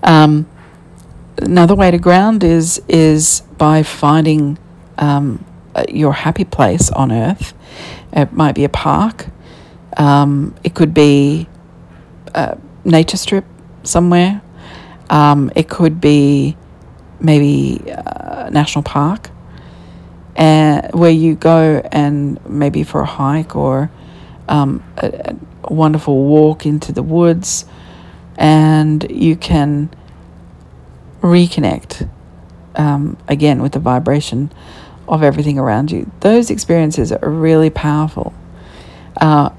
Um, 0.03 0.47
another 1.41 1.75
way 1.75 1.91
to 1.91 1.99
ground 1.99 2.45
is 2.45 2.83
is 2.89 3.43
by 3.59 3.83
finding 3.83 4.59
um, 4.99 5.45
your 5.89 6.13
happy 6.13 6.45
place 6.45 6.91
on 6.91 7.13
earth. 7.13 7.55
It 8.13 8.33
might 8.33 8.55
be 8.55 8.65
a 8.65 8.69
park. 8.69 9.27
Um, 9.97 10.55
it 10.65 10.75
could 10.75 10.95
be 10.95 11.49
a 12.35 12.59
nature 12.85 13.17
strip 13.17 13.45
somewhere. 13.83 14.43
Um, 15.09 15.51
it 15.57 15.69
could 15.69 16.01
be 16.01 16.57
maybe 17.21 17.81
a 17.89 18.49
national 18.53 18.83
park, 18.83 19.31
and 20.37 20.93
where 20.95 21.11
you 21.11 21.35
go 21.35 21.83
and 21.93 22.39
maybe 22.47 22.83
for 22.85 23.01
a 23.01 23.07
hike 23.07 23.57
or 23.57 23.91
um, 24.49 24.83
a, 24.97 25.37
a 25.65 25.73
wonderful 25.73 26.25
walk 26.25 26.67
into 26.67 26.93
the 26.93 27.03
woods, 27.03 27.65
and 28.37 29.11
you 29.11 29.37
can 29.37 29.91
reconnect 31.21 32.09
um, 32.77 33.17
again 33.29 33.63
with 33.63 33.73
the 33.73 33.79
vibration 33.79 34.53
of 35.09 35.23
everything 35.23 35.59
around 35.59 35.91
you. 35.91 36.11
Those 36.21 36.51
experiences 36.51 37.13
are 37.13 37.29
really 37.29 37.71
powerful. 37.71 38.33
Uh, 39.21 39.51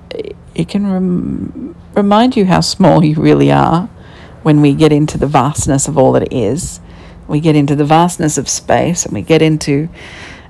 it 0.55 0.67
can 0.67 0.91
rem- 0.91 1.75
remind 1.93 2.35
you 2.35 2.45
how 2.45 2.61
small 2.61 3.03
you 3.03 3.15
really 3.15 3.51
are 3.51 3.87
when 4.43 4.61
we 4.61 4.73
get 4.73 4.91
into 4.91 5.17
the 5.17 5.27
vastness 5.27 5.87
of 5.87 5.97
all 5.97 6.13
that 6.13 6.31
is. 6.33 6.79
We 7.27 7.39
get 7.39 7.55
into 7.55 7.75
the 7.75 7.85
vastness 7.85 8.37
of 8.37 8.49
space 8.49 9.05
and 9.05 9.13
we 9.13 9.21
get 9.21 9.41
into 9.41 9.89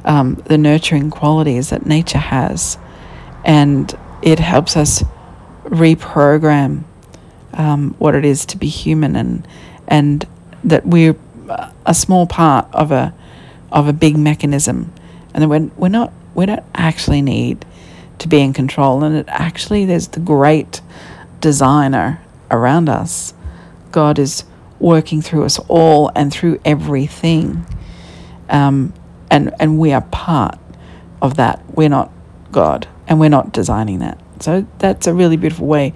um, 0.06 0.36
the 0.46 0.58
nurturing 0.58 1.10
qualities 1.10 1.70
that 1.70 1.86
nature 1.86 2.18
has. 2.18 2.78
And 3.44 3.94
it 4.22 4.40
helps 4.40 4.78
us 4.78 5.04
reprogram 5.66 6.84
um, 7.54 7.96
what 7.98 8.16
it 8.16 8.26
is 8.26 8.46
to 8.48 8.58
be 8.58 8.68
human 8.68 9.16
and, 9.16 9.48
and 9.88 10.26
that 10.64 10.86
we're 10.86 11.16
a 11.86 11.94
small 11.94 12.28
part 12.28 12.68
of 12.74 12.92
a 12.92 13.14
of 13.72 13.88
a 13.88 13.94
big 13.94 14.18
mechanism, 14.18 14.92
and 15.34 15.44
that 15.44 15.48
we're, 15.48 15.70
we're 15.78 15.90
not 15.90 16.12
we 16.36 16.46
don't 16.46 16.64
actually 16.76 17.22
need 17.22 17.66
to 18.20 18.28
be 18.28 18.40
in 18.40 18.54
control, 18.54 19.04
and 19.04 19.16
it 19.16 19.26
actually 19.30 19.86
there's 19.86 20.10
the 20.10 20.20
great 20.20 20.82
designer 21.40 22.22
around 22.50 22.90
us. 22.90 23.34
God 23.92 24.20
is 24.20 24.44
working 24.80 25.22
through 25.22 25.44
us 25.44 25.60
all 25.68 26.12
and 26.16 26.32
through 26.32 26.60
everything, 26.64 27.66
um, 28.50 28.94
and 29.30 29.54
and 29.60 29.80
we 29.80 29.92
are 29.94 30.02
part 30.02 30.58
of 31.22 31.38
that. 31.38 31.64
We're 31.76 31.90
not 31.90 32.12
God, 32.52 32.88
and 33.08 33.20
we're 33.20 33.30
not 33.30 33.52
designing 33.52 34.00
that. 34.00 34.20
So 34.40 34.66
that's 34.80 35.08
a 35.08 35.14
really 35.14 35.38
beautiful 35.38 35.68
way 35.68 35.94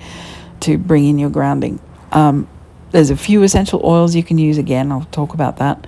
to 0.62 0.78
bring 0.78 1.06
in 1.06 1.17
your 1.17 1.30
grounding. 1.30 1.80
Um, 2.12 2.47
there's 2.91 3.10
a 3.10 3.17
few 3.17 3.43
essential 3.43 3.82
oils 3.84 4.15
you 4.15 4.24
can 4.24 4.38
use. 4.38 4.58
Again, 4.58 4.91
I'll 4.91 5.08
talk 5.12 5.34
about 5.34 5.58
that 5.58 5.86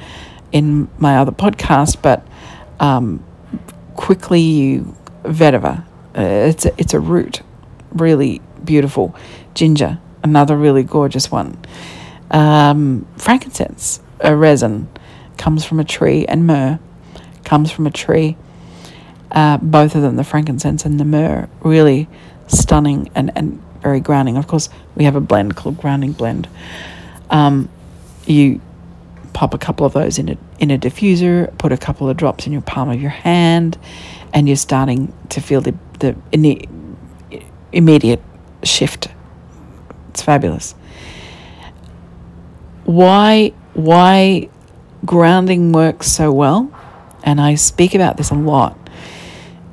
in 0.52 0.90
my 0.98 1.18
other 1.18 1.32
podcast. 1.32 2.02
But 2.02 2.26
um, 2.80 3.24
quickly, 3.96 4.42
you 4.42 4.96
vetiver. 5.24 5.86
Uh, 6.18 6.22
it's 6.50 6.66
a, 6.66 6.74
it's 6.78 6.94
a 6.94 7.00
root, 7.00 7.42
really 7.92 8.42
beautiful. 8.64 9.16
Ginger, 9.54 10.00
another 10.24 10.58
really 10.58 10.84
gorgeous 10.84 11.32
one. 11.32 11.58
Um, 12.32 13.08
frankincense, 13.18 14.02
a 14.20 14.36
resin, 14.36 14.90
comes 15.38 15.64
from 15.64 15.80
a 15.80 15.84
tree, 15.84 16.26
and 16.26 16.46
myrrh 16.46 16.80
comes 17.44 17.72
from 17.72 17.88
a 17.88 17.92
tree. 17.92 18.36
Uh, 19.32 19.58
both 19.58 19.96
of 19.96 20.02
them, 20.02 20.16
the 20.16 20.24
frankincense 20.24 20.86
and 20.86 21.00
the 21.00 21.06
myrrh, 21.06 21.50
really 21.62 22.08
stunning 22.48 23.10
and, 23.14 23.32
and 23.36 23.62
very 23.88 24.02
grounding. 24.02 24.36
Of 24.36 24.48
course, 24.48 24.68
we 24.96 25.06
have 25.06 25.16
a 25.16 25.22
blend 25.22 25.56
called 25.56 25.78
Grounding 25.78 26.12
Blend. 26.12 26.50
Um, 27.30 27.70
you 28.26 28.60
pop 29.32 29.54
a 29.54 29.58
couple 29.58 29.86
of 29.86 29.94
those 29.94 30.20
in 30.20 30.28
a 30.28 30.38
in 30.60 30.72
a 30.72 30.78
diffuser, 30.78 31.58
put 31.58 31.72
a 31.72 31.78
couple 31.78 32.10
of 32.10 32.18
drops 32.18 32.46
in 32.48 32.52
your 32.52 32.64
palm 32.64 32.90
of 32.90 33.02
your 33.02 33.12
hand, 33.12 33.78
and 34.34 34.46
you're 34.48 34.58
starting 34.58 35.14
to 35.30 35.40
feel 35.40 35.62
the 35.62 35.74
the 36.00 36.16
immediate 37.72 38.22
shift. 38.64 39.08
It's 40.10 40.22
fabulous. 40.22 40.76
Why 42.84 43.54
why 43.74 44.50
grounding 45.06 45.72
works 45.72 46.08
so 46.08 46.34
well, 46.34 46.70
and 47.24 47.40
I 47.40 47.56
speak 47.56 47.96
about 47.96 48.18
this 48.18 48.32
a 48.32 48.36
lot, 48.36 48.78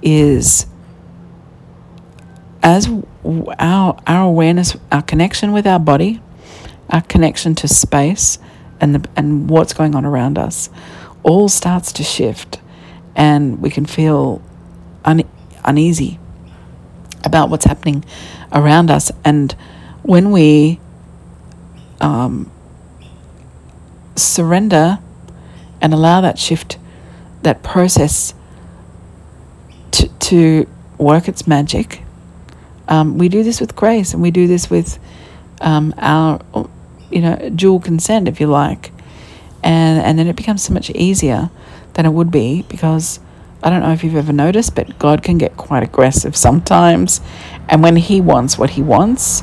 is 0.03 0.67
as 2.63 2.89
our 3.59 3.99
our 4.07 4.25
awareness, 4.27 4.77
our 4.93 5.03
connection 5.03 5.53
with 5.53 5.67
our 5.67 5.79
body 5.79 6.21
our 6.91 7.03
connection 7.03 7.55
to 7.57 7.69
space 7.69 8.39
and 8.81 8.95
the, 8.95 9.09
and 9.17 9.49
what's 9.49 9.73
going 9.73 9.95
on 9.95 10.05
around 10.05 10.39
us 10.39 10.71
all 11.23 11.49
starts 11.49 11.93
to 11.93 12.03
shift 12.03 12.61
and 13.17 13.61
we 13.61 13.71
can 13.71 13.87
feel 13.87 14.43
un- 15.05 15.29
uneasy 15.65 16.19
about 17.25 17.49
what's 17.49 17.65
happening 17.65 18.05
around 18.53 18.91
us. 18.91 19.11
And 19.25 19.53
when 20.03 20.31
we 20.31 20.79
um, 22.01 22.51
surrender 24.15 24.99
and 25.81 25.95
allow 25.95 26.21
that 26.21 26.39
shift 26.39 26.79
that 27.43 27.63
process 27.63 28.35
to, 29.91 30.09
to 30.09 30.69
work 30.99 31.29
its 31.29 31.47
magic 31.47 32.04
um, 32.89 33.19
we 33.19 33.29
do 33.29 33.43
this 33.43 33.61
with 33.61 33.75
grace 33.75 34.13
and 34.13 34.23
we 34.23 34.31
do 34.31 34.47
this 34.47 34.71
with 34.71 34.99
um, 35.61 35.95
our 35.99 36.41
you 37.11 37.21
know, 37.21 37.37
dual 37.55 37.81
consent, 37.81 38.29
if 38.29 38.41
you 38.41 38.47
like. 38.47 38.93
And, 39.63 40.03
and 40.03 40.19
then 40.19 40.27
it 40.27 40.37
becomes 40.37 40.63
so 40.63 40.75
much 40.75 40.91
easier 40.91 41.51
than 41.95 42.07
it 42.07 42.11
would 42.11 42.31
be 42.31 42.63
because 42.69 43.21
I 43.63 43.71
don't 43.71 43.81
know 43.81 43.93
if 43.93 44.05
you've 44.05 44.17
ever 44.17 44.33
noticed, 44.33 44.75
but 44.75 44.99
God 44.99 45.23
can 45.23 45.39
get 45.39 45.57
quite 45.57 45.83
aggressive 45.83 46.37
sometimes. 46.37 47.21
And 47.69 47.83
when 47.83 47.97
He 47.97 48.21
wants 48.21 48.59
what 48.59 48.71
He 48.71 48.83
wants 48.83 49.43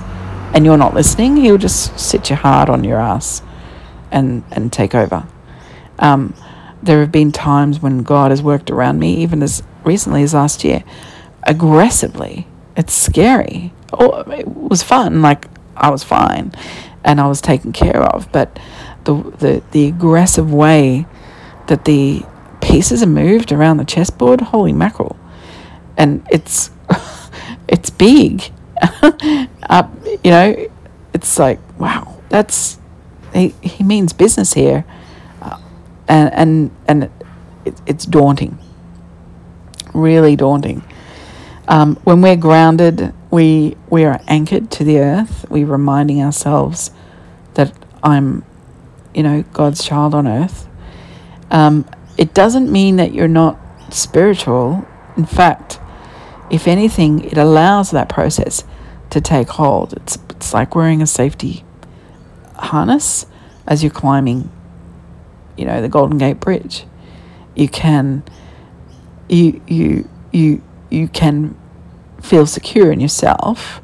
and 0.54 0.65
you're 0.65 0.77
not 0.77 0.93
listening, 0.93 1.38
He'll 1.38 1.58
just 1.58 1.99
sit 1.99 2.30
you 2.30 2.36
hard 2.36 2.69
on 2.69 2.84
your 2.84 2.99
ass 2.99 3.41
and, 4.12 4.43
and 4.51 4.71
take 4.71 4.93
over. 4.93 5.25
Um, 5.97 6.36
there 6.84 6.99
have 6.99 7.12
been 7.12 7.32
times 7.32 7.82
when 7.82 8.04
God 8.04 8.32
has 8.32 8.43
worked 8.43 8.69
around 8.69 8.99
me, 8.99 9.15
even 9.17 9.41
as 9.41 9.63
recently 9.84 10.23
as 10.23 10.34
last 10.34 10.63
year, 10.63 10.84
aggressively. 11.43 12.47
It's 12.75 12.93
scary. 12.93 13.73
Oh, 13.93 14.19
it 14.31 14.47
was 14.47 14.84
fun. 14.84 15.21
Like, 15.21 15.47
I 15.75 15.89
was 15.89 16.03
fine 16.03 16.53
and 17.03 17.19
I 17.19 17.27
was 17.27 17.41
taken 17.41 17.71
care 17.71 18.01
of. 18.01 18.31
But 18.31 18.60
the, 19.03 19.15
the, 19.15 19.63
the 19.71 19.88
aggressive 19.88 20.53
way 20.53 21.05
that 21.67 21.86
the 21.86 22.23
pieces 22.62 23.01
are 23.03 23.07
moved 23.07 23.51
around 23.51 23.77
the 23.77 23.86
chessboard, 23.86 24.41
holy 24.41 24.73
mackerel. 24.73 25.17
And 25.97 26.25
it's, 26.31 26.71
it's 27.67 27.89
big. 27.89 28.51
uh, 28.81 29.88
you 30.23 30.31
know, 30.31 30.69
it's 31.13 31.38
like, 31.38 31.60
wow, 31.79 32.19
that's, 32.29 32.79
he, 33.34 33.49
he 33.62 33.84
means 33.84 34.13
business 34.13 34.53
here. 34.53 34.86
Uh, 35.41 35.60
and, 36.07 36.34
and, 36.34 36.71
and 36.88 37.03
it, 37.65 37.81
it's 37.86 38.05
daunting. 38.05 38.57
Really 39.93 40.36
daunting. 40.36 40.84
Um, 41.71 41.95
when 42.03 42.21
we're 42.21 42.36
grounded, 42.36 43.13
we 43.31 43.77
we 43.89 44.03
are 44.03 44.19
anchored 44.27 44.69
to 44.71 44.84
the 44.84 44.99
earth. 44.99 45.45
We're 45.49 45.65
reminding 45.65 46.21
ourselves 46.21 46.91
that 47.53 47.71
I'm, 48.03 48.43
you 49.15 49.23
know, 49.23 49.43
God's 49.53 49.81
child 49.81 50.13
on 50.13 50.27
earth. 50.27 50.67
Um, 51.49 51.89
it 52.17 52.34
doesn't 52.34 52.69
mean 52.69 52.97
that 52.97 53.13
you're 53.13 53.29
not 53.29 53.57
spiritual. 53.89 54.86
In 55.15 55.25
fact, 55.25 55.79
if 56.49 56.67
anything, 56.67 57.23
it 57.23 57.38
allows 57.38 57.91
that 57.91 58.10
process 58.10 58.65
to 59.10 59.21
take 59.21 59.47
hold. 59.47 59.93
It's 59.93 60.17
it's 60.31 60.53
like 60.53 60.75
wearing 60.75 61.01
a 61.01 61.07
safety 61.07 61.63
harness 62.55 63.25
as 63.65 63.81
you're 63.81 63.93
climbing, 63.93 64.51
you 65.55 65.63
know, 65.63 65.81
the 65.81 65.88
Golden 65.88 66.17
Gate 66.17 66.41
Bridge. 66.41 66.86
You 67.55 67.69
can 67.69 68.23
you 69.29 69.62
you 69.67 70.10
you 70.34 70.62
you 70.89 71.07
can 71.07 71.57
feel 72.21 72.45
secure 72.45 72.91
in 72.91 72.99
yourself 72.99 73.81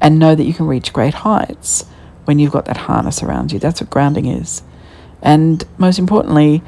and 0.00 0.18
know 0.18 0.34
that 0.34 0.44
you 0.44 0.54
can 0.54 0.66
reach 0.66 0.92
great 0.92 1.14
heights 1.14 1.84
when 2.24 2.38
you've 2.38 2.52
got 2.52 2.66
that 2.66 2.76
harness 2.76 3.22
around 3.22 3.52
you. 3.52 3.58
That's 3.58 3.80
what 3.80 3.90
grounding 3.90 4.26
is. 4.26 4.62
And 5.22 5.64
most 5.78 5.98
importantly, 5.98 6.62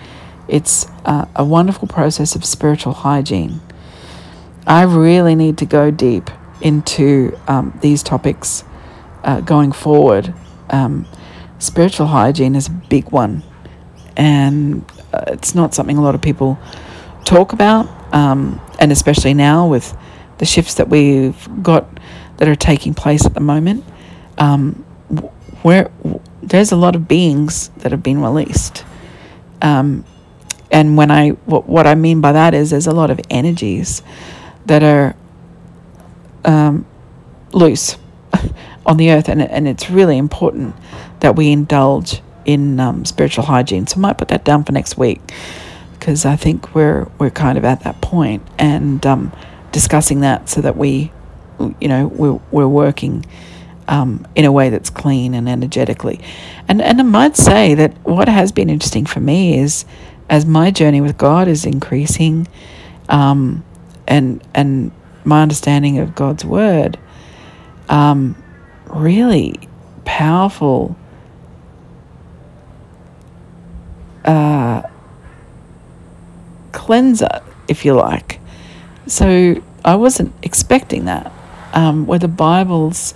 it's 0.49 0.87
uh, 1.05 1.27
a 1.37 1.45
wonderful 1.45 1.89
process 1.89 2.35
of 2.35 2.45
spiritual 2.45 2.93
hygiene. 2.93 3.61
I 4.67 4.83
really 4.83 5.35
need 5.35 5.59
to 5.59 5.67
go 5.67 5.91
deep 5.91 6.31
into 6.61 7.39
um, 7.49 7.79
these 7.81 8.03
topics 8.03 8.65
uh, 9.25 9.41
going 9.41 9.73
forward. 9.73 10.35
Um, 10.71 11.07
spiritual 11.59 12.07
hygiene 12.07 12.55
is 12.55 12.69
a 12.69 12.71
big 12.71 13.11
one, 13.11 13.43
and 14.17 14.85
uh, 15.13 15.25
it's 15.29 15.55
not 15.55 15.75
something 15.75 15.97
a 15.97 16.03
lot 16.03 16.15
of 16.15 16.23
people 16.23 16.59
talk 17.25 17.53
about, 17.53 17.89
um, 18.15 18.61
and 18.79 18.93
especially 18.93 19.35
now 19.35 19.67
with 19.67 19.97
the 20.43 20.47
shifts 20.47 20.75
that 20.75 20.89
we've 20.89 21.63
got 21.63 21.87
that 22.39 22.49
are 22.49 22.57
taking 22.57 22.95
place 22.95 23.25
at 23.25 23.33
the 23.33 23.39
moment. 23.39 23.85
Um, 24.39 24.85
where 25.63 25.89
there's 26.43 26.73
a 26.73 26.77
lot 26.77 26.97
of 26.97 27.07
beings 27.07 27.69
that 27.77 27.93
have 27.93 28.03
been 28.03 28.21
released. 28.21 28.85
Um, 29.63 30.05
and 30.73 30.97
when 30.97 31.13
I 31.13 31.29
what, 31.47 31.69
what 31.69 31.87
I 31.87 31.95
mean 31.95 32.21
by 32.21 32.33
that 32.33 32.55
is 32.55 32.71
there's 32.71 32.89
a 32.89 32.93
lot 32.93 33.09
of 33.09 33.21
energies 33.31 34.03
that 34.67 34.83
are 34.83 35.15
um, 36.45 36.87
loose 37.53 37.97
on 38.85 38.97
the 38.97 39.13
earth, 39.13 39.29
and 39.29 39.41
and 39.41 39.69
it's 39.69 39.91
really 39.91 40.19
important 40.19 40.75
that 41.21 41.37
we 41.37 41.53
indulge 41.53 42.21
in 42.45 42.81
um, 42.81 43.05
spiritual 43.05 43.45
hygiene. 43.45 43.87
So 43.87 43.99
I 43.99 44.01
might 44.01 44.19
put 44.19 44.27
that 44.27 44.45
down 44.45 44.65
for 44.65 44.73
next 44.73 44.99
week 44.99 45.21
because 45.93 46.25
I 46.25 46.35
think 46.35 46.75
we're 46.75 47.07
we're 47.21 47.31
kind 47.31 47.57
of 47.57 47.65
at 47.65 47.85
that 47.85 48.01
point 48.01 48.43
and 48.59 49.07
um, 49.07 49.31
discussing 49.73 50.21
that 50.21 50.49
so 50.49 50.61
that 50.61 50.77
we, 50.77 51.11
you 51.81 51.89
know, 51.89 52.07
we're 52.07 52.41
we're 52.51 52.69
working 52.69 53.25
um, 53.89 54.27
in 54.35 54.45
a 54.45 54.53
way 54.53 54.71
that's 54.71 54.91
clean 54.91 55.35
and 55.35 55.49
energetically. 55.49 56.21
And 56.69 56.81
and 56.81 57.01
I 57.01 57.05
might 57.05 57.37
say 57.37 57.75
that 57.75 57.93
what 58.07 58.29
has 58.29 58.53
been 58.53 58.71
interesting 58.71 59.07
for 59.07 59.21
me 59.21 59.59
is 59.59 59.85
as 60.29 60.47
my 60.47 60.71
journey 60.71 61.01
with 61.01 61.19
God 61.19 61.49
is 61.49 61.65
increasing, 61.65 62.47
um, 63.09 63.65
and 64.07 64.43
and 64.55 64.93
my 65.25 65.43
understanding 65.43 65.99
of 65.99 66.15
God's 66.15 66.45
word, 66.45 66.99
um, 67.89 68.41
really 68.87 69.59
powerful. 70.05 70.97
Uh, 74.25 74.83
cleanser, 76.71 77.41
if 77.69 77.85
you 77.85 77.95
like. 77.95 78.41
So 79.07 79.63
I 79.85 79.97
wasn't 79.97 80.33
expecting 80.43 81.07
that. 81.07 81.33
Um, 81.75 82.07
where 82.07 82.19
the 82.19 82.29
Bible's 82.29 83.15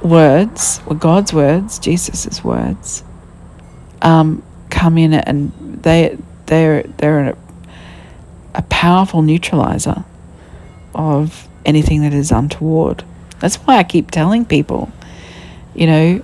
words, 0.00 0.80
or 0.86 0.94
God's 0.94 1.32
words, 1.32 1.78
Jesus' 1.78 2.44
words, 2.44 3.02
um, 4.02 4.42
come 4.70 4.98
in 4.98 5.12
and 5.14 5.52
they 5.82 6.16
they're 6.46 6.84
they're 6.84 7.30
a, 7.30 7.38
a 8.54 8.62
powerful 8.62 9.22
neutralizer 9.22 10.04
of 10.94 11.48
anything 11.64 12.02
that 12.02 12.12
is 12.14 12.30
untoward. 12.30 13.04
That's 13.40 13.56
why 13.56 13.76
I 13.78 13.84
keep 13.84 14.10
telling 14.10 14.44
people, 14.44 14.90
you 15.74 15.86
know, 15.86 16.22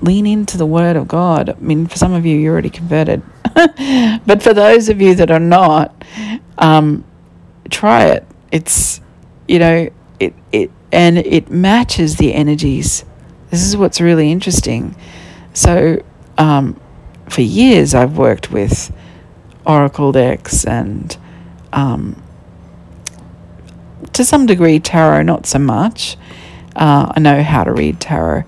lean 0.00 0.26
into 0.26 0.56
the 0.56 0.66
word 0.66 0.96
of 0.96 1.06
God. 1.06 1.50
I 1.50 1.54
mean, 1.60 1.86
for 1.86 1.96
some 1.96 2.12
of 2.12 2.26
you, 2.26 2.36
you're 2.36 2.52
already 2.52 2.70
converted. 2.70 3.22
but 4.26 4.42
for 4.42 4.54
those 4.54 4.88
of 4.88 5.00
you 5.00 5.14
that 5.14 5.30
are 5.30 5.40
not, 5.40 6.04
um, 6.58 7.04
try 7.70 8.06
it. 8.06 8.26
It's, 8.52 9.00
you 9.48 9.58
know, 9.58 9.88
it, 10.18 10.34
it, 10.52 10.70
and 10.92 11.18
it 11.18 11.50
matches 11.50 12.16
the 12.16 12.34
energies. 12.34 13.04
This 13.50 13.62
is 13.62 13.76
what's 13.76 14.00
really 14.00 14.30
interesting. 14.30 14.96
So, 15.54 16.02
um, 16.38 16.80
for 17.28 17.42
years, 17.42 17.94
I've 17.94 18.16
worked 18.16 18.50
with 18.50 18.92
Oracle 19.66 20.12
decks 20.12 20.64
and, 20.64 21.16
um, 21.72 22.22
to 24.12 24.24
some 24.24 24.46
degree, 24.46 24.80
tarot, 24.80 25.22
not 25.22 25.46
so 25.46 25.58
much. 25.58 26.16
Uh, 26.74 27.12
I 27.14 27.20
know 27.20 27.42
how 27.42 27.64
to 27.64 27.72
read 27.72 28.00
tarot, 28.00 28.44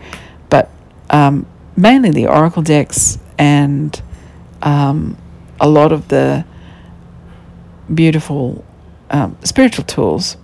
but 0.48 0.70
um, 1.10 1.46
mainly 1.76 2.10
the 2.10 2.26
Oracle 2.26 2.62
decks 2.62 3.18
and 3.38 4.00
um, 4.62 5.16
a 5.60 5.68
lot 5.68 5.92
of 5.92 6.08
the 6.08 6.44
beautiful 7.92 8.64
um, 9.10 9.36
spiritual 9.44 9.84
tools 9.84 10.36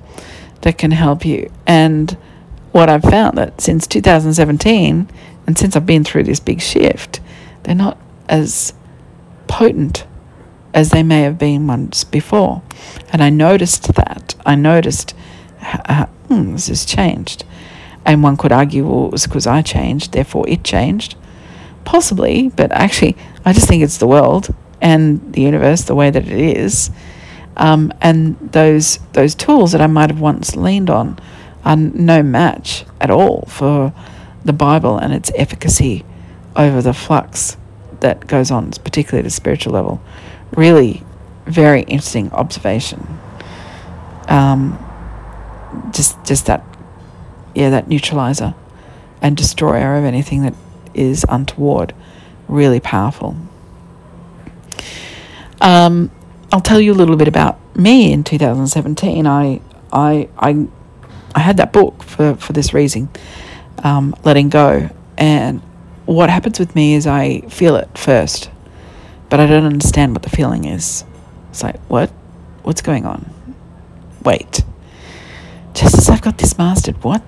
that 0.63 0.79
can 0.79 0.91
help 0.91 1.25
you. 1.25 1.51
And 1.67 2.17
what 2.73 2.91
I've 2.91 3.03
found 3.03 3.39
that 3.39 3.61
since 3.61 3.87
2017, 3.87 5.09
and 5.47 5.59
since 5.59 5.75
I've 5.75 5.87
been 5.87 6.05
through 6.05 6.25
this 6.25 6.41
big 6.41 6.61
shift, 6.61 7.21
they're 7.63 7.75
not 7.75 7.99
as 8.29 8.75
potent 9.47 10.07
as 10.75 10.91
they 10.91 11.03
may 11.03 11.23
have 11.23 11.39
been 11.39 11.67
once 11.67 12.05
before. 12.05 12.63
And 13.11 13.23
I 13.23 13.31
noticed 13.31 13.95
that. 13.95 14.35
I 14.45 14.55
noticed, 14.55 15.15
uh, 15.63 16.07
hmm, 16.29 16.53
this 16.53 16.69
has 16.69 16.85
changed. 16.85 17.45
And 18.05 18.23
one 18.23 18.37
could 18.37 18.53
argue, 18.53 18.87
well, 18.87 19.07
it 19.07 19.13
was 19.13 19.27
because 19.27 19.47
I 19.47 19.63
changed, 19.63 20.13
therefore 20.13 20.49
it 20.49 20.65
changed. 20.65 21.17
Possibly, 21.85 22.51
but 22.51 22.71
actually, 22.73 23.17
I 23.49 23.55
just 23.55 23.67
think 23.67 23.83
it's 23.83 23.97
the 23.97 24.07
world 24.07 24.55
and 24.79 25.33
the 25.33 25.41
universe 25.41 25.85
the 25.85 25.95
way 25.95 26.11
that 26.11 26.27
it 26.27 26.59
is. 26.59 26.91
Um, 27.57 27.95
and 28.03 28.39
those 28.53 28.99
those 29.15 29.35
tools 29.35 29.73
that 29.73 29.81
I 29.81 29.87
might 29.87 30.11
have 30.11 30.21
once 30.21 30.55
leaned 30.55 30.91
on 30.91 31.19
are 31.65 31.75
no 31.75 32.23
match 32.23 32.85
at 33.01 33.11
all 33.11 33.47
for 33.49 33.95
the 34.45 34.53
Bible 34.53 34.99
and 34.99 35.15
its 35.15 35.33
efficacy 35.35 36.05
over 36.57 36.83
the 36.83 36.93
flux 36.93 37.57
that 38.01 38.27
goes 38.27 38.51
on, 38.51 38.71
particularly 38.71 39.21
at 39.21 39.27
a 39.27 39.31
spiritual 39.31 39.73
level. 39.73 40.03
Really, 40.55 41.03
very 41.47 41.83
interesting 41.85 42.31
observation. 42.33 43.19
Um, 44.29 44.79
just 45.93 46.23
just 46.23 46.45
that, 46.45 46.63
yeah, 47.55 47.71
that 47.71 47.89
neutralizer 47.89 48.55
and 49.23 49.39
destroyer 49.39 49.97
of 49.97 50.05
anything 50.05 50.43
that 50.43 50.55
is 50.93 51.25
untoward, 51.31 51.95
really 52.49 52.81
powerful. 52.81 53.37
Um, 55.61 56.11
I'll 56.53 56.61
tell 56.61 56.81
you 56.81 56.93
a 56.93 56.95
little 56.95 57.17
bit 57.17 57.29
about 57.29 57.59
me 57.77 58.13
in 58.13 58.25
2017. 58.25 59.27
I, 59.27 59.61
I, 59.93 60.29
I, 60.39 60.67
I 61.35 61.41
had 61.41 61.59
that 61.59 61.73
book 61.73 62.03
for, 62.03 62.35
for 62.37 62.53
this 62.53 62.73
reason, 62.73 63.09
um, 63.85 64.15
letting 64.25 64.49
go. 64.49 64.91
And 65.17 65.61
what 66.07 66.31
happens 66.31 66.59
with 66.59 66.75
me 66.75 66.95
is 66.95 67.07
I 67.07 67.41
feel 67.43 67.77
it 67.77 67.99
first, 67.99 68.51
but 69.29 69.41
I 69.41 69.47
don't 69.47 69.65
understand 69.65 70.15
what 70.15 70.23
the 70.23 70.31
feeling 70.31 70.65
is. 70.65 71.05
It's 71.51 71.63
like, 71.63 71.79
what? 71.89 72.11
What's 72.63 72.83
going 72.83 73.07
on? 73.07 73.31
Wait. 74.25 74.63
Just 75.75 75.97
as 75.97 76.09
I've 76.09 76.23
got 76.23 76.39
this 76.39 76.59
mastered, 76.59 77.03
what? 77.05 77.21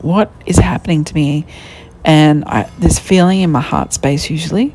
What 0.00 0.32
is 0.46 0.56
happening 0.58 1.04
to 1.04 1.14
me? 1.14 1.46
And 2.04 2.44
I, 2.44 2.70
this 2.78 2.98
feeling 2.98 3.40
in 3.40 3.50
my 3.50 3.60
heart 3.60 3.92
space 3.92 4.30
usually. 4.30 4.74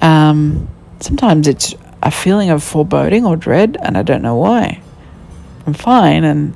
Um, 0.00 0.68
sometimes 1.00 1.48
it's 1.48 1.74
a 2.02 2.10
feeling 2.10 2.50
of 2.50 2.62
foreboding 2.62 3.24
or 3.24 3.36
dread, 3.36 3.76
and 3.80 3.96
I 3.96 4.02
don't 4.02 4.22
know 4.22 4.36
why. 4.36 4.82
I'm 5.66 5.74
fine, 5.74 6.24
and 6.24 6.54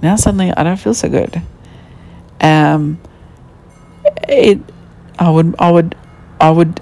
now 0.00 0.16
suddenly 0.16 0.52
I 0.52 0.62
don't 0.62 0.76
feel 0.76 0.94
so 0.94 1.08
good. 1.08 1.42
Um, 2.40 3.00
it, 4.28 4.60
I 5.18 5.30
would, 5.30 5.54
I 5.58 5.70
would, 5.70 5.96
I 6.40 6.50
would 6.50 6.80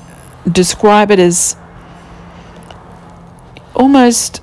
describe 0.51 1.11
it 1.11 1.19
as 1.19 1.57
almost 3.75 4.43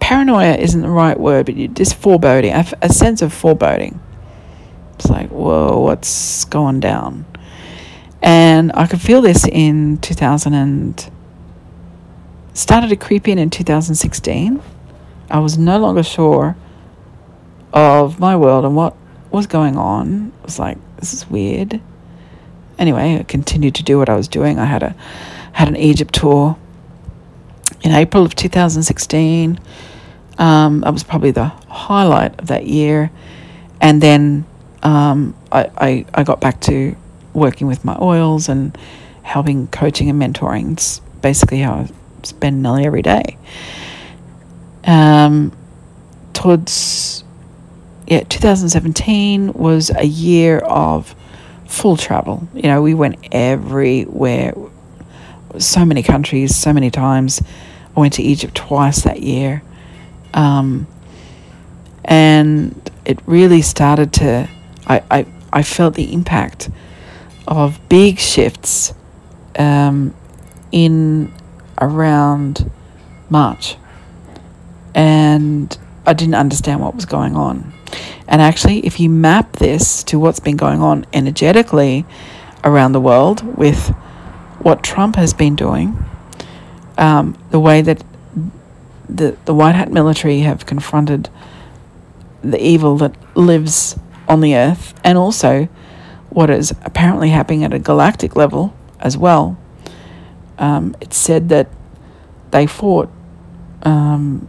paranoia 0.00 0.56
isn't 0.56 0.80
the 0.80 0.88
right 0.88 1.18
word, 1.18 1.46
but 1.46 1.54
just 1.74 1.94
foreboding, 1.94 2.52
a, 2.52 2.66
a 2.82 2.88
sense 2.88 3.22
of 3.22 3.32
foreboding. 3.32 4.00
It's 5.00 5.08
like, 5.08 5.30
whoa, 5.30 5.78
what's 5.78 6.44
going 6.44 6.80
down? 6.80 7.24
And 8.20 8.70
I 8.74 8.86
could 8.86 9.00
feel 9.00 9.22
this 9.22 9.46
in 9.46 9.96
2000 9.96 10.52
and 10.52 11.10
started 12.52 12.88
to 12.88 12.96
creep 12.96 13.26
in 13.26 13.38
in 13.38 13.48
2016. 13.48 14.62
I 15.30 15.38
was 15.38 15.56
no 15.56 15.78
longer 15.78 16.02
sure 16.02 16.54
of 17.72 18.20
my 18.20 18.36
world 18.36 18.66
and 18.66 18.76
what 18.76 18.94
was 19.30 19.46
going 19.46 19.78
on. 19.78 20.32
It 20.40 20.44
was 20.44 20.58
like, 20.58 20.76
this 20.98 21.14
is 21.14 21.30
weird. 21.30 21.80
Anyway, 22.78 23.16
I 23.20 23.22
continued 23.22 23.76
to 23.76 23.82
do 23.82 23.96
what 23.96 24.10
I 24.10 24.16
was 24.16 24.28
doing. 24.28 24.58
I 24.58 24.66
had 24.66 24.82
a 24.82 24.94
had 25.52 25.68
an 25.68 25.76
Egypt 25.76 26.14
tour 26.14 26.58
in 27.80 27.92
April 27.92 28.26
of 28.26 28.34
2016. 28.34 29.58
Um, 30.36 30.80
that 30.80 30.92
was 30.92 31.04
probably 31.04 31.30
the 31.30 31.46
highlight 31.46 32.38
of 32.38 32.48
that 32.48 32.66
year. 32.66 33.10
And 33.80 34.02
then 34.02 34.44
um, 34.82 35.36
I, 35.52 35.70
I, 35.76 36.06
I 36.14 36.24
got 36.24 36.40
back 36.40 36.60
to 36.62 36.96
working 37.32 37.66
with 37.66 37.84
my 37.84 37.96
oils 38.00 38.48
and 38.48 38.76
helping 39.22 39.66
coaching 39.68 40.10
and 40.10 40.20
mentoring. 40.20 40.72
It's 40.72 41.00
basically 41.22 41.60
how 41.60 41.74
I 41.74 41.90
spend 42.22 42.62
nearly 42.62 42.86
every 42.86 43.02
day. 43.02 43.36
Um, 44.84 45.56
towards 46.32 47.24
yeah, 48.06 48.24
2017 48.24 49.52
was 49.52 49.90
a 49.90 50.04
year 50.04 50.58
of 50.58 51.14
full 51.66 51.96
travel. 51.96 52.48
You 52.54 52.62
know, 52.62 52.82
we 52.82 52.94
went 52.94 53.18
everywhere, 53.30 54.54
so 55.58 55.84
many 55.84 56.02
countries, 56.02 56.56
so 56.56 56.72
many 56.72 56.90
times. 56.90 57.40
I 57.96 58.00
went 58.00 58.14
to 58.14 58.22
Egypt 58.22 58.54
twice 58.54 59.02
that 59.02 59.22
year. 59.22 59.62
Um, 60.34 60.86
and 62.04 62.90
it 63.04 63.20
really 63.26 63.62
started 63.62 64.12
to 64.14 64.48
I, 64.90 65.02
I, 65.08 65.26
I 65.52 65.62
felt 65.62 65.94
the 65.94 66.12
impact 66.12 66.68
of 67.46 67.80
big 67.88 68.18
shifts 68.18 68.92
um, 69.56 70.12
in 70.72 71.32
around 71.80 72.68
March. 73.28 73.76
And 74.92 75.76
I 76.04 76.12
didn't 76.12 76.34
understand 76.34 76.80
what 76.80 76.96
was 76.96 77.04
going 77.04 77.36
on. 77.36 77.72
And 78.26 78.42
actually, 78.42 78.84
if 78.84 78.98
you 78.98 79.08
map 79.08 79.52
this 79.56 80.02
to 80.04 80.18
what's 80.18 80.40
been 80.40 80.56
going 80.56 80.82
on 80.82 81.06
energetically 81.12 82.04
around 82.64 82.90
the 82.90 83.00
world 83.00 83.56
with 83.56 83.90
what 84.58 84.82
Trump 84.82 85.14
has 85.14 85.32
been 85.32 85.54
doing, 85.54 86.04
um, 86.98 87.38
the 87.50 87.60
way 87.60 87.80
that 87.80 88.02
the, 89.08 89.36
the 89.44 89.54
white 89.54 89.76
hat 89.76 89.92
military 89.92 90.40
have 90.40 90.66
confronted 90.66 91.28
the 92.42 92.60
evil 92.60 92.96
that 92.96 93.14
lives 93.36 93.96
on 94.30 94.40
the 94.40 94.56
earth, 94.56 94.94
and 95.04 95.18
also 95.18 95.68
what 96.30 96.48
is 96.48 96.70
apparently 96.84 97.30
happening 97.30 97.64
at 97.64 97.74
a 97.74 97.78
galactic 97.78 98.36
level 98.36 98.72
as 99.00 99.18
well. 99.18 99.58
Um, 100.58 100.94
it's 101.00 101.16
said 101.16 101.48
that 101.48 101.68
they 102.52 102.66
fought 102.66 103.10
um, 103.82 104.48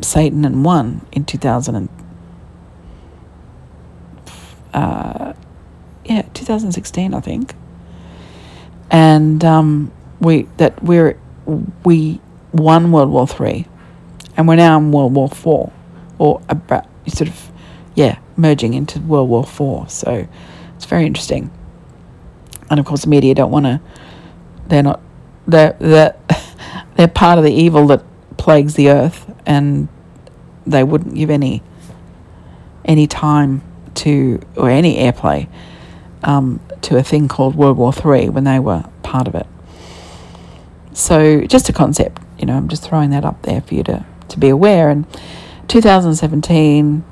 Satan 0.00 0.44
and 0.44 0.64
won 0.64 1.06
in 1.12 1.24
2000 1.24 1.74
and, 1.74 1.88
uh, 4.74 5.32
yeah 6.04 6.22
2016 6.34 7.14
I 7.14 7.20
think 7.20 7.54
and 8.90 9.44
um, 9.44 9.92
we 10.20 10.42
that 10.56 10.82
we're 10.82 11.18
we 11.84 12.20
won 12.52 12.92
World 12.92 13.10
War 13.10 13.26
Three 13.26 13.66
and 14.36 14.48
we're 14.48 14.56
now 14.56 14.78
in 14.78 14.92
World 14.92 15.14
War 15.14 15.28
Four 15.28 15.72
or 16.18 16.40
about 16.48 16.86
sort 17.06 17.28
of 17.28 17.50
yeah 17.94 18.18
merging 18.38 18.72
into 18.72 19.00
World 19.00 19.28
War 19.28 19.44
Four 19.44 19.88
so 19.88 20.26
it's 20.76 20.86
very 20.86 21.04
interesting 21.04 21.50
and 22.70 22.80
of 22.80 22.86
course 22.86 23.02
the 23.02 23.08
media 23.08 23.34
don't 23.34 23.50
want 23.50 23.66
to 23.66 23.80
they're 24.68 24.82
not 24.82 25.00
they're, 25.46 25.76
they're, 25.78 26.16
they're 26.96 27.08
part 27.08 27.38
of 27.38 27.44
the 27.44 27.52
evil 27.52 27.86
that 27.88 28.04
plagues 28.36 28.74
the 28.74 28.90
earth 28.90 29.30
and 29.46 29.88
they 30.66 30.84
wouldn't 30.84 31.14
give 31.14 31.30
any 31.30 31.62
any 32.84 33.06
time 33.06 33.62
to 33.94 34.40
or 34.56 34.70
any 34.70 34.96
airplay 34.96 35.48
um, 36.22 36.60
to 36.82 36.96
a 36.96 37.02
thing 37.02 37.28
called 37.28 37.54
World 37.54 37.76
War 37.76 37.92
Three 37.92 38.28
when 38.28 38.44
they 38.44 38.58
were 38.58 38.84
part 39.02 39.28
of 39.28 39.34
it. 39.34 39.46
So 40.92 41.42
just 41.42 41.68
a 41.68 41.72
concept, 41.72 42.20
you 42.38 42.46
know, 42.46 42.56
I'm 42.56 42.68
just 42.68 42.82
throwing 42.82 43.10
that 43.10 43.24
up 43.24 43.42
there 43.42 43.60
for 43.60 43.74
you 43.74 43.82
to, 43.84 44.04
to 44.28 44.38
be 44.38 44.48
aware. 44.48 44.90
And 44.90 45.06
2017, 45.68 47.04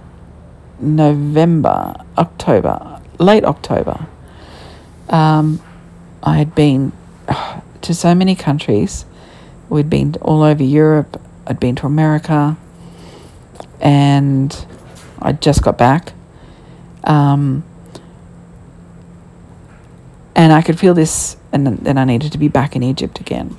November, 0.80 1.94
October, 2.18 3.00
late 3.18 3.44
October, 3.44 4.06
um, 5.08 5.60
I 6.22 6.38
had 6.38 6.54
been 6.54 6.92
to 7.82 7.94
so 7.94 8.14
many 8.14 8.34
countries. 8.34 9.04
We'd 9.68 9.90
been 9.90 10.14
all 10.20 10.42
over 10.42 10.62
Europe. 10.62 11.20
I'd 11.46 11.60
been 11.60 11.76
to 11.76 11.86
America, 11.86 12.56
and 13.80 14.66
I 15.20 15.32
just 15.32 15.62
got 15.62 15.78
back. 15.78 16.12
Um, 17.04 17.64
and 20.34 20.52
I 20.52 20.60
could 20.62 20.78
feel 20.78 20.94
this, 20.94 21.36
and 21.52 21.66
then 21.78 21.96
I 21.96 22.04
needed 22.04 22.32
to 22.32 22.38
be 22.38 22.48
back 22.48 22.76
in 22.76 22.82
Egypt 22.82 23.20
again. 23.20 23.56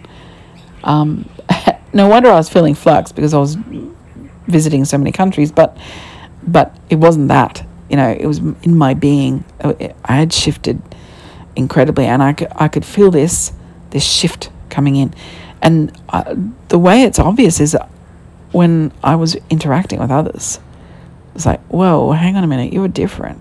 Um, 0.84 1.30
no 1.94 2.08
wonder 2.08 2.30
I 2.30 2.36
was 2.36 2.50
feeling 2.50 2.76
flux 2.76 3.12
because 3.12 3.34
I 3.34 3.40
was 3.40 3.58
visiting 4.48 4.86
so 4.86 4.98
many 4.98 5.12
countries, 5.12 5.52
but 5.52 5.78
but 6.48 6.76
it 6.90 6.96
wasn't 6.96 7.28
that. 7.28 7.66
You 7.90 7.98
know, 7.98 8.10
it 8.10 8.26
was 8.26 8.40
in 8.40 8.76
my 8.78 8.94
being. 8.94 9.46
Oh, 9.64 9.76
I 10.04 10.14
had 10.16 10.34
shifted 10.34 10.82
incredibly, 11.56 12.06
and 12.06 12.24
I 12.24 12.34
could, 12.34 12.48
I 12.56 12.68
could 12.68 12.86
feel 12.86 13.12
this 13.12 13.54
this 13.90 14.04
shift 14.04 14.50
coming 14.70 14.96
in, 14.96 15.14
and 15.62 15.92
I, 16.10 16.36
the 16.68 16.80
way 16.80 17.04
it's 17.04 17.20
obvious 17.20 17.60
is 17.60 17.78
when 18.52 18.92
I 19.04 19.16
was 19.16 19.36
interacting 19.50 20.00
with 20.00 20.12
others. 20.12 20.60
It's 21.36 21.46
like, 21.46 21.62
whoa, 21.68 22.12
hang 22.12 22.36
on 22.36 22.44
a 22.44 22.48
minute, 22.48 22.74
you 22.74 22.82
were 22.82 22.88
different. 22.88 23.40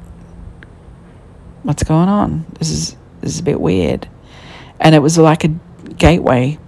What's 1.63 1.83
going 1.83 2.09
on? 2.09 2.45
This 2.59 2.71
is 2.71 2.97
this 3.21 3.35
is 3.35 3.41
a 3.41 3.43
bit 3.43 3.61
weird. 3.61 4.09
And 4.79 4.95
it 4.95 4.99
was 4.99 5.17
like 5.17 5.45
a 5.45 5.49
gateway, 5.97 6.59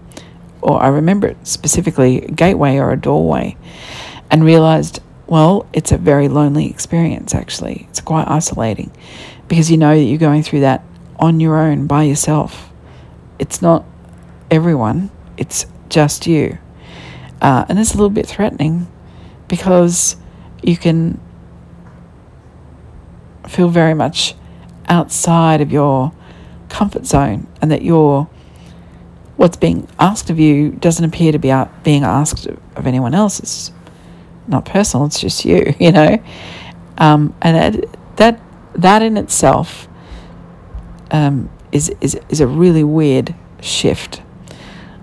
or 0.63 0.83
I 0.83 0.89
remember 0.89 1.29
it 1.29 1.37
specifically, 1.47 2.25
a 2.25 2.31
gateway 2.31 2.79
or 2.79 2.91
a 2.91 2.97
doorway, 3.01 3.57
and 4.31 4.43
realized, 4.43 5.01
well, 5.29 5.67
it's 5.73 5.93
a 5.93 5.99
very 5.99 6.29
lonely 6.29 6.69
experience 6.69 7.35
actually. 7.35 7.87
It's 7.91 8.01
quite 8.01 8.27
isolating 8.29 8.91
because 9.47 9.71
you 9.71 9.77
know 9.77 9.97
that 9.97 10.03
you're 10.03 10.19
going 10.19 10.43
through 10.43 10.61
that 10.61 10.83
on 11.19 11.39
your 11.39 11.59
own 11.59 11.87
by 11.87 12.05
yourself. 12.05 12.71
It's 13.39 13.63
not 13.63 13.85
everyone, 14.51 15.11
it's 15.37 15.67
just 15.89 16.27
you. 16.27 16.59
Uh, 17.41 17.67
and 17.69 17.79
it's 17.79 17.93
a 17.93 17.97
little 17.97 18.11
bit 18.11 18.27
threatening 18.27 18.89
because 19.47 20.17
you 20.63 20.77
can 20.77 21.21
feel 23.47 23.69
very 23.69 23.95
much 23.95 24.35
outside 24.89 25.61
of 25.61 25.71
your 25.71 26.13
comfort 26.69 27.07
zone 27.07 27.47
and 27.61 27.71
that 27.71 27.83
you're 27.83 28.29
what's 29.37 29.57
being 29.57 29.87
asked 30.01 30.31
of 30.31 30.39
you 30.41 30.71
doesn't 30.71 31.05
appear 31.05 31.31
to 31.31 31.39
be 31.39 31.55
being 31.85 32.03
asked 32.03 32.47
of 32.47 32.87
anyone 32.87 33.15
else. 33.15 33.39
It's 33.39 33.71
not 34.49 34.65
personal. 34.65 35.07
It's 35.07 35.21
just 35.21 35.45
you, 35.45 35.75
you 35.81 35.93
know. 35.93 36.23
Um, 36.99 37.35
and 37.43 37.57
that 37.57 38.17
that 38.17 38.41
that 38.75 39.03
in 39.03 39.17
itself 39.17 39.89
um, 41.11 41.51
is 41.73 41.91
is 42.01 42.19
is 42.29 42.41
a 42.41 42.47
really 42.47 42.85
weird 42.85 43.35
shift. 43.61 44.23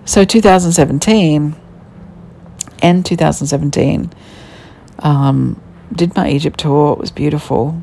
So 0.04 0.24
2017 0.24 1.56
and 2.80 3.04
2017 3.04 4.12
um, 5.00 5.60
did 5.92 6.14
my 6.14 6.30
Egypt 6.30 6.60
tour. 6.60 6.92
It 6.92 6.98
was 6.98 7.10
beautiful. 7.10 7.82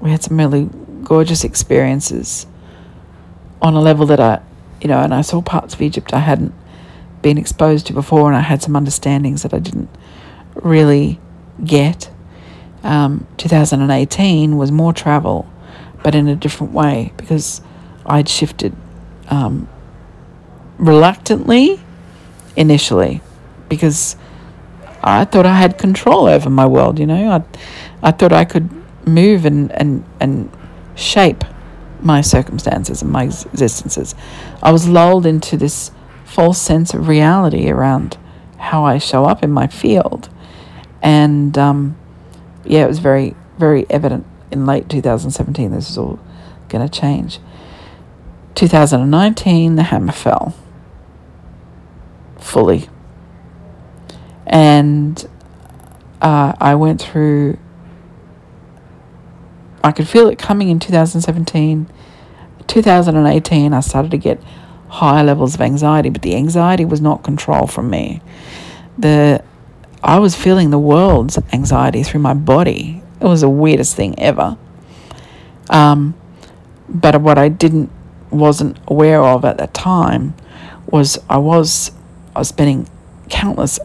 We 0.00 0.10
had 0.10 0.22
some 0.22 0.38
really 0.38 0.70
gorgeous 1.02 1.44
experiences 1.44 2.46
on 3.60 3.74
a 3.74 3.80
level 3.80 4.06
that 4.06 4.20
I, 4.20 4.40
you 4.80 4.88
know, 4.88 4.98
and 4.98 5.14
I 5.14 5.22
saw 5.22 5.42
parts 5.42 5.74
of 5.74 5.82
Egypt 5.82 6.12
I 6.12 6.20
hadn't 6.20 6.54
been 7.22 7.38
exposed 7.38 7.86
to 7.86 7.92
before, 7.92 8.28
and 8.28 8.36
I 8.36 8.40
had 8.40 8.62
some 8.62 8.76
understandings 8.76 9.42
that 9.42 9.54
I 9.54 9.58
didn't 9.58 9.88
really 10.54 11.20
get. 11.64 12.10
Um, 12.82 13.26
2018 13.38 14.56
was 14.56 14.70
more 14.70 14.92
travel, 14.92 15.50
but 16.02 16.14
in 16.14 16.28
a 16.28 16.36
different 16.36 16.72
way 16.72 17.12
because 17.16 17.62
I'd 18.04 18.28
shifted 18.28 18.76
um, 19.28 19.68
reluctantly 20.78 21.80
initially 22.56 23.22
because 23.68 24.16
I 25.02 25.24
thought 25.24 25.46
I 25.46 25.56
had 25.56 25.78
control 25.78 26.26
over 26.26 26.48
my 26.50 26.66
world, 26.66 26.98
you 26.98 27.06
know. 27.06 27.30
I, 27.30 28.08
I 28.08 28.10
thought 28.10 28.32
I 28.32 28.44
could 28.44 28.70
move 29.06 29.44
and, 29.44 29.70
and, 29.72 30.04
and 30.20 30.50
shape 30.94 31.44
my 32.00 32.20
circumstances 32.20 33.02
and 33.02 33.10
my 33.10 33.24
existences. 33.24 34.14
I 34.62 34.72
was 34.72 34.88
lulled 34.88 35.26
into 35.26 35.56
this 35.56 35.90
false 36.24 36.60
sense 36.60 36.94
of 36.94 37.08
reality 37.08 37.70
around 37.70 38.16
how 38.58 38.84
I 38.84 38.98
show 38.98 39.24
up 39.24 39.42
in 39.42 39.50
my 39.50 39.66
field. 39.66 40.28
And 41.04 41.56
um, 41.58 41.96
yeah, 42.64 42.82
it 42.84 42.88
was 42.88 42.98
very, 42.98 43.36
very 43.58 43.86
evident 43.90 44.26
in 44.50 44.66
late 44.66 44.88
2017 44.88 45.70
this 45.70 45.90
is 45.90 45.98
all 45.98 46.18
going 46.68 46.88
to 46.88 47.00
change. 47.00 47.38
2019, 48.54 49.76
the 49.76 49.82
hammer 49.84 50.12
fell 50.12 50.54
fully. 52.38 52.88
And 54.46 55.28
uh, 56.22 56.54
I 56.58 56.74
went 56.74 57.02
through 57.02 57.58
I 59.82 59.92
could 59.92 60.08
feel 60.08 60.28
it 60.28 60.38
coming 60.38 60.70
in 60.70 60.78
2017. 60.80 61.86
2018, 62.66 63.74
I 63.74 63.80
started 63.80 64.10
to 64.12 64.16
get 64.16 64.42
higher 64.88 65.22
levels 65.22 65.54
of 65.54 65.60
anxiety, 65.60 66.08
but 66.08 66.22
the 66.22 66.36
anxiety 66.36 66.86
was 66.86 67.02
not 67.02 67.22
control 67.22 67.66
from 67.66 67.90
me. 67.90 68.22
The 68.96 69.44
I 70.04 70.18
was 70.18 70.36
feeling 70.36 70.68
the 70.68 70.78
world's 70.78 71.38
anxiety 71.50 72.02
through 72.02 72.20
my 72.20 72.34
body. 72.34 73.02
It 73.22 73.24
was 73.24 73.40
the 73.40 73.48
weirdest 73.48 73.96
thing 73.96 74.18
ever. 74.18 74.58
Um, 75.70 76.14
but 76.90 77.22
what 77.22 77.38
I 77.38 77.48
didn't 77.48 77.90
wasn't 78.30 78.76
aware 78.86 79.22
of 79.22 79.46
at 79.46 79.56
that 79.56 79.72
time 79.72 80.34
was 80.86 81.18
I 81.30 81.38
was 81.38 81.90
I 82.36 82.40
was 82.40 82.48
spending 82.48 82.86
countless 83.30 83.80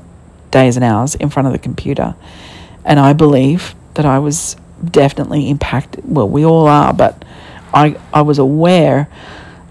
days 0.51 0.75
and 0.75 0.83
hours 0.83 1.15
in 1.15 1.29
front 1.29 1.47
of 1.47 1.53
the 1.53 1.59
computer, 1.59 2.15
and 2.83 2.99
I 2.99 3.13
believe 3.13 3.73
that 3.93 4.05
I 4.05 4.19
was 4.19 4.57
definitely 4.83 5.49
impacted. 5.49 6.03
Well, 6.03 6.27
we 6.27 6.43
all 6.43 6.67
are, 6.67 6.93
but 6.93 7.23
I, 7.73 7.97
I 8.13 8.23
was 8.23 8.39
aware 8.39 9.07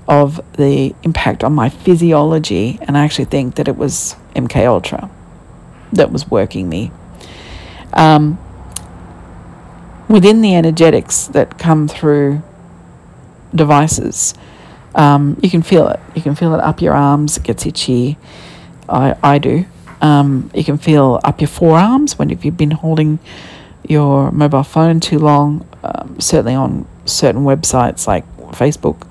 of 0.06 0.40
the 0.56 0.94
impact 1.02 1.44
on 1.44 1.52
my 1.52 1.68
physiology, 1.68 2.78
and 2.80 2.96
I 2.96 3.04
actually 3.04 3.26
think 3.26 3.56
that 3.56 3.68
it 3.68 3.76
was 3.76 4.16
MK 4.34 4.66
Ultra 4.66 5.10
that 5.92 6.12
was 6.12 6.30
working 6.30 6.68
me. 6.68 6.90
Um, 7.92 8.38
within 10.08 10.40
the 10.40 10.54
energetics 10.54 11.26
that 11.28 11.58
come 11.58 11.88
through 11.88 12.42
devices, 13.54 14.34
um, 14.94 15.38
you 15.42 15.50
can 15.50 15.62
feel 15.62 15.88
it. 15.88 16.00
You 16.14 16.22
can 16.22 16.34
feel 16.34 16.54
it 16.54 16.60
up 16.60 16.80
your 16.80 16.94
arms. 16.94 17.36
It 17.36 17.44
gets 17.44 17.66
itchy. 17.66 18.16
I, 18.88 19.16
I 19.22 19.38
do. 19.38 19.66
Um, 20.00 20.50
you 20.54 20.64
can 20.64 20.78
feel 20.78 21.20
up 21.24 21.40
your 21.40 21.48
forearms 21.48 22.18
when 22.18 22.30
if 22.30 22.44
you've 22.44 22.56
been 22.56 22.70
holding 22.70 23.18
your 23.86 24.30
mobile 24.32 24.62
phone 24.62 25.00
too 25.00 25.18
long. 25.18 25.66
Um, 25.82 26.20
certainly 26.20 26.54
on 26.54 26.86
certain 27.04 27.42
websites 27.42 28.06
like 28.06 28.24
Facebook 28.52 29.06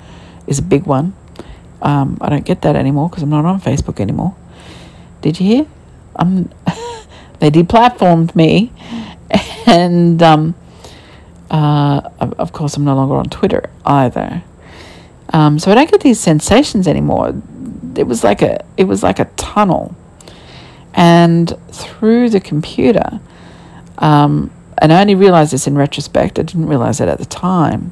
is 0.45 0.59
a 0.59 0.63
big 0.63 0.85
one. 0.85 1.13
Um, 1.81 2.17
I 2.21 2.29
don't 2.29 2.45
get 2.45 2.61
that 2.63 2.75
anymore 2.75 3.09
because 3.09 3.23
I'm 3.23 3.29
not 3.29 3.45
on 3.45 3.61
Facebook 3.61 3.99
anymore. 3.99 4.35
Did 5.21 5.39
you 5.39 5.45
hear? 5.45 5.67
I'm. 6.17 6.49
they 7.39 7.51
deplatformed 7.51 8.35
me, 8.35 8.71
and 9.67 10.21
um, 10.23 10.55
uh, 11.51 12.01
of 12.19 12.51
course 12.51 12.77
I'm 12.77 12.85
no 12.85 12.95
longer 12.95 13.15
on 13.15 13.25
Twitter 13.25 13.69
either. 13.85 14.43
Um, 15.33 15.59
so 15.59 15.71
I 15.71 15.75
don't 15.75 15.89
get 15.89 16.01
these 16.01 16.19
sensations 16.19 16.87
anymore. 16.87 17.41
It 17.95 18.07
was 18.07 18.23
like 18.23 18.41
a 18.41 18.63
it 18.77 18.85
was 18.85 19.03
like 19.03 19.19
a 19.19 19.25
tunnel, 19.35 19.95
and 20.93 21.53
through 21.71 22.29
the 22.29 22.39
computer, 22.39 23.19
um, 23.97 24.51
and 24.77 24.93
I 24.93 25.01
only 25.01 25.15
realized 25.15 25.53
this 25.53 25.67
in 25.67 25.77
retrospect. 25.77 26.39
I 26.39 26.43
didn't 26.43 26.67
realize 26.67 27.01
it 27.01 27.09
at 27.09 27.17
the 27.19 27.25
time. 27.25 27.91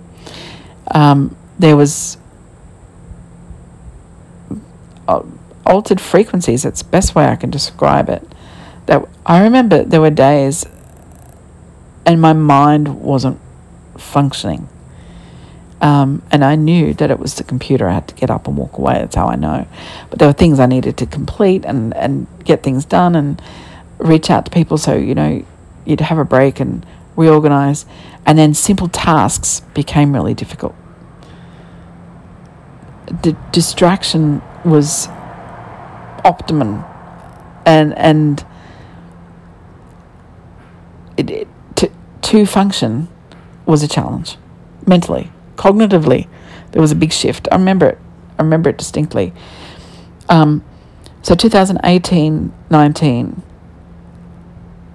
Um, 0.91 1.35
there 1.59 1.75
was 1.75 2.17
uh, 5.07 5.23
altered 5.65 5.99
frequencies. 5.99 6.63
That's 6.63 6.81
the 6.81 6.89
best 6.89 7.15
way 7.15 7.25
I 7.25 7.35
can 7.35 7.49
describe 7.49 8.09
it. 8.09 8.23
That 8.85 9.07
I 9.25 9.41
remember 9.41 9.83
there 9.83 10.01
were 10.01 10.11
days, 10.11 10.65
and 12.05 12.21
my 12.21 12.33
mind 12.33 13.01
wasn't 13.01 13.39
functioning. 13.97 14.69
Um, 15.81 16.23
and 16.31 16.43
I 16.43 16.55
knew 16.55 16.93
that 16.95 17.11
it 17.11 17.19
was 17.19 17.35
the 17.35 17.43
computer. 17.43 17.87
I 17.89 17.93
had 17.95 18.07
to 18.07 18.15
get 18.15 18.29
up 18.29 18.47
and 18.47 18.57
walk 18.57 18.77
away. 18.77 18.93
That's 18.93 19.15
how 19.15 19.27
I 19.27 19.35
know. 19.35 19.67
But 20.09 20.19
there 20.19 20.27
were 20.27 20.33
things 20.33 20.59
I 20.59 20.65
needed 20.65 20.97
to 20.97 21.05
complete 21.05 21.65
and, 21.65 21.93
and 21.95 22.27
get 22.43 22.63
things 22.63 22.85
done 22.85 23.15
and 23.15 23.41
reach 23.97 24.29
out 24.29 24.45
to 24.45 24.51
people. 24.51 24.77
So, 24.77 24.95
you 24.95 25.13
know, 25.13 25.45
you'd 25.85 26.01
have 26.01 26.17
a 26.17 26.25
break 26.25 26.59
and 26.59 26.85
reorganize. 27.15 27.85
And 28.25 28.37
then 28.37 28.53
simple 28.53 28.87
tasks 28.87 29.61
became 29.73 30.13
really 30.13 30.33
difficult. 30.33 30.75
The 33.05 33.37
distraction 33.51 34.41
was 34.63 35.07
optimum. 36.25 36.83
And, 37.65 37.97
and 37.97 38.45
it, 41.17 41.29
it, 41.29 41.47
to, 41.77 41.91
to 42.21 42.45
function 42.45 43.07
was 43.65 43.81
a 43.81 43.87
challenge 43.87 44.37
mentally 44.85 45.31
cognitively, 45.55 46.27
there 46.71 46.81
was 46.81 46.91
a 46.91 46.95
big 46.95 47.11
shift. 47.11 47.47
I 47.51 47.55
remember 47.55 47.87
it. 47.89 47.97
I 48.37 48.43
remember 48.43 48.69
it 48.69 48.77
distinctly. 48.77 49.33
Um, 50.29 50.63
so 51.21 51.35
2018 51.35 52.53
19, 52.69 53.43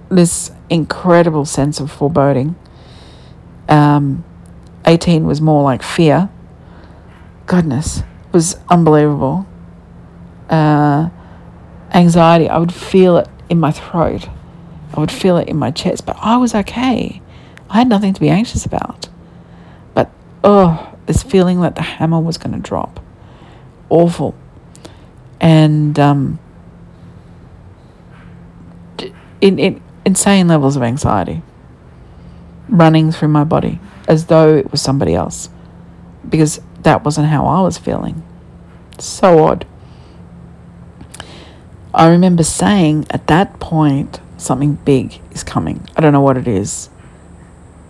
this 0.09 0.51
incredible 0.69 1.45
sense 1.45 1.79
of 1.79 1.91
foreboding. 1.91 2.55
Um, 3.67 4.23
18 4.85 5.25
was 5.25 5.41
more 5.41 5.63
like 5.63 5.83
fear. 5.83 6.29
Goodness, 7.45 8.03
was 8.31 8.57
unbelievable. 8.69 9.45
Uh, 10.49 11.09
anxiety, 11.93 12.49
I 12.49 12.57
would 12.57 12.73
feel 12.73 13.17
it 13.17 13.27
in 13.49 13.59
my 13.59 13.71
throat. 13.71 14.27
I 14.93 14.99
would 14.99 15.11
feel 15.11 15.37
it 15.37 15.47
in 15.47 15.57
my 15.57 15.71
chest, 15.71 16.05
but 16.05 16.17
I 16.19 16.37
was 16.37 16.53
okay. 16.53 17.21
I 17.69 17.77
had 17.77 17.87
nothing 17.87 18.13
to 18.13 18.19
be 18.19 18.29
anxious 18.29 18.65
about 18.65 19.07
But 19.93 20.11
oh, 20.43 20.93
this 21.05 21.23
feeling 21.23 21.61
that 21.61 21.75
the 21.75 21.81
hammer 21.81 22.19
was 22.19 22.37
going 22.37 22.53
to 22.53 22.59
drop. 22.59 22.99
Awful. 23.89 24.35
And 25.39 25.97
um, 25.97 26.39
in, 29.39 29.57
in 29.59 29.81
insane 30.05 30.47
levels 30.47 30.75
of 30.75 30.83
anxiety 30.83 31.41
running 32.69 33.11
through 33.11 33.27
my 33.27 33.43
body 33.43 33.79
as 34.07 34.27
though 34.27 34.55
it 34.55 34.71
was 34.71 34.81
somebody 34.81 35.13
else 35.13 35.49
because 36.27 36.59
that 36.81 37.03
wasn't 37.03 37.27
how 37.27 37.45
I 37.45 37.61
was 37.61 37.77
feeling. 37.77 38.23
So 38.97 39.43
odd. 39.43 39.65
I 41.93 42.09
remember 42.09 42.43
saying 42.43 43.07
at 43.09 43.27
that 43.27 43.59
point, 43.59 44.19
something 44.37 44.75
big 44.75 45.21
is 45.31 45.43
coming. 45.43 45.87
I 45.95 46.01
don't 46.01 46.13
know 46.13 46.21
what 46.21 46.37
it 46.37 46.47
is 46.47 46.89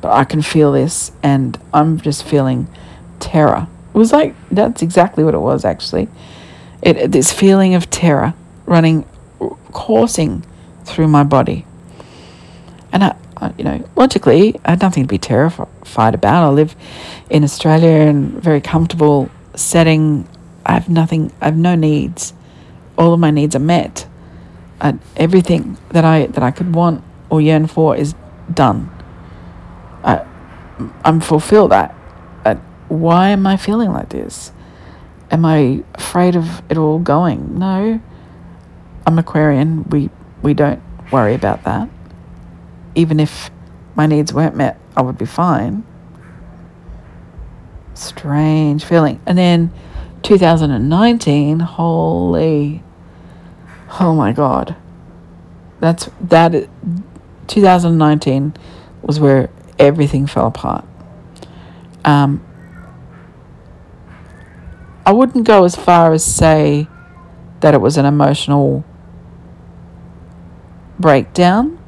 but 0.02 0.12
I 0.12 0.24
can 0.24 0.42
feel 0.42 0.72
this 0.72 1.12
and 1.24 1.58
I'm 1.74 2.00
just 2.00 2.24
feeling 2.24 2.68
terror. 3.20 3.68
It 3.94 3.98
was 3.98 4.12
like 4.12 4.36
that's 4.50 4.82
exactly 4.82 5.24
what 5.24 5.36
it 5.36 5.40
was 5.40 5.64
actually. 5.64 6.10
It 6.82 7.12
this 7.12 7.32
feeling 7.32 7.76
of 7.76 7.90
terror 7.90 8.34
running 8.66 9.06
coursing 9.72 10.44
through 10.84 11.08
my 11.08 11.24
body. 11.24 11.66
And 12.92 13.04
I, 13.04 13.16
I, 13.38 13.54
you 13.58 13.64
know, 13.64 13.88
logically, 13.96 14.60
I 14.66 14.72
had 14.72 14.82
nothing 14.82 15.04
to 15.04 15.08
be 15.08 15.18
terrified 15.18 16.16
about. 16.16 16.44
I 16.44 16.50
live 16.50 16.76
in 17.30 17.44
Australia 17.44 17.92
in 17.92 18.36
a 18.38 18.40
very 18.40 18.60
comfortable 18.60 19.30
setting. 19.56 20.28
I 20.66 20.74
have 20.74 20.90
nothing. 20.90 21.32
I 21.40 21.46
have 21.46 21.58
no 21.58 21.76
needs. 21.76 22.34
All 23.02 23.14
of 23.16 23.20
my 23.20 23.32
needs 23.32 23.56
are 23.56 23.60
met. 23.60 24.08
I, 24.80 25.00
everything 25.18 25.78
that 25.90 26.06
I 26.06 26.28
that 26.28 26.44
I 26.44 26.52
could 26.52 26.76
want 26.76 27.04
or 27.32 27.42
yearn 27.42 27.66
for 27.66 27.96
is 27.96 28.14
done. 28.54 28.92
I, 30.04 30.24
I'm 31.04 31.20
fulfilled. 31.20 31.74
I, 31.74 31.92
why 32.92 33.30
am 33.30 33.48
I 33.48 33.56
feeling 33.56 33.92
like 33.92 34.10
this? 34.10 34.52
Am 35.32 35.46
I 35.46 35.82
afraid 35.96 36.36
of 36.36 36.62
it 36.70 36.78
all 36.78 37.00
going? 37.00 37.58
No. 37.58 38.02
I'm 39.08 39.18
Aquarian. 39.18 39.90
We 39.90 40.10
we 40.44 40.54
don't 40.54 40.84
worry 41.12 41.34
about 41.34 41.64
that. 41.64 41.90
Even 42.94 43.20
if 43.20 43.50
my 43.96 44.06
needs 44.06 44.34
weren't 44.34 44.56
met, 44.56 44.78
I 44.96 45.02
would 45.02 45.18
be 45.18 45.26
fine. 45.26 45.86
Strange 47.94 48.84
feeling. 48.84 49.22
And 49.26 49.38
then 49.38 49.72
2019, 50.22 51.62
holy 51.62 52.84
oh 54.00 54.16
my 54.16 54.32
god. 54.32 54.76
That's 55.80 56.10
that 56.22 56.70
2019 57.48 58.54
was 59.02 59.20
where 59.20 59.50
everything 59.80 60.28
fell 60.28 60.48
apart. 60.48 60.86
Um, 62.06 62.44
I 65.06 65.12
wouldn't 65.12 65.46
go 65.46 65.64
as 65.64 65.76
far 65.76 66.14
as 66.14 66.24
say 66.24 66.88
that 67.62 67.74
it 67.74 67.82
was 67.82 67.98
an 67.98 68.06
emotional 68.06 68.86
breakdown. 71.00 71.80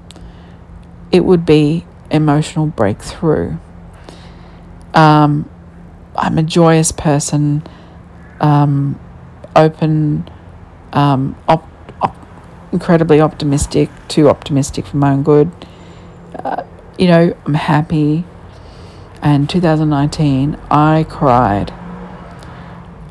It 1.12 1.24
would 1.24 1.45
be 1.45 1.86
emotional 2.10 2.68
breakthrough. 2.68 3.58
Um, 4.93 5.49
I'm 6.16 6.38
a 6.38 6.43
joyous 6.43 6.91
person, 6.91 7.64
um, 8.39 8.99
open, 9.56 10.30
um, 10.91 11.36
op- 11.47 11.70
incredibly 12.74 13.21
optimistic, 13.21 13.89
too 14.07 14.28
optimistic 14.28 14.86
for 14.86 14.97
my 14.97 15.11
own 15.11 15.24
good. 15.24 15.51
Uh, 16.36 16.63
you 16.97 17.07
know, 17.07 17.38
I'm 17.45 17.53
happy. 17.53 18.26
And 19.21 19.49
2019, 19.49 20.59
I 20.69 21.05
cried. 21.07 21.71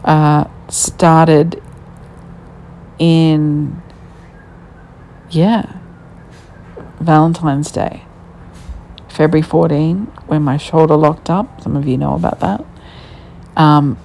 Uh, 0.05 0.51
started 0.69 1.63
in, 2.99 3.81
yeah, 5.31 5.79
Valentine's 7.01 7.71
Day, 7.71 8.03
February 9.09 9.43
14, 9.43 10.07
when 10.27 10.43
my 10.43 10.57
shoulder 10.57 10.97
locked 10.97 11.31
up. 11.31 11.61
Some 11.63 11.77
of 11.77 11.87
you 11.87 11.97
know 11.97 12.15
about 12.15 12.41
that. 12.41 12.65
Um, 13.57 13.97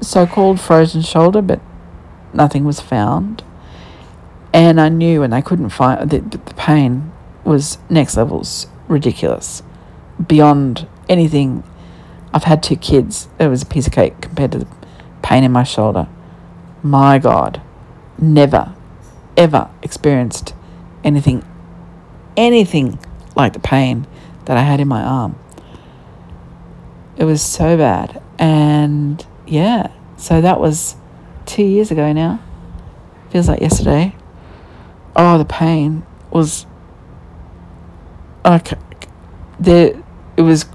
so 0.00 0.26
called 0.26 0.60
frozen 0.60 1.02
shoulder, 1.02 1.40
but 1.40 1.60
nothing 2.32 2.64
was 2.64 2.80
found. 2.80 3.43
And 4.54 4.80
I 4.80 4.88
knew, 4.88 5.24
and 5.24 5.34
I 5.34 5.40
couldn't 5.40 5.70
find 5.70 6.08
the, 6.08 6.20
the 6.20 6.38
pain 6.54 7.12
was 7.42 7.78
next 7.90 8.16
levels 8.16 8.68
ridiculous, 8.86 9.64
beyond 10.24 10.86
anything. 11.08 11.64
I've 12.32 12.44
had 12.44 12.62
two 12.62 12.76
kids. 12.76 13.28
It 13.40 13.48
was 13.48 13.62
a 13.62 13.66
piece 13.66 13.88
of 13.88 13.92
cake 13.92 14.20
compared 14.20 14.52
to 14.52 14.58
the 14.60 14.68
pain 15.22 15.42
in 15.42 15.50
my 15.50 15.64
shoulder. 15.64 16.08
My 16.84 17.18
God, 17.18 17.60
never, 18.16 18.76
ever 19.36 19.70
experienced 19.82 20.54
anything, 21.02 21.44
anything 22.36 23.00
like 23.34 23.54
the 23.54 23.58
pain 23.58 24.06
that 24.44 24.56
I 24.56 24.62
had 24.62 24.78
in 24.78 24.86
my 24.86 25.02
arm. 25.02 25.36
It 27.16 27.24
was 27.24 27.42
so 27.42 27.76
bad. 27.76 28.22
And 28.38 29.26
yeah, 29.48 29.90
so 30.16 30.40
that 30.40 30.60
was 30.60 30.94
two 31.44 31.64
years 31.64 31.90
ago 31.90 32.12
now. 32.12 32.40
Feels 33.30 33.48
like 33.48 33.60
yesterday. 33.60 34.14
Oh, 35.16 35.38
the 35.38 35.44
pain 35.44 36.04
was 36.30 36.66
okay, 38.44 38.76
the 39.60 40.02
it 40.36 40.42
was 40.42 40.66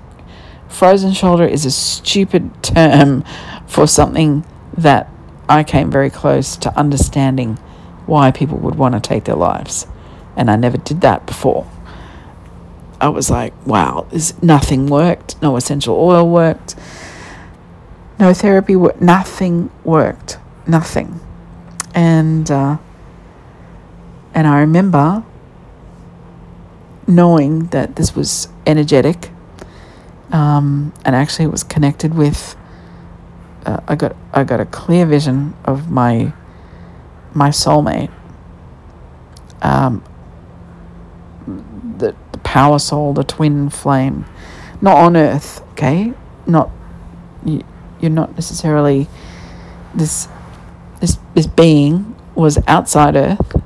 frozen 0.69 1.11
shoulder 1.11 1.45
is 1.45 1.65
a 1.65 1.71
stupid 1.71 2.63
term 2.63 3.23
for 3.67 3.85
something 3.87 4.45
that 4.77 5.09
I 5.49 5.63
came 5.63 5.91
very 5.91 6.09
close 6.09 6.55
to 6.57 6.77
understanding 6.77 7.55
why 8.05 8.31
people 8.31 8.57
would 8.59 8.75
want 8.75 8.95
to 8.95 9.01
take 9.01 9.25
their 9.25 9.35
lives. 9.35 9.87
And 10.35 10.49
I 10.49 10.55
never 10.55 10.77
did 10.77 11.01
that 11.01 11.25
before. 11.25 11.69
I 13.01 13.09
was 13.09 13.29
like, 13.29 13.53
wow, 13.65 14.07
this, 14.09 14.41
nothing 14.41 14.87
worked. 14.87 15.41
No 15.41 15.55
essential 15.55 15.95
oil 15.95 16.29
worked. 16.29 16.75
No 18.19 18.33
therapy 18.33 18.75
worked. 18.75 19.01
Nothing 19.01 19.71
worked. 19.83 20.37
Nothing. 20.67 21.19
And, 21.93 22.49
uh, 22.51 22.77
and 24.33 24.47
I 24.47 24.59
remember 24.59 25.23
knowing 27.07 27.67
that 27.67 27.95
this 27.95 28.15
was 28.15 28.49
energetic 28.65 29.31
um, 30.31 30.93
and 31.03 31.15
actually 31.15 31.45
it 31.45 31.51
was 31.51 31.63
connected 31.63 32.13
with 32.13 32.55
uh, 33.65 33.79
I 33.87 33.95
got 33.95 34.15
I 34.33 34.43
got 34.43 34.59
a 34.59 34.65
clear 34.65 35.05
vision 35.05 35.55
of 35.65 35.91
my 35.91 36.33
my 37.33 37.49
soulmate. 37.49 38.11
Um, 39.61 40.03
the, 41.97 42.15
the 42.31 42.37
power 42.39 42.79
soul 42.79 43.13
the 43.13 43.23
twin 43.23 43.69
flame. 43.69 44.25
Not 44.81 44.97
on 44.97 45.17
earth 45.17 45.61
okay? 45.71 46.13
Not 46.45 46.69
you, 47.45 47.63
you're 47.99 48.11
not 48.11 48.35
necessarily 48.35 49.07
this 49.93 50.27
this 51.01 51.17
this 51.33 51.47
being 51.47 52.15
was 52.35 52.57
outside 52.67 53.15
earth 53.15 53.61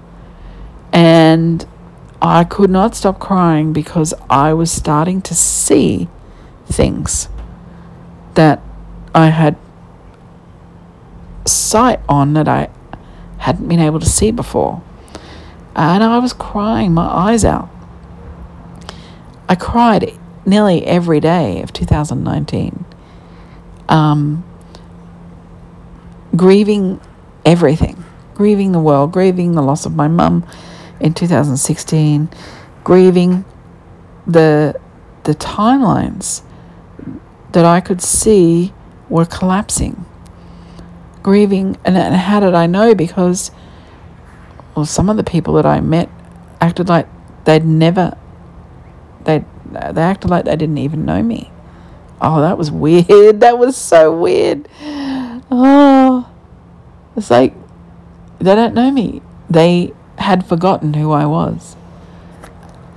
and 0.94 1.66
I 2.22 2.44
could 2.44 2.70
not 2.70 2.96
stop 2.96 3.20
crying 3.20 3.74
because 3.74 4.14
I 4.30 4.54
was 4.54 4.72
starting 4.72 5.22
to 5.24 5.34
see 5.34 6.08
things 6.68 7.28
that 8.36 8.62
I 9.14 9.30
had 9.30 9.58
sight 11.46 12.00
on 12.08 12.34
that 12.36 12.48
I 12.48 12.70
hadn't 13.40 13.68
been 13.68 13.80
able 13.80 14.00
to 14.00 14.06
see 14.06 14.32
before. 14.32 14.82
And 15.76 16.04
I 16.04 16.20
was 16.20 16.32
crying 16.32 16.94
my 16.94 17.06
eyes 17.06 17.44
out. 17.44 17.70
I 19.50 19.56
cried 19.56 20.18
nearly 20.46 20.86
every 20.86 21.20
day 21.20 21.62
of 21.62 21.74
2019, 21.74 22.86
um, 23.90 24.44
grieving 26.36 27.02
everything, 27.46 28.04
grieving 28.36 28.72
the 28.72 28.80
world, 28.80 29.12
grieving 29.12 29.54
the 29.54 29.62
loss 29.64 29.86
of 29.86 29.96
my 29.96 30.08
mum 30.08 30.46
in 31.04 31.14
2016, 31.14 32.30
grieving 32.84 33.46
the 34.26 34.80
the 35.26 35.36
timelines 35.36 36.42
that 37.52 37.66
I 37.66 37.82
could 37.82 38.02
see 38.02 38.74
were 39.10 39.26
collapsing. 39.26 40.06
Grieving, 41.22 41.78
and, 41.86 41.96
and 41.96 42.16
how 42.16 42.40
did 42.40 42.54
I 42.54 42.68
know? 42.68 42.96
Because, 42.96 43.52
well, 44.76 44.86
some 44.86 45.10
of 45.10 45.16
the 45.18 45.24
people 45.24 45.54
that 45.54 45.66
I 45.66 45.80
met 45.80 46.10
acted 46.60 46.90
like 46.90 47.08
they'd 47.46 47.66
never, 47.66 48.18
they 49.26 49.46
they 49.72 50.02
acted 50.02 50.30
like 50.30 50.46
they 50.46 50.56
didn't 50.56 50.78
even 50.78 51.06
know 51.06 51.22
me. 51.22 51.52
Oh, 52.22 52.42
that 52.42 52.58
was 52.58 52.72
weird. 52.86 53.42
That 53.42 53.58
was 53.58 53.76
so 53.76 54.18
weird. 54.18 54.70
Oh, 55.52 56.30
it's 57.18 57.30
like 57.30 57.54
they 58.40 58.56
don't 58.56 58.74
know 58.74 58.90
me. 58.90 59.22
They 59.50 59.94
had 60.18 60.46
forgotten 60.46 60.94
who 60.94 61.12
I 61.12 61.26
was 61.26 61.76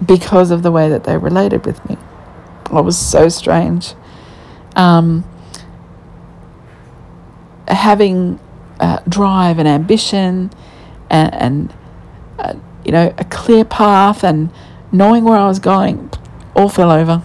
because 0.04 0.50
of 0.50 0.62
the 0.62 0.70
way 0.70 0.88
that 0.88 1.04
they 1.04 1.16
related 1.16 1.64
with 1.64 1.86
me. 1.88 1.96
It 2.66 2.84
was 2.84 2.98
so 2.98 3.28
strange 3.28 3.94
um, 4.76 5.24
having 7.66 8.38
uh, 8.78 9.00
drive 9.08 9.58
and 9.58 9.66
ambition 9.66 10.50
and, 11.10 11.34
and 11.34 11.74
uh, 12.38 12.54
you 12.84 12.92
know, 12.92 13.12
a 13.18 13.24
clear 13.24 13.64
path 13.64 14.22
and 14.22 14.50
knowing 14.92 15.24
where 15.24 15.38
I 15.38 15.48
was 15.48 15.58
going, 15.58 16.10
all 16.54 16.68
fell 16.68 16.92
over. 16.92 17.22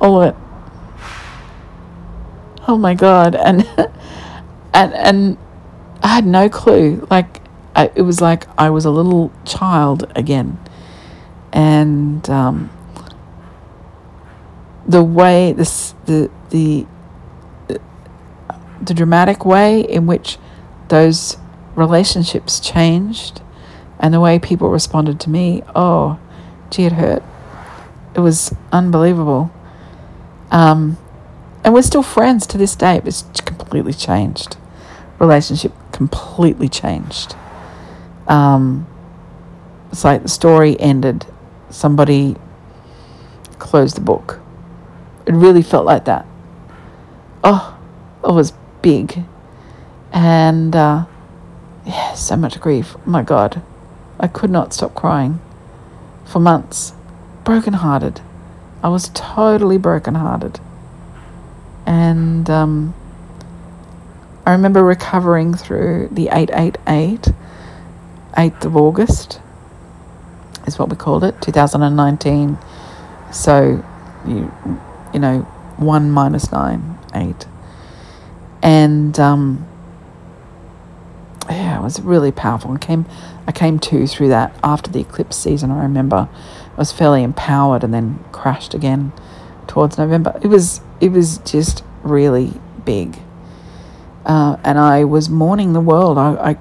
All 0.00 0.22
of 0.22 0.28
it. 0.30 0.36
Oh 2.68 2.78
my 2.78 2.94
God. 2.94 3.34
And, 3.34 3.66
and, 4.72 4.94
and 4.94 5.38
I 6.02 6.08
had 6.08 6.24
no 6.24 6.48
clue. 6.48 7.06
Like, 7.10 7.41
I, 7.74 7.90
it 7.94 8.02
was 8.02 8.20
like 8.20 8.46
I 8.58 8.70
was 8.70 8.84
a 8.84 8.90
little 8.90 9.32
child 9.44 10.10
again. 10.14 10.58
And, 11.52 12.28
um, 12.30 12.70
the 14.86 15.02
way 15.02 15.52
this 15.52 15.94
the 16.06 16.30
the 16.50 16.86
the 18.80 18.94
dramatic 18.94 19.44
way 19.44 19.80
in 19.80 20.06
which 20.06 20.38
those 20.88 21.36
relationships 21.76 22.58
changed 22.58 23.40
and 24.00 24.12
the 24.12 24.20
way 24.20 24.38
people 24.38 24.68
responded 24.68 25.20
to 25.20 25.30
me 25.30 25.62
oh 25.74 26.18
gee 26.70 26.84
it 26.84 26.92
hurt. 26.92 27.22
It 28.14 28.20
was 28.20 28.54
unbelievable. 28.72 29.50
Um, 30.50 30.98
and 31.64 31.72
we're 31.72 31.82
still 31.82 32.02
friends 32.02 32.46
to 32.48 32.58
this 32.58 32.74
day 32.74 32.98
but 32.98 33.08
it's 33.08 33.22
completely 33.40 33.92
changed. 33.92 34.56
Relationship 35.18 35.72
completely 35.92 36.68
changed 36.68 37.36
um, 38.32 38.86
it's 39.90 40.04
like 40.04 40.22
the 40.22 40.28
story 40.28 40.78
ended 40.80 41.26
somebody 41.70 42.36
closed 43.58 43.96
the 43.96 44.00
book 44.00 44.42
it 45.26 45.32
really 45.34 45.62
felt 45.62 45.86
like 45.86 46.04
that. 46.06 46.26
Oh, 47.44 47.78
it 48.24 48.32
was 48.32 48.52
big. 48.82 49.24
And 50.12 50.74
uh, 50.74 51.06
yeah, 51.86 52.14
so 52.14 52.36
much 52.36 52.60
grief. 52.60 52.96
Oh 52.96 53.00
my 53.10 53.22
God. 53.22 53.62
I 54.18 54.28
could 54.28 54.50
not 54.50 54.72
stop 54.72 54.94
crying 54.94 55.40
for 56.24 56.40
months. 56.40 56.92
Brokenhearted. 57.44 58.20
I 58.82 58.88
was 58.88 59.10
totally 59.14 59.78
brokenhearted. 59.78 60.60
And 61.86 62.48
um, 62.50 62.94
I 64.46 64.52
remember 64.52 64.82
recovering 64.82 65.54
through 65.54 66.08
the 66.12 66.28
888, 66.28 67.28
8th 68.36 68.64
of 68.64 68.76
August 68.76 69.40
is 70.66 70.78
what 70.78 70.88
we 70.88 70.96
called 70.96 71.24
it, 71.24 71.40
2019. 71.42 72.58
So 73.32 73.84
you 74.26 74.52
you 75.12 75.20
know, 75.20 75.40
1 75.76 76.10
minus 76.10 76.50
9, 76.50 76.98
8. 77.14 77.46
And 78.62 79.18
um, 79.18 79.68
yeah, 81.50 81.78
it 81.78 81.82
was 81.82 82.00
really 82.00 82.32
powerful. 82.32 82.72
I 82.72 82.78
came, 82.78 83.06
I 83.46 83.52
came 83.52 83.78
to 83.80 84.06
through 84.06 84.28
that 84.28 84.56
after 84.62 84.90
the 84.90 85.00
eclipse 85.00 85.36
season. 85.36 85.70
I 85.70 85.82
remember 85.82 86.28
I 86.72 86.76
was 86.76 86.92
fairly 86.92 87.22
empowered 87.22 87.84
and 87.84 87.92
then 87.92 88.24
crashed 88.32 88.74
again 88.74 89.12
towards 89.66 89.98
November. 89.98 90.38
It 90.42 90.48
was 90.48 90.80
it 91.00 91.10
was 91.10 91.38
just 91.38 91.84
really 92.02 92.52
big, 92.84 93.18
uh, 94.24 94.56
and 94.64 94.78
I 94.78 95.04
was 95.04 95.28
mourning 95.28 95.72
the 95.72 95.80
world. 95.80 96.16
I, 96.18 96.34
I 96.34 96.56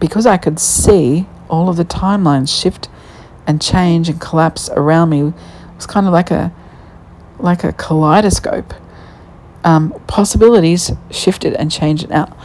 because 0.00 0.26
I 0.26 0.36
could 0.36 0.58
see 0.58 1.26
all 1.48 1.68
of 1.68 1.76
the 1.76 1.84
timelines 1.84 2.48
shift 2.48 2.88
and 3.46 3.60
change 3.60 4.08
and 4.08 4.20
collapse 4.20 4.68
around 4.70 5.10
me. 5.10 5.20
It 5.20 5.34
was 5.76 5.86
kind 5.86 6.06
of 6.06 6.12
like 6.12 6.30
a 6.30 6.52
like 7.38 7.64
a 7.64 7.72
kaleidoscope. 7.72 8.74
Um, 9.64 9.92
possibilities 10.06 10.92
shifted 11.10 11.54
and 11.54 11.70
changed. 11.70 12.08
Now, 12.08 12.36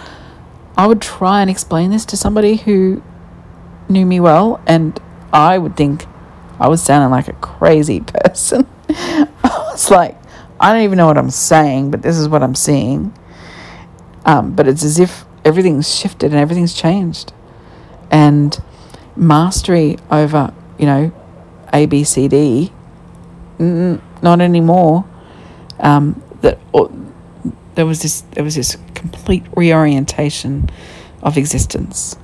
I 0.78 0.88
would 0.88 1.02
try 1.02 1.42
and 1.42 1.50
explain 1.50 1.92
this 1.92 2.06
to 2.06 2.18
somebody 2.18 2.56
who 2.56 3.04
knew 3.88 4.06
me 4.06 4.20
well, 4.20 4.62
and 4.66 5.00
I 5.32 5.58
would 5.58 5.76
think 5.76 6.06
I 6.60 6.68
was 6.68 6.82
sounding 6.82 7.12
like 7.12 7.28
a 7.28 7.34
crazy 7.34 8.00
person. 8.24 8.68
I 8.90 9.28
was 9.44 9.92
like, 9.92 10.18
I 10.60 10.74
don't 10.74 10.84
even 10.84 10.98
know 10.98 11.08
what 11.08 11.18
I'm 11.18 11.30
saying, 11.30 11.92
but 11.92 12.02
this 12.02 12.18
is 12.18 12.28
what 12.28 12.42
I'm 12.42 12.56
seeing. 12.56 13.14
Um, 14.26 14.56
but 14.56 14.68
it's 14.68 14.84
as 14.84 15.00
if 15.00 15.26
everything's 15.44 15.94
shifted 15.94 16.32
and 16.32 16.40
everything's 16.40 16.74
changed. 16.74 17.34
And 18.14 18.58
mastery 19.16 19.98
over, 20.10 20.54
you 20.78 20.86
know, 20.86 21.12
A, 21.74 21.86
B, 21.88 22.04
C, 22.04 22.28
D, 22.28 22.72
not 23.60 24.42
anymore. 24.42 25.06
Um, 25.80 26.22
that 26.42 26.60
or, 26.72 26.92
there 27.76 27.86
was 27.86 28.02
this 28.02 28.22
there 28.32 28.44
was 28.44 28.56
this 28.56 28.78
complete 28.94 29.44
reorientation 29.56 30.70
of 31.22 31.38
existence 31.38 32.16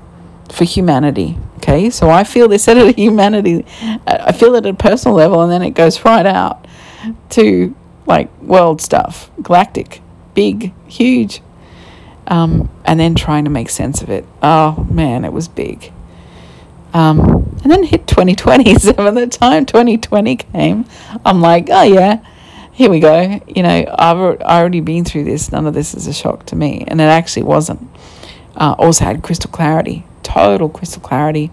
for 0.52 0.64
humanity. 0.64 1.38
Okay, 1.58 1.90
so 1.90 2.10
I 2.10 2.24
feel 2.24 2.48
this 2.48 2.68
at 2.68 2.78
a 2.78 2.92
humanity, 2.98 3.66
I 4.08 4.32
feel 4.32 4.56
it 4.56 4.66
at 4.66 4.74
a 4.74 4.78
personal 4.78 5.16
level, 5.16 5.42
and 5.42 5.52
then 5.52 5.62
it 5.62 5.72
goes 5.72 6.04
right 6.06 6.26
out 6.26 6.68
to 7.32 7.76
like 8.06 8.30
world 8.42 8.82
stuff, 8.82 9.30
galactic, 9.42 10.02
big, 10.34 10.74
huge, 10.88 11.42
um, 12.30 12.70
and 12.86 13.00
then 13.00 13.16
trying 13.16 13.44
to 13.44 13.50
make 13.50 13.70
sense 13.70 14.02
of 14.02 14.10
it. 14.10 14.26
Oh 14.42 14.88
man, 14.90 15.26
it 15.26 15.34
was 15.34 15.48
big. 15.48 15.92
Um, 16.94 17.20
and 17.64 17.72
then 17.72 17.84
hit 17.84 18.08
2020. 18.08 18.76
So 18.80 18.94
by 18.94 19.12
the 19.12 19.28
time 19.28 19.66
2020 19.66 20.38
came, 20.38 20.86
I'm 21.26 21.42
like, 21.42 21.70
oh 21.70 21.84
yeah, 21.84 22.24
here 22.72 22.90
we 22.90 23.00
go. 23.00 23.42
You 23.48 23.64
know, 23.64 23.96
I've 23.98 24.18
already 24.18 24.80
been 24.80 25.04
through 25.04 25.26
this. 25.26 25.52
None 25.52 25.68
of 25.68 25.74
this 25.74 25.94
is 25.94 26.08
a 26.08 26.14
shock 26.14 26.46
to 26.48 26.56
me. 26.56 26.86
And 26.88 27.02
it 27.02 27.06
actually 27.06 27.44
wasn't. 27.44 27.90
Uh, 28.56 28.76
also 28.78 29.06
had 29.06 29.22
crystal 29.24 29.52
clarity, 29.52 30.06
total 30.24 30.70
crystal 30.70 31.02
clarity 31.02 31.52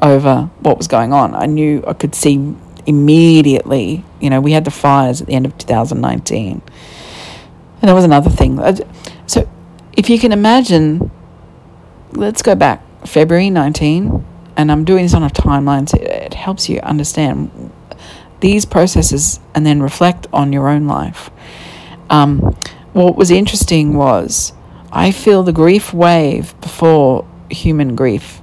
over 0.00 0.50
what 0.60 0.78
was 0.78 0.88
going 0.88 1.12
on. 1.12 1.34
I 1.34 1.46
knew 1.46 1.82
I 1.86 1.92
could 1.92 2.14
see 2.14 2.54
immediately. 2.86 4.04
You 4.20 4.30
know, 4.30 4.40
we 4.40 4.52
had 4.52 4.64
the 4.64 4.70
fires 4.70 5.20
at 5.20 5.26
the 5.26 5.34
end 5.34 5.46
of 5.46 5.56
2019. 5.58 6.62
And 7.80 7.88
there 7.88 7.94
was 7.94 8.04
another 8.04 8.30
thing. 8.30 8.60
So 9.26 9.48
if 9.98 10.08
you 10.08 10.16
can 10.16 10.30
imagine, 10.30 11.10
let's 12.12 12.40
go 12.40 12.54
back 12.54 12.80
February 13.04 13.50
19, 13.50 14.24
and 14.56 14.70
I'm 14.70 14.84
doing 14.84 15.02
this 15.02 15.12
on 15.12 15.24
a 15.24 15.28
timeline 15.28 15.88
so 15.88 15.98
it 16.00 16.34
helps 16.34 16.68
you 16.68 16.78
understand 16.80 17.72
these 18.38 18.64
processes 18.64 19.40
and 19.56 19.66
then 19.66 19.82
reflect 19.82 20.28
on 20.32 20.52
your 20.52 20.68
own 20.68 20.86
life. 20.86 21.30
Um, 22.10 22.56
what 22.92 23.16
was 23.16 23.32
interesting 23.32 23.94
was 23.94 24.52
I 24.92 25.10
feel 25.10 25.42
the 25.42 25.52
grief 25.52 25.92
wave 25.92 26.58
before 26.60 27.26
human 27.50 27.96
grief 27.96 28.40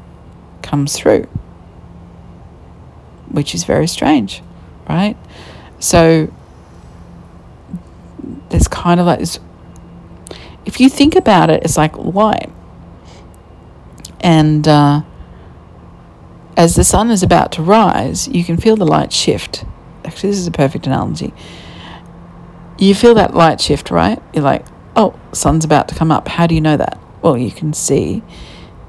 comes 0.61 0.97
through, 0.97 1.23
which 3.29 3.55
is 3.55 3.63
very 3.63 3.87
strange, 3.87 4.43
right? 4.89 5.15
So 5.79 6.29
there's 8.49 8.67
kind 8.67 8.99
of 8.99 9.05
like 9.05 9.19
this. 9.19 9.39
If 10.65 10.79
you 10.79 10.89
think 10.89 11.15
about 11.15 11.49
it, 11.49 11.63
it's 11.63 11.77
like 11.77 11.95
light. 11.97 12.51
And 14.21 14.67
uh, 14.67 15.03
as 16.57 16.75
the 16.75 16.83
sun 16.83 17.11
is 17.11 17.21
about 17.21 17.51
to 17.53 17.61
rise, 17.61 18.27
you 18.27 18.43
can 18.43 18.57
feel 18.57 18.75
the 18.75 18.85
light 18.85 19.13
shift. 19.13 19.65
Actually, 20.03 20.31
this 20.31 20.39
is 20.39 20.47
a 20.47 20.51
perfect 20.51 20.87
analogy. 20.87 21.33
You 22.77 22.95
feel 22.95 23.13
that 23.15 23.33
light 23.33 23.61
shift, 23.61 23.91
right? 23.91 24.21
You're 24.33 24.43
like, 24.43 24.65
oh, 24.95 25.19
sun's 25.31 25.65
about 25.65 25.87
to 25.89 25.95
come 25.95 26.11
up. 26.11 26.27
How 26.27 26.47
do 26.47 26.55
you 26.55 26.61
know 26.61 26.77
that? 26.77 26.99
Well, 27.21 27.37
you 27.37 27.51
can 27.51 27.73
see 27.73 28.23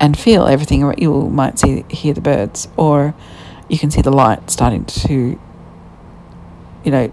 and 0.01 0.19
feel 0.19 0.47
everything. 0.47 0.81
You 0.99 1.29
might 1.29 1.59
see, 1.59 1.85
hear 1.89 2.15
the 2.15 2.21
birds, 2.21 2.69
or 2.77 3.15
you 3.69 3.79
can 3.79 3.91
see 3.91 4.03
the 4.03 4.11
light 4.11 4.51
starting 4.51 4.85
to, 4.85 5.39
you 6.85 6.91
know, 6.91 7.13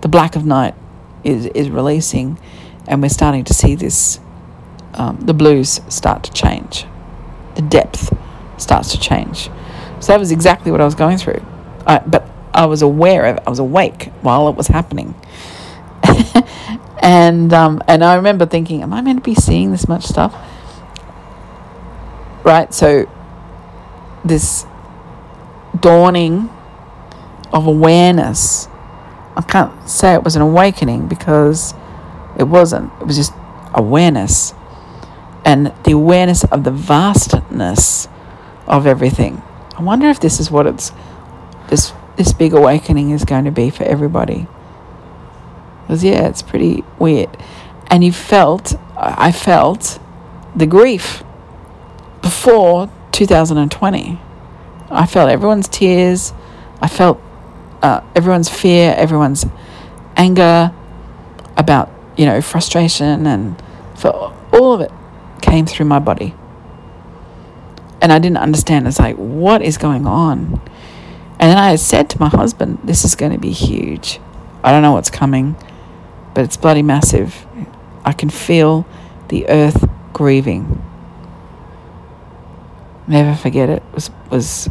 the 0.00 0.08
black 0.08 0.36
of 0.36 0.46
night 0.46 0.74
is 1.24 1.46
is 1.46 1.68
releasing, 1.68 2.38
and 2.90 3.00
we're 3.00 3.08
starting 3.08 3.44
to 3.44 3.54
see 3.54 3.74
this. 3.74 4.20
Um, 4.94 5.20
the 5.20 5.32
blues 5.32 5.80
start 5.88 6.24
to 6.24 6.32
change, 6.32 6.84
the 7.54 7.62
depth 7.62 8.12
starts 8.58 8.90
to 8.90 8.98
change. 8.98 9.48
So 10.00 10.12
that 10.12 10.18
was 10.18 10.32
exactly 10.32 10.72
what 10.72 10.80
I 10.80 10.84
was 10.84 10.96
going 10.96 11.16
through. 11.16 11.42
I, 11.86 12.00
but 12.00 12.28
I 12.52 12.66
was 12.66 12.82
aware 12.82 13.26
of. 13.26 13.38
I 13.46 13.50
was 13.50 13.60
awake 13.60 14.06
while 14.22 14.48
it 14.48 14.56
was 14.56 14.66
happening. 14.66 15.14
and 17.02 17.52
um, 17.52 17.82
and 17.86 18.02
I 18.02 18.16
remember 18.16 18.46
thinking, 18.46 18.82
am 18.82 18.92
I 18.92 19.00
meant 19.00 19.20
to 19.20 19.30
be 19.30 19.34
seeing 19.36 19.70
this 19.70 19.86
much 19.86 20.04
stuff? 20.04 20.34
Right. 22.44 22.74
So 22.74 23.08
this 24.24 24.66
dawning 25.78 26.50
of 27.52 27.66
awareness. 27.66 28.66
I 29.36 29.42
can't 29.42 29.88
say 29.88 30.14
it 30.14 30.24
was 30.24 30.34
an 30.34 30.42
awakening 30.42 31.06
because 31.06 31.74
it 32.40 32.48
wasn't. 32.48 32.92
It 33.00 33.06
was 33.06 33.16
just 33.16 33.32
awareness 33.74 34.54
and 35.44 35.72
the 35.84 35.92
awareness 35.92 36.44
of 36.44 36.64
the 36.64 36.70
vastness 36.70 38.08
of 38.66 38.86
everything. 38.86 39.42
I 39.76 39.82
wonder 39.82 40.08
if 40.08 40.20
this 40.20 40.40
is 40.40 40.50
what 40.50 40.66
it's 40.66 40.92
this 41.68 41.92
this 42.16 42.32
big 42.32 42.52
awakening 42.52 43.10
is 43.10 43.24
going 43.24 43.44
to 43.46 43.50
be 43.50 43.70
for 43.70 43.84
everybody. 43.84 44.46
Because, 45.82 46.04
yeah, 46.04 46.28
it's 46.28 46.42
pretty 46.42 46.84
weird. 46.98 47.36
And 47.88 48.04
you 48.04 48.12
felt, 48.12 48.74
I 48.96 49.32
felt 49.32 49.98
the 50.54 50.66
grief 50.66 51.24
before 52.22 52.90
2020. 53.12 54.20
I 54.90 55.06
felt 55.06 55.30
everyone's 55.30 55.66
tears. 55.66 56.32
I 56.80 56.88
felt 56.88 57.20
uh, 57.82 58.02
everyone's 58.14 58.48
fear, 58.48 58.94
everyone's 58.96 59.46
anger 60.16 60.72
about, 61.56 61.90
you 62.20 62.26
know, 62.26 62.40
frustration 62.42 63.26
and 63.26 63.60
for 63.96 64.10
all 64.52 64.74
of 64.74 64.80
it 64.80 64.92
came 65.42 65.66
through 65.66 65.86
my 65.86 65.98
body. 65.98 66.34
And 68.02 68.12
I 68.12 68.18
didn't 68.18 68.38
understand. 68.38 68.86
It's 68.86 68.98
like, 68.98 69.16
what 69.16 69.62
is 69.62 69.76
going 69.76 70.06
on? 70.06 70.60
And 71.38 71.50
then 71.50 71.58
I 71.58 71.76
said 71.76 72.08
to 72.10 72.20
my 72.20 72.28
husband, 72.28 72.78
this 72.84 73.04
is 73.04 73.14
going 73.14 73.32
to 73.32 73.38
be 73.38 73.52
huge. 73.52 74.20
I 74.62 74.70
don't 74.72 74.82
know 74.82 74.92
what's 74.92 75.10
coming 75.10 75.56
but 76.34 76.44
it's 76.44 76.56
bloody 76.56 76.82
massive. 76.82 77.46
I 78.04 78.12
can 78.12 78.30
feel 78.30 78.86
the 79.28 79.48
earth 79.48 79.88
grieving. 80.12 80.82
Never 83.06 83.34
forget 83.34 83.68
it. 83.68 83.82
Was 83.92 84.10
was 84.30 84.70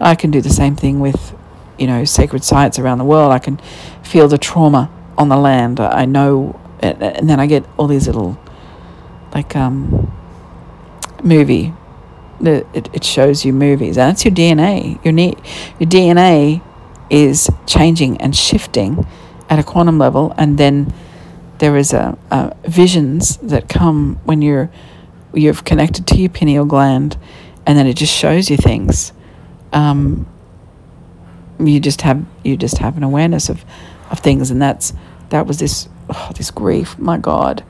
I 0.00 0.14
can 0.14 0.30
do 0.30 0.40
the 0.40 0.50
same 0.50 0.76
thing 0.76 1.00
with, 1.00 1.34
you 1.78 1.86
know, 1.86 2.04
sacred 2.04 2.42
sites 2.44 2.78
around 2.78 2.98
the 2.98 3.04
world. 3.04 3.32
I 3.32 3.38
can 3.38 3.58
feel 4.02 4.28
the 4.28 4.38
trauma 4.38 4.90
on 5.16 5.28
the 5.28 5.36
land. 5.36 5.80
I 5.80 6.04
know, 6.04 6.58
and 6.80 7.28
then 7.28 7.40
I 7.40 7.46
get 7.46 7.64
all 7.76 7.86
these 7.86 8.06
little, 8.06 8.38
like 9.34 9.56
um, 9.56 10.12
movie. 11.22 11.72
It, 12.40 12.90
it 12.92 13.04
shows 13.04 13.44
you 13.44 13.52
movies, 13.52 13.96
and 13.96 14.10
that's 14.10 14.24
your 14.24 14.34
DNA. 14.34 15.02
Your 15.04 15.12
ne- 15.12 15.36
your 15.78 15.88
DNA 15.88 16.62
is 17.08 17.48
changing 17.66 18.20
and 18.20 18.36
shifting 18.36 19.06
at 19.48 19.58
a 19.58 19.62
quantum 19.62 19.98
level, 19.98 20.34
and 20.36 20.58
then 20.58 20.92
there 21.58 21.76
is 21.76 21.92
a, 21.92 22.18
a 22.30 22.54
visions 22.68 23.38
that 23.38 23.68
come 23.68 24.20
when 24.24 24.42
you're 24.42 24.70
you've 25.32 25.64
connected 25.64 26.06
to 26.08 26.16
your 26.16 26.30
pineal 26.30 26.64
gland, 26.64 27.16
and 27.66 27.78
then 27.78 27.86
it 27.86 27.94
just 27.94 28.14
shows 28.14 28.50
you 28.50 28.56
things. 28.56 29.12
Um, 29.72 30.26
you 31.58 31.80
just 31.80 32.02
have 32.02 32.24
you 32.42 32.56
just 32.56 32.78
have 32.78 32.96
an 32.96 33.02
awareness 33.02 33.48
of, 33.48 33.64
of 34.10 34.20
things, 34.20 34.50
and 34.50 34.60
that's 34.60 34.92
that 35.30 35.46
was 35.46 35.58
this 35.58 35.88
oh, 36.10 36.32
this 36.36 36.50
grief. 36.50 36.98
My 36.98 37.18
God. 37.18 37.64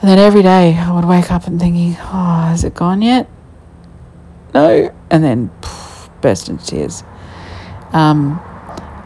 And 0.00 0.08
then 0.08 0.18
every 0.18 0.42
day 0.42 0.74
I 0.76 0.92
would 0.92 1.04
wake 1.04 1.30
up 1.30 1.46
and 1.46 1.60
thinking, 1.60 1.96
oh, 2.00 2.46
has 2.48 2.64
it 2.64 2.74
gone 2.74 3.02
yet? 3.02 3.28
No. 4.54 4.94
And 5.10 5.22
then 5.22 5.50
burst 6.20 6.48
into 6.48 6.64
tears. 6.64 7.04
Um, 7.92 8.40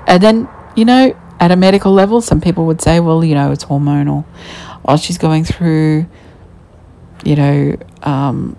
and 0.07 0.23
then 0.23 0.49
you 0.77 0.85
know, 0.85 1.17
at 1.41 1.51
a 1.51 1.57
medical 1.57 1.93
level, 1.93 2.21
some 2.21 2.41
people 2.41 2.67
would 2.67 2.81
say, 2.81 3.01
well, 3.01 3.25
you 3.25 3.35
know, 3.35 3.53
it's 3.53 3.65
hormonal. 3.65 4.25
Or 4.83 4.99
she's 4.99 5.19
going 5.19 5.45
through, 5.45 6.07
you 7.25 7.37
know, 7.37 7.77
um, 8.03 8.57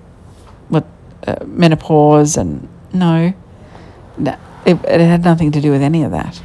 what 0.70 0.86
uh, 1.28 1.44
menopause, 1.46 2.38
and 2.38 2.68
no, 2.94 3.34
no 4.18 4.38
it, 4.66 4.78
it, 4.86 5.02
had 5.02 5.24
nothing 5.24 5.52
to 5.52 5.62
do 5.62 5.72
with 5.72 5.82
any 5.82 6.04
of 6.04 6.12
that. 6.12 6.42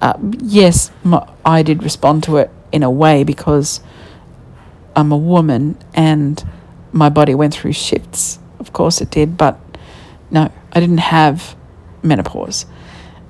Uh, 0.00 0.14
yes, 0.40 0.90
my, 1.02 1.26
I 1.44 1.62
did 1.62 1.82
respond 1.82 2.24
to 2.24 2.36
it 2.38 2.50
in 2.72 2.82
a 2.82 2.90
way 2.90 3.24
because 3.24 3.80
I'm 4.96 5.12
a 5.12 5.16
woman 5.16 5.78
and 5.94 6.42
my 6.92 7.08
body 7.08 7.34
went 7.34 7.54
through 7.54 7.72
shifts. 7.72 8.38
Of 8.58 8.72
course 8.72 9.00
it 9.00 9.10
did, 9.10 9.36
but 9.36 9.58
no, 10.30 10.52
I 10.72 10.80
didn't 10.80 10.98
have 10.98 11.56
menopause 12.02 12.66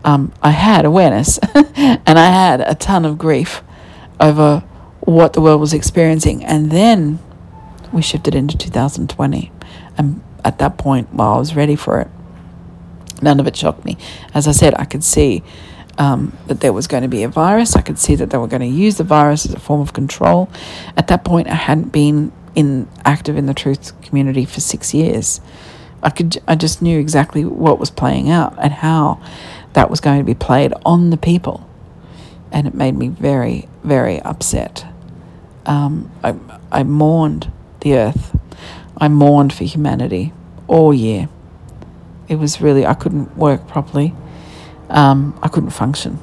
um, 0.05 0.33
I 0.43 0.51
had 0.51 0.85
awareness 0.85 1.39
and 1.55 2.19
I 2.19 2.27
had 2.27 2.61
a 2.61 2.75
ton 2.75 3.05
of 3.05 3.19
grief 3.19 3.62
over 4.21 4.61
what 5.01 5.33
the 5.33 5.41
world 5.41 5.61
was 5.61 5.73
experiencing. 5.73 6.45
And 6.45 6.71
then 6.71 7.19
we 7.93 8.03
shifted 8.03 8.35
into 8.35 8.57
2020. 8.57 9.51
And 9.97 10.23
at 10.45 10.59
that 10.59 10.77
point, 10.77 11.12
well, 11.15 11.35
I 11.35 11.39
was 11.39 11.57
ready 11.57 11.75
for 11.75 12.01
it. 12.01 12.09
None 13.23 13.41
of 13.41 13.47
it 13.47 13.57
shocked 13.57 13.85
me. 13.85 13.97
As 14.35 14.47
I 14.47 14.53
said, 14.53 14.75
I 14.79 14.85
could 14.85 15.03
see 15.03 15.43
um, 15.99 16.36
that 16.47 16.61
there 16.61 16.72
was 16.72 16.86
going 16.86 17.03
to 17.03 17.09
be 17.09 17.22
a 17.22 17.28
virus. 17.28 17.76
I 17.76 17.80
could 17.80 17.99
see 17.99 18.14
that 18.16 18.30
they 18.30 18.38
were 18.38 18.47
going 18.47 18.61
to 18.61 18.66
use 18.66 18.97
the 18.97 19.05
virus 19.05 19.47
as 19.47 19.55
a 19.55 19.61
form 19.61 19.80
of 19.80 19.92
control. 19.92 20.49
At 20.97 21.09
that 21.09 21.24
point, 21.24 21.49
I 21.49 21.55
hadn't 21.55 21.92
been 21.92 22.32
in 22.55 22.88
active 23.05 23.36
in 23.36 23.47
the 23.47 23.55
truth 23.55 24.01
community 24.03 24.45
for 24.45 24.61
six 24.61 24.95
years. 24.95 25.40
I 26.03 26.11
could 26.11 26.40
I 26.47 26.55
just 26.55 26.82
knew 26.82 26.99
exactly 26.99 27.45
what 27.45 27.78
was 27.78 27.90
playing 27.90 28.30
out 28.30 28.55
and 28.62 28.72
how 28.72 29.20
that 29.72 29.90
was 29.90 30.01
going 30.01 30.18
to 30.18 30.24
be 30.24 30.34
played 30.34 30.72
on 30.84 31.11
the 31.11 31.16
people. 31.16 31.68
And 32.53 32.66
it 32.66 32.74
made 32.74 32.97
me 32.97 33.09
very, 33.09 33.68
very 33.82 34.20
upset. 34.20 34.86
Um, 35.66 36.11
I, 36.22 36.36
I 36.70 36.82
mourned 36.84 37.51
the 37.80 37.97
earth. 37.97 38.38
I 38.97 39.09
mourned 39.09 39.53
for 39.53 39.64
humanity 39.64 40.32
all 40.68 40.95
year. 40.95 41.28
It 42.28 42.36
was 42.36 42.61
really, 42.61 42.86
I 42.86 42.95
couldn't 42.95 43.36
work 43.36 43.66
properly. 43.66 44.14
Um, 44.95 45.38
I 45.42 45.49
couldn't 45.49 45.70
function. 45.70 46.18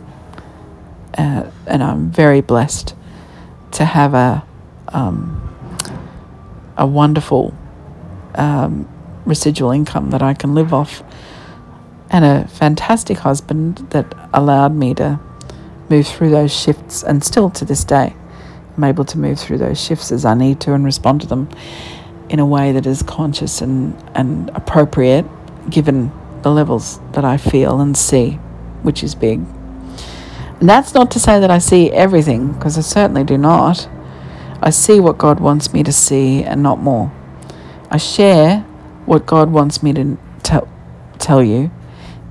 Uh, 1.15 1.51
and 1.67 1.83
I'm 1.83 2.09
very 2.09 2.41
blessed 2.41 2.95
to 3.71 3.85
have 3.85 4.15
a, 4.15 4.43
um, 4.87 5.55
a 6.77 6.87
wonderful 6.87 7.53
um, 8.35 8.89
residual 9.25 9.71
income 9.71 10.09
that 10.09 10.23
I 10.23 10.33
can 10.33 10.55
live 10.55 10.73
off 10.73 11.03
and 12.09 12.25
a 12.25 12.47
fantastic 12.47 13.19
husband 13.19 13.77
that 13.91 14.13
allowed 14.33 14.73
me 14.73 14.93
to 14.95 15.19
move 15.89 16.07
through 16.07 16.29
those 16.29 16.51
shifts 16.57 17.03
and 17.03 17.23
still 17.23 17.49
to 17.51 17.65
this 17.65 17.83
day 17.83 18.15
I'm 18.77 18.83
able 18.85 19.05
to 19.05 19.17
move 19.17 19.39
through 19.39 19.57
those 19.57 19.79
shifts 19.79 20.11
as 20.11 20.25
I 20.25 20.33
need 20.33 20.59
to 20.61 20.73
and 20.73 20.83
respond 20.83 21.21
to 21.21 21.27
them 21.27 21.49
in 22.29 22.39
a 22.39 22.45
way 22.45 22.71
that 22.71 22.85
is 22.85 23.03
conscious 23.03 23.61
and, 23.61 23.95
and 24.15 24.49
appropriate 24.55 25.25
given 25.69 26.11
the 26.41 26.51
levels 26.51 26.99
that 27.11 27.25
I 27.25 27.37
feel 27.37 27.81
and 27.81 27.95
see, 27.95 28.39
which 28.83 29.03
is 29.03 29.15
big. 29.15 29.39
And 30.59 30.69
that's 30.69 30.93
not 30.93 31.09
to 31.11 31.19
say 31.19 31.39
that 31.39 31.49
I 31.49 31.57
see 31.57 31.91
everything, 31.91 32.53
because 32.53 32.77
I 32.77 32.81
certainly 32.81 33.23
do 33.23 33.37
not. 33.37 33.89
I 34.61 34.69
see 34.69 34.99
what 34.99 35.17
God 35.17 35.39
wants 35.39 35.73
me 35.73 35.81
to 35.83 35.91
see 35.91 36.43
and 36.43 36.61
not 36.61 36.79
more. 36.79 37.11
I 37.89 37.97
share 37.97 38.59
what 39.05 39.25
God 39.25 39.51
wants 39.51 39.81
me 39.81 39.91
to 39.93 40.17
tell, 40.43 40.67
tell 41.17 41.43
you 41.43 41.71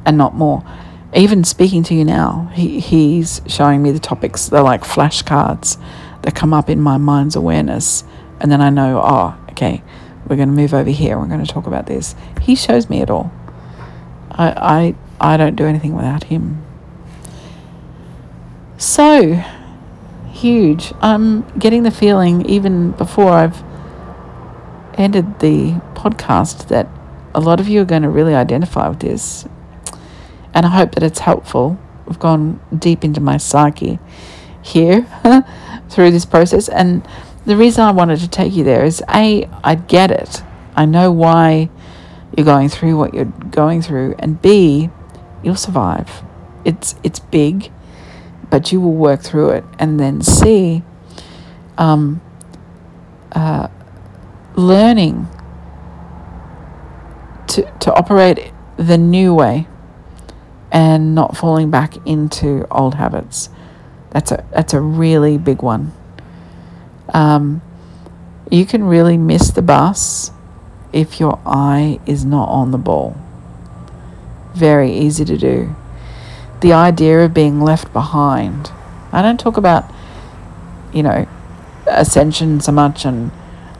and 0.06 0.16
not 0.16 0.34
more. 0.34 0.64
Even 1.12 1.42
speaking 1.42 1.82
to 1.84 1.94
you 1.94 2.04
now, 2.04 2.50
he, 2.54 2.78
He's 2.78 3.42
showing 3.46 3.82
me 3.82 3.90
the 3.90 3.98
topics. 3.98 4.48
They're 4.48 4.62
like 4.62 4.82
flashcards 4.82 5.76
that 6.22 6.34
come 6.34 6.54
up 6.54 6.70
in 6.70 6.80
my 6.80 6.98
mind's 6.98 7.34
awareness. 7.34 8.04
And 8.40 8.50
then 8.50 8.60
I 8.60 8.70
know, 8.70 9.00
oh, 9.02 9.36
okay, 9.50 9.82
we're 10.26 10.36
going 10.36 10.48
to 10.48 10.54
move 10.54 10.72
over 10.72 10.90
here. 10.90 11.18
We're 11.18 11.26
going 11.26 11.44
to 11.44 11.52
talk 11.52 11.66
about 11.66 11.86
this. 11.86 12.14
He 12.40 12.54
shows 12.54 12.88
me 12.88 13.02
it 13.02 13.10
all. 13.10 13.32
I, 14.30 14.54
I, 14.56 14.94
I 15.20 15.36
don't 15.36 15.56
do 15.56 15.66
anything 15.66 15.94
without 15.94 16.24
Him. 16.24 16.64
So 18.78 19.44
huge. 20.30 20.92
I'm 21.00 21.42
getting 21.58 21.82
the 21.82 21.90
feeling, 21.90 22.46
even 22.46 22.92
before 22.92 23.32
I've 23.32 23.62
ended 24.94 25.40
the 25.40 25.72
podcast, 25.94 26.68
that 26.68 26.88
a 27.34 27.40
lot 27.40 27.60
of 27.60 27.68
you 27.68 27.82
are 27.82 27.84
going 27.84 28.02
to 28.02 28.08
really 28.08 28.34
identify 28.34 28.88
with 28.88 29.00
this. 29.00 29.46
And 30.54 30.66
I 30.66 30.70
hope 30.70 30.94
that 30.94 31.02
it's 31.02 31.20
helpful. 31.20 31.78
We've 32.06 32.18
gone 32.18 32.60
deep 32.76 33.04
into 33.04 33.20
my 33.20 33.36
psyche 33.36 33.98
here 34.62 35.06
through 35.88 36.10
this 36.10 36.24
process. 36.24 36.68
And 36.68 37.06
the 37.46 37.56
reason 37.56 37.84
I 37.84 37.92
wanted 37.92 38.20
to 38.20 38.28
take 38.28 38.54
you 38.54 38.64
there 38.64 38.84
is 38.84 39.02
A, 39.14 39.48
I 39.62 39.74
get 39.74 40.10
it. 40.10 40.42
I 40.74 40.86
know 40.86 41.12
why 41.12 41.68
you're 42.36 42.46
going 42.46 42.68
through 42.68 42.96
what 42.96 43.14
you're 43.14 43.26
going 43.26 43.82
through. 43.82 44.14
And 44.18 44.40
B, 44.40 44.90
you'll 45.42 45.56
survive. 45.56 46.22
It's 46.64 46.96
it's 47.02 47.20
big 47.20 47.72
but 48.50 48.72
you 48.72 48.80
will 48.80 48.94
work 48.94 49.22
through 49.22 49.50
it. 49.50 49.64
And 49.78 50.00
then 50.00 50.22
see. 50.22 50.82
um, 51.78 52.20
uh, 53.32 53.68
learning 54.56 55.28
to, 57.48 57.62
to 57.80 57.94
operate 57.94 58.52
the 58.76 58.98
new 58.98 59.34
way 59.34 59.66
and 60.72 61.14
not 61.14 61.36
falling 61.36 61.70
back 61.70 61.96
into 62.06 62.66
old 62.70 62.94
habits. 62.96 63.50
That's 64.10 64.32
a, 64.32 64.44
that's 64.52 64.74
a 64.74 64.80
really 64.80 65.38
big 65.38 65.62
one. 65.62 65.92
Um, 67.14 67.62
you 68.50 68.66
can 68.66 68.84
really 68.84 69.16
miss 69.18 69.50
the 69.50 69.62
bus 69.62 70.32
if 70.92 71.20
your 71.20 71.40
eye 71.46 72.00
is 72.06 72.24
not 72.24 72.48
on 72.48 72.72
the 72.72 72.78
ball. 72.78 73.16
Very 74.54 74.92
easy 74.92 75.24
to 75.24 75.36
do 75.36 75.74
the 76.60 76.72
idea 76.72 77.24
of 77.24 77.34
being 77.34 77.60
left 77.60 77.92
behind. 77.92 78.70
I 79.12 79.22
don't 79.22 79.40
talk 79.40 79.56
about, 79.56 79.90
you 80.92 81.02
know, 81.02 81.26
ascension 81.86 82.60
so 82.60 82.72
much, 82.72 83.04
and 83.04 83.30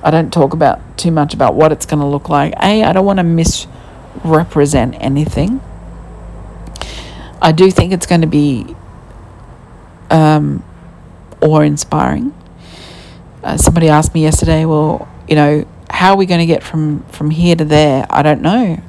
I 0.03 0.11
don't 0.11 0.33
talk 0.33 0.53
about 0.53 0.99
too 0.99 1.11
much 1.11 1.35
about 1.35 1.55
what 1.55 1.73
it's 1.73 1.87
going 1.87 2.01
to 2.01 2.07
look 2.07 2.29
like. 2.29 2.55
A, 2.63 2.83
I 2.83 2.93
don't 2.93 3.05
want 3.05 3.19
to 3.19 3.23
misrepresent 3.23 4.97
anything. 4.99 5.61
I 7.43 7.53
do 7.53 7.71
think 7.71 7.93
it's 7.93 8.07
going 8.07 8.21
to 8.23 8.27
be 8.27 8.75
um, 10.11 10.65
awe 11.41 11.61
inspiring. 11.61 12.35
Uh, 13.43 13.57
somebody 13.57 13.89
asked 13.89 14.15
me 14.15 14.23
yesterday, 14.23 14.65
well, 14.65 15.09
you 15.29 15.37
know, 15.37 15.67
how 15.89 16.13
are 16.13 16.17
we 16.17 16.27
going 16.27 16.41
to 16.41 16.47
get 16.47 16.63
from, 16.63 17.03
from 17.05 17.31
here 17.31 17.57
to 17.57 17.65
there? 17.65 18.07
I 18.11 18.23
don't 18.23 18.43
know. 18.43 18.83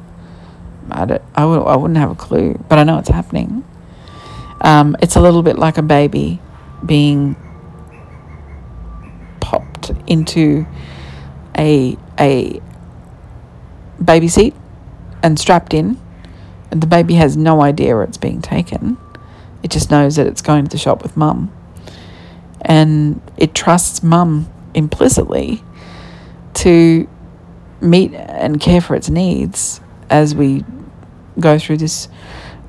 I, 0.91 1.05
don't, 1.05 1.21
I, 1.35 1.75
wouldn't 1.75 1.97
have 1.97 2.11
a 2.11 2.15
clue, 2.15 2.53
but 2.69 2.79
I 2.79 2.83
know 2.83 2.97
it's 2.97 3.09
happening. 3.09 3.63
Um, 4.61 4.95
it's 5.01 5.15
a 5.15 5.21
little 5.21 5.43
bit 5.43 5.57
like 5.57 5.77
a 5.77 5.81
baby 5.81 6.39
being 6.85 7.35
popped 9.39 9.91
into 10.07 10.65
a 11.57 11.97
a 12.19 12.61
baby 14.03 14.27
seat 14.27 14.53
and 15.23 15.39
strapped 15.39 15.73
in, 15.73 15.99
and 16.69 16.81
the 16.81 16.87
baby 16.87 17.15
has 17.15 17.35
no 17.35 17.61
idea 17.61 17.95
where 17.95 18.03
it's 18.03 18.17
being 18.17 18.41
taken. 18.41 18.97
It 19.63 19.71
just 19.71 19.91
knows 19.91 20.15
that 20.15 20.27
it's 20.27 20.41
going 20.41 20.65
to 20.65 20.69
the 20.69 20.77
shop 20.77 21.03
with 21.03 21.17
mum, 21.17 21.51
and 22.61 23.21
it 23.37 23.55
trusts 23.55 24.03
mum 24.03 24.51
implicitly 24.73 25.63
to 26.53 27.07
meet 27.81 28.13
and 28.13 28.59
care 28.59 28.81
for 28.81 28.95
its 28.95 29.09
needs 29.09 29.81
as 30.09 30.35
we 30.35 30.63
go 31.41 31.59
through 31.59 31.77
this 31.77 32.07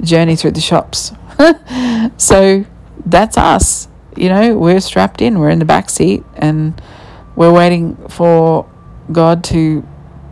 journey 0.01 0.35
through 0.35 0.51
the 0.51 0.61
shops 0.61 1.12
so 2.16 2.64
that's 3.05 3.37
us. 3.37 3.89
You 4.16 4.29
know, 4.29 4.59
we're 4.59 4.81
strapped 4.81 5.23
in, 5.23 5.39
we're 5.39 5.51
in 5.51 5.59
the 5.59 5.64
back 5.64 5.91
seat, 5.91 6.25
and 6.35 6.81
we're 7.35 7.53
waiting 7.53 7.97
for 8.09 8.70
God 9.11 9.43
to 9.45 9.87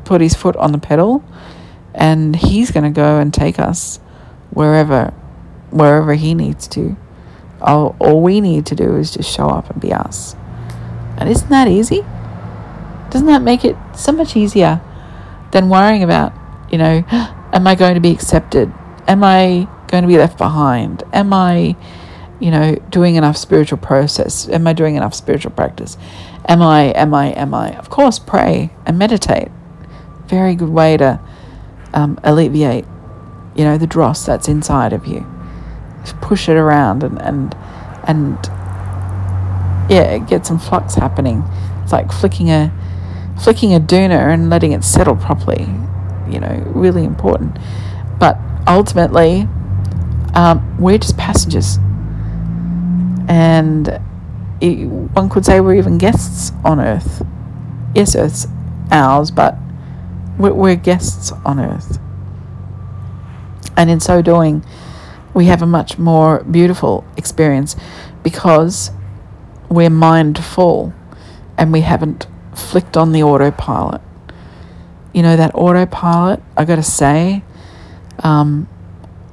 put 0.04 0.20
his 0.20 0.34
foot 0.34 0.56
on 0.56 0.72
the 0.72 0.78
pedal, 0.78 1.24
and 1.94 2.36
he's 2.36 2.70
going 2.70 2.84
to 2.84 2.90
go 2.90 3.18
and 3.18 3.32
take 3.32 3.58
us 3.58 3.98
wherever 4.50 5.14
wherever 5.70 6.14
he 6.14 6.34
needs 6.34 6.66
to. 6.68 6.96
All, 7.60 7.94
all 8.00 8.22
we 8.22 8.40
need 8.40 8.66
to 8.66 8.74
do 8.74 8.96
is 8.96 9.12
just 9.12 9.34
show 9.34 9.48
up 9.48 9.70
and 9.70 9.80
be 9.80 9.92
us. 9.92 10.34
And 11.16 11.28
isn't 11.28 11.48
that 11.50 11.68
easy? 11.68 12.04
Doesn't 13.10 13.26
that 13.26 13.42
make 13.42 13.64
it 13.64 13.76
so 13.94 14.12
much 14.12 14.36
easier 14.36 14.80
than 15.52 15.68
worrying 15.68 16.02
about, 16.02 16.32
you 16.72 16.78
know, 16.78 17.04
am 17.52 17.66
I 17.66 17.74
going 17.74 17.94
to 17.94 18.00
be 18.00 18.10
accepted? 18.10 18.72
Am 19.06 19.24
I 19.24 19.68
going 19.88 20.02
to 20.02 20.08
be 20.08 20.18
left 20.18 20.38
behind? 20.38 21.02
Am 21.12 21.32
I, 21.32 21.76
you 22.38 22.50
know, 22.50 22.76
doing 22.90 23.16
enough 23.16 23.36
spiritual 23.36 23.78
process? 23.78 24.48
Am 24.48 24.66
I 24.66 24.72
doing 24.72 24.96
enough 24.96 25.14
spiritual 25.14 25.50
practice? 25.52 25.96
Am 26.46 26.62
I, 26.62 26.84
am 26.92 27.12
I, 27.12 27.26
am 27.28 27.54
I? 27.54 27.76
Of 27.76 27.90
course, 27.90 28.18
pray 28.18 28.70
and 28.86 28.98
meditate. 28.98 29.48
Very 30.26 30.54
good 30.54 30.68
way 30.68 30.96
to 30.96 31.20
um, 31.92 32.18
alleviate, 32.22 32.84
you 33.54 33.64
know, 33.64 33.76
the 33.76 33.86
dross 33.86 34.24
that's 34.24 34.48
inside 34.48 34.92
of 34.92 35.06
you. 35.06 35.26
Just 36.02 36.20
push 36.20 36.48
it 36.48 36.56
around 36.56 37.02
and, 37.02 37.20
and, 37.20 37.54
and 38.04 38.38
yeah, 39.90 40.18
get 40.18 40.46
some 40.46 40.58
flux 40.58 40.94
happening. 40.94 41.44
It's 41.82 41.92
like 41.92 42.12
flicking 42.12 42.50
a, 42.50 42.72
flicking 43.42 43.74
a 43.74 43.80
doona 43.80 44.32
and 44.32 44.48
letting 44.48 44.72
it 44.72 44.84
settle 44.84 45.16
properly. 45.16 45.66
You 46.30 46.40
know, 46.40 46.62
really 46.74 47.04
important. 47.04 47.58
But 48.18 48.38
ultimately, 48.66 49.48
um, 50.34 50.76
we're 50.78 50.98
just 50.98 51.16
passengers. 51.16 51.78
And 53.28 54.00
it, 54.60 54.86
one 54.86 55.28
could 55.28 55.44
say 55.44 55.60
we're 55.60 55.76
even 55.76 55.98
guests 55.98 56.52
on 56.64 56.80
Earth. 56.80 57.24
Yes, 57.94 58.14
Earth's 58.14 58.46
ours, 58.90 59.30
but 59.30 59.56
we're, 60.38 60.52
we're 60.52 60.76
guests 60.76 61.32
on 61.44 61.60
Earth. 61.60 61.98
And 63.76 63.88
in 63.88 64.00
so 64.00 64.20
doing, 64.20 64.64
we 65.32 65.46
have 65.46 65.62
a 65.62 65.66
much 65.66 65.98
more 65.98 66.42
beautiful 66.44 67.04
experience 67.16 67.76
because 68.22 68.90
we're 69.68 69.90
mindful 69.90 70.92
and 71.56 71.72
we 71.72 71.80
haven't 71.82 72.26
flicked 72.54 72.96
on 72.96 73.12
the 73.12 73.22
autopilot. 73.22 74.00
You 75.12 75.22
know, 75.22 75.36
that 75.36 75.54
autopilot, 75.54 76.42
I 76.56 76.64
gotta 76.64 76.82
say, 76.82 77.42
um, 78.20 78.68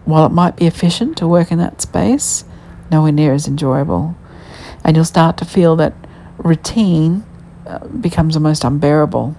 while 0.05 0.25
it 0.25 0.31
might 0.31 0.55
be 0.55 0.65
efficient 0.65 1.17
to 1.17 1.27
work 1.27 1.51
in 1.51 1.57
that 1.59 1.81
space, 1.81 2.45
nowhere 2.89 3.11
near 3.11 3.33
as 3.33 3.47
enjoyable. 3.47 4.15
And 4.83 4.95
you'll 4.95 5.05
start 5.05 5.37
to 5.37 5.45
feel 5.45 5.75
that 5.75 5.93
routine 6.37 7.25
uh, 7.65 7.85
becomes 7.87 8.35
almost 8.35 8.63
unbearable 8.63 9.35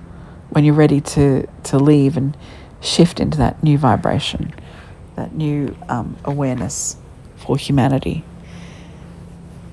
when 0.51 0.65
you're 0.65 0.75
ready 0.75 1.01
to, 1.01 1.49
to 1.65 1.79
leave 1.79 2.17
and 2.17 2.37
shift 2.81 3.21
into 3.21 3.39
that 3.39 3.63
new 3.63 3.79
vibration, 3.79 4.53
that 5.17 5.35
new 5.35 5.77
um, 5.89 6.17
awareness 6.25 6.97
for 7.37 7.57
humanity. 7.57 8.25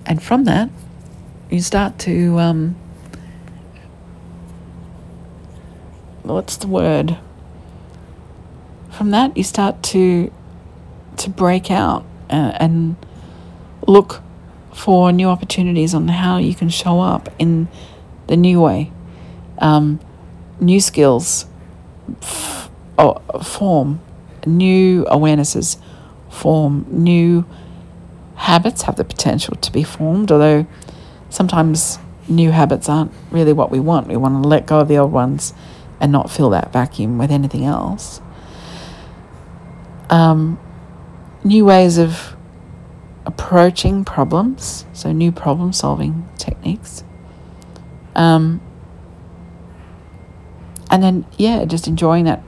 And 0.06 0.22
from 0.22 0.46
that, 0.46 0.70
you 1.50 1.62
start 1.62 2.00
to, 2.00 2.40
um, 2.40 2.76
what's 6.34 6.58
the 6.58 6.68
word? 6.68 7.18
From 8.92 9.12
that, 9.12 9.36
you 9.36 9.44
start 9.44 9.84
to 9.84 10.32
to 11.18 11.30
break 11.30 11.72
out 11.72 12.06
uh, 12.30 12.52
and 12.60 12.96
look 13.88 14.22
for 14.74 15.12
new 15.12 15.28
opportunities 15.28 15.94
on 15.94 16.08
how 16.10 16.38
you 16.38 16.54
can 16.54 16.70
show 16.70 17.00
up 17.00 17.30
in 17.40 17.68
the 18.28 18.36
new 18.36 18.62
way. 18.62 18.92
Um, 19.60 20.00
new 20.60 20.82
skills 20.82 21.46
f- 22.22 22.70
oh, 22.98 23.20
form, 23.42 24.02
new 24.46 25.06
awarenesses 25.06 25.78
form, 26.30 26.86
new 26.90 27.46
habits 28.36 28.84
have 28.84 28.98
the 28.98 29.06
potential 29.06 29.56
to 29.56 29.72
be 29.72 29.84
formed, 29.84 30.32
although 30.32 30.66
sometimes 31.30 31.98
new 32.28 32.52
habits 32.52 32.90
aren't 32.90 33.12
really 33.32 33.54
what 33.54 33.72
we 33.72 33.80
want. 33.80 34.08
We 34.08 34.18
want 34.18 34.44
to 34.44 34.48
let 34.48 34.66
go 34.66 34.80
of 34.80 34.88
the 34.88 34.98
old 34.98 35.12
ones 35.12 35.54
and 36.00 36.12
not 36.12 36.30
fill 36.30 36.50
that 36.52 36.72
vacuum 36.74 37.18
with 37.18 37.32
anything 37.32 37.66
else. 37.66 38.22
Um, 40.10 40.60
new 41.44 41.66
ways 41.66 41.98
of 41.98 42.36
approaching 43.26 44.06
problems, 44.06 44.86
so 44.94 45.12
new 45.12 45.32
problem 45.32 45.74
solving 45.74 46.28
techniques. 46.38 47.04
Um, 48.16 48.62
and 50.92 51.04
then, 51.04 51.26
yeah, 51.38 51.66
just 51.66 51.88
enjoying 51.88 52.26
that, 52.26 52.42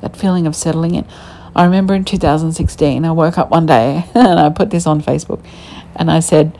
that 0.00 0.16
feeling 0.16 0.46
of 0.46 0.56
settling 0.56 0.94
in. 0.94 1.06
I 1.56 1.64
remember 1.64 1.94
in 1.94 2.04
2016, 2.04 3.04
I 3.04 3.12
woke 3.12 3.38
up 3.38 3.50
one 3.50 3.66
day 3.66 4.06
and 4.14 4.40
I 4.40 4.50
put 4.50 4.70
this 4.70 4.86
on 4.86 5.00
Facebook 5.00 5.44
and 5.94 6.10
I 6.10 6.20
said, 6.20 6.58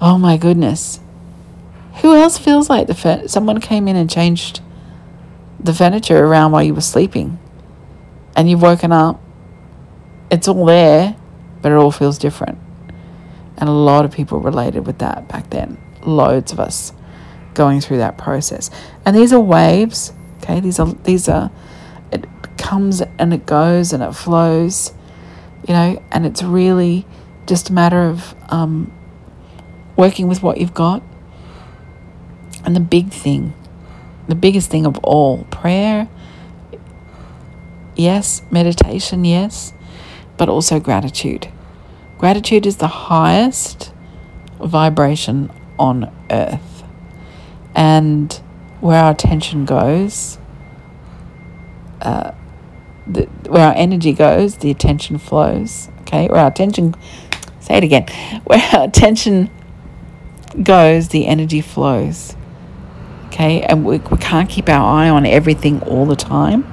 Oh 0.00 0.18
my 0.18 0.36
goodness, 0.36 1.00
who 2.02 2.14
else 2.14 2.38
feels 2.38 2.70
like 2.70 2.86
the 2.86 2.94
fa- 2.94 3.28
someone 3.28 3.60
came 3.60 3.88
in 3.88 3.96
and 3.96 4.08
changed 4.08 4.60
the 5.60 5.74
furniture 5.74 6.24
around 6.24 6.52
while 6.52 6.62
you 6.62 6.74
were 6.74 6.80
sleeping 6.80 7.38
and 8.36 8.48
you've 8.50 8.62
woken 8.62 8.92
up? 8.92 9.20
It's 10.30 10.46
all 10.46 10.64
there, 10.66 11.16
but 11.62 11.72
it 11.72 11.74
all 11.74 11.90
feels 11.90 12.18
different. 12.18 12.58
And 13.56 13.68
a 13.68 13.72
lot 13.72 14.04
of 14.04 14.12
people 14.12 14.38
related 14.38 14.86
with 14.86 14.98
that 14.98 15.28
back 15.28 15.50
then. 15.50 15.78
Loads 16.02 16.52
of 16.52 16.60
us 16.60 16.92
going 17.54 17.80
through 17.80 17.98
that 17.98 18.16
process. 18.16 18.70
And 19.04 19.16
these 19.16 19.32
are 19.32 19.40
waves, 19.40 20.12
okay? 20.38 20.60
These 20.60 20.78
are 20.78 20.86
these 21.04 21.28
are 21.28 21.50
it 22.12 22.24
comes 22.56 23.02
and 23.18 23.34
it 23.34 23.46
goes 23.46 23.92
and 23.92 24.02
it 24.02 24.12
flows, 24.12 24.92
you 25.66 25.74
know, 25.74 26.02
and 26.12 26.24
it's 26.24 26.42
really 26.42 27.04
just 27.46 27.70
a 27.70 27.72
matter 27.72 28.02
of 28.02 28.34
um, 28.50 28.92
working 29.96 30.28
with 30.28 30.42
what 30.42 30.58
you've 30.58 30.74
got. 30.74 31.02
And 32.64 32.76
the 32.76 32.80
big 32.80 33.10
thing, 33.10 33.54
the 34.28 34.34
biggest 34.34 34.70
thing 34.70 34.86
of 34.86 34.98
all, 34.98 35.44
prayer, 35.44 36.08
yes, 37.96 38.42
meditation, 38.50 39.24
yes, 39.24 39.72
but 40.36 40.48
also 40.48 40.78
gratitude. 40.78 41.48
Gratitude 42.18 42.66
is 42.66 42.76
the 42.76 42.88
highest 42.88 43.92
vibration 44.60 45.50
on 45.78 46.14
earth. 46.30 46.84
And 47.74 48.32
where 48.80 49.02
our 49.02 49.12
attention 49.12 49.64
goes, 49.64 50.38
uh, 52.02 52.32
the, 53.06 53.24
where 53.48 53.66
our 53.66 53.74
energy 53.74 54.12
goes, 54.12 54.58
the 54.58 54.70
attention 54.70 55.18
flows. 55.18 55.88
Okay, 56.02 56.28
where 56.28 56.40
our 56.40 56.48
attention, 56.48 56.94
say 57.60 57.78
it 57.78 57.84
again, 57.84 58.06
where 58.44 58.62
our 58.72 58.84
attention 58.84 59.50
goes, 60.62 61.08
the 61.08 61.26
energy 61.26 61.60
flows. 61.60 62.36
Okay, 63.38 63.62
and 63.62 63.84
we, 63.84 63.98
we 63.98 64.18
can't 64.18 64.50
keep 64.50 64.68
our 64.68 64.84
eye 64.84 65.08
on 65.08 65.24
everything 65.24 65.80
all 65.82 66.06
the 66.06 66.16
time, 66.16 66.66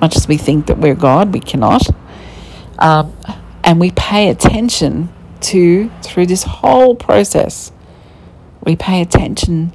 much 0.00 0.14
as 0.14 0.28
we 0.28 0.36
think 0.36 0.66
that 0.66 0.78
we're 0.78 0.94
God, 0.94 1.34
we 1.34 1.40
cannot. 1.40 1.82
Um, 2.78 3.12
and 3.64 3.80
we 3.80 3.90
pay 3.90 4.28
attention 4.28 5.12
to, 5.40 5.90
through 6.04 6.26
this 6.26 6.44
whole 6.44 6.94
process, 6.94 7.72
we 8.64 8.76
pay 8.76 9.02
attention 9.02 9.72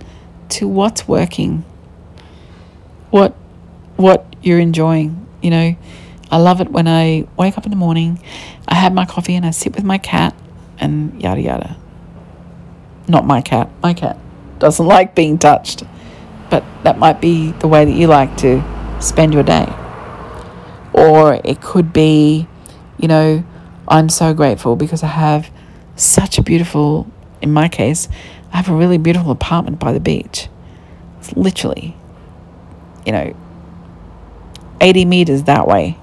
to 0.47 0.69
what's 0.69 1.05
working, 1.05 1.65
what, 3.09 3.33
what 3.97 4.33
you're 4.41 4.59
enjoying. 4.59 5.27
You 5.41 5.49
know, 5.49 5.75
I 6.31 6.37
love 6.37 6.61
it 6.61 6.71
when 6.71 6.87
I 6.87 7.27
wake 7.35 7.57
up 7.57 7.65
in 7.65 7.71
the 7.71 7.75
morning, 7.75 8.23
I 8.69 8.75
have 8.75 8.93
my 8.93 9.05
coffee 9.05 9.35
and 9.35 9.45
I 9.45 9.51
sit 9.51 9.75
with 9.75 9.83
my 9.83 9.97
cat 9.97 10.33
and 10.79 11.21
yada 11.21 11.41
yada. 11.41 11.77
Not 13.09 13.25
my 13.25 13.41
cat, 13.41 13.69
my 13.83 13.93
cat 13.93 14.17
doesn't 14.59 14.85
like 14.85 15.13
being 15.13 15.37
touched, 15.37 15.83
but 16.49 16.63
that 16.83 16.97
might 16.97 17.21
be 17.21 17.51
the 17.51 17.67
way 17.67 17.85
that 17.85 17.91
you 17.91 18.07
like 18.07 18.35
to 18.37 18.63
spend 18.99 19.33
your 19.33 19.43
day. 19.43 19.67
Or 20.93 21.39
it 21.43 21.61
could 21.61 21.93
be, 21.93 22.47
you 22.97 23.07
know, 23.07 23.43
I'm 23.87 24.09
so 24.09 24.33
grateful 24.33 24.75
because 24.75 25.03
I 25.03 25.07
have 25.07 25.51
such 25.95 26.37
a 26.37 26.43
beautiful, 26.43 27.07
in 27.41 27.51
my 27.51 27.69
case, 27.69 28.09
I 28.51 28.57
have 28.57 28.69
a 28.69 28.75
really 28.75 28.97
beautiful 28.97 29.31
apartment 29.31 29.79
by 29.79 29.93
the 29.93 29.99
beach. 29.99 30.49
It's 31.19 31.33
literally, 31.33 31.95
you 33.05 33.11
know, 33.11 33.35
80 34.81 35.05
meters 35.05 35.43
that 35.43 35.67
way. 35.67 35.97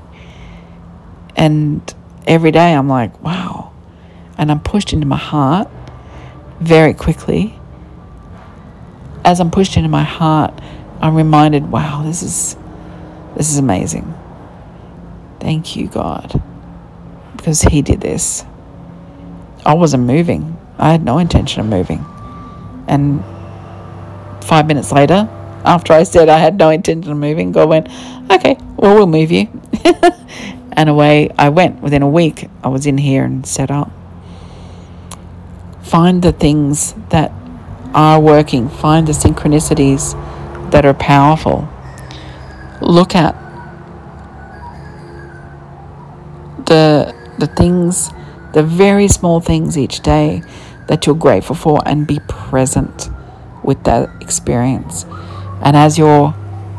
And 1.36 1.94
every 2.26 2.50
day 2.50 2.74
I'm 2.74 2.88
like, 2.88 3.20
wow. 3.22 3.72
And 4.38 4.50
I'm 4.50 4.60
pushed 4.60 4.92
into 4.92 5.06
my 5.06 5.16
heart 5.16 5.68
very 6.60 6.94
quickly. 6.94 7.58
As 9.24 9.40
I'm 9.40 9.50
pushed 9.50 9.76
into 9.76 9.88
my 9.88 10.02
heart, 10.02 10.58
I'm 11.00 11.14
reminded, 11.14 11.70
wow, 11.70 12.02
this 12.04 12.22
is 12.22 12.56
this 13.36 13.50
is 13.50 13.58
amazing. 13.58 14.14
Thank 15.40 15.76
you, 15.76 15.88
God 15.88 16.42
because 17.44 17.60
he 17.60 17.82
did 17.82 18.00
this. 18.00 18.42
I 19.66 19.74
wasn't 19.74 20.04
moving. 20.04 20.56
I 20.78 20.92
had 20.92 21.04
no 21.04 21.18
intention 21.18 21.60
of 21.60 21.66
moving. 21.66 22.02
And 22.88 23.22
five 24.42 24.66
minutes 24.66 24.90
later, 24.90 25.28
after 25.62 25.92
I 25.92 26.04
said 26.04 26.30
I 26.30 26.38
had 26.38 26.56
no 26.56 26.70
intention 26.70 27.12
of 27.12 27.18
moving, 27.18 27.52
God 27.52 27.68
went, 27.68 27.88
okay, 28.30 28.56
well, 28.76 28.94
we'll 28.94 29.06
move 29.06 29.30
you. 29.30 29.48
and 30.72 30.88
away 30.88 31.28
I 31.36 31.50
went. 31.50 31.82
Within 31.82 32.00
a 32.00 32.08
week, 32.08 32.48
I 32.62 32.68
was 32.68 32.86
in 32.86 32.96
here 32.96 33.24
and 33.24 33.46
set 33.46 33.70
up. 33.70 33.90
Find 35.82 36.22
the 36.22 36.32
things 36.32 36.94
that 37.10 37.30
are 37.94 38.20
working, 38.20 38.68
find 38.68 39.06
the 39.06 39.12
synchronicities 39.12 40.12
that 40.70 40.84
are 40.84 40.94
powerful. 40.94 41.68
Look 42.80 43.14
at 43.14 43.34
the 46.66 47.14
the 47.38 47.46
things, 47.46 48.10
the 48.52 48.62
very 48.62 49.08
small 49.08 49.40
things 49.40 49.78
each 49.78 50.00
day 50.00 50.42
that 50.88 51.06
you're 51.06 51.14
grateful 51.14 51.56
for, 51.56 51.80
and 51.86 52.06
be 52.06 52.20
present 52.28 53.08
with 53.62 53.82
that 53.84 54.10
experience. 54.20 55.06
And 55.62 55.76
as 55.76 55.96
you're 55.98 56.34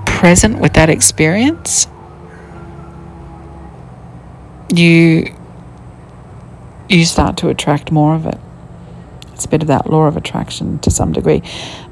present 0.05 0.59
with 0.59 0.73
that 0.73 0.89
experience, 0.89 1.87
you 4.73 5.33
you 6.89 7.05
start 7.05 7.37
to 7.37 7.49
attract 7.49 7.91
more 7.91 8.15
of 8.15 8.25
it. 8.25 8.39
It's 9.35 9.43
a 9.43 9.49
bit 9.49 9.61
of 9.61 9.67
that 9.67 9.89
law 9.89 10.07
of 10.07 10.15
attraction 10.15 10.79
to 10.79 10.89
some 10.89 11.11
degree. 11.11 11.41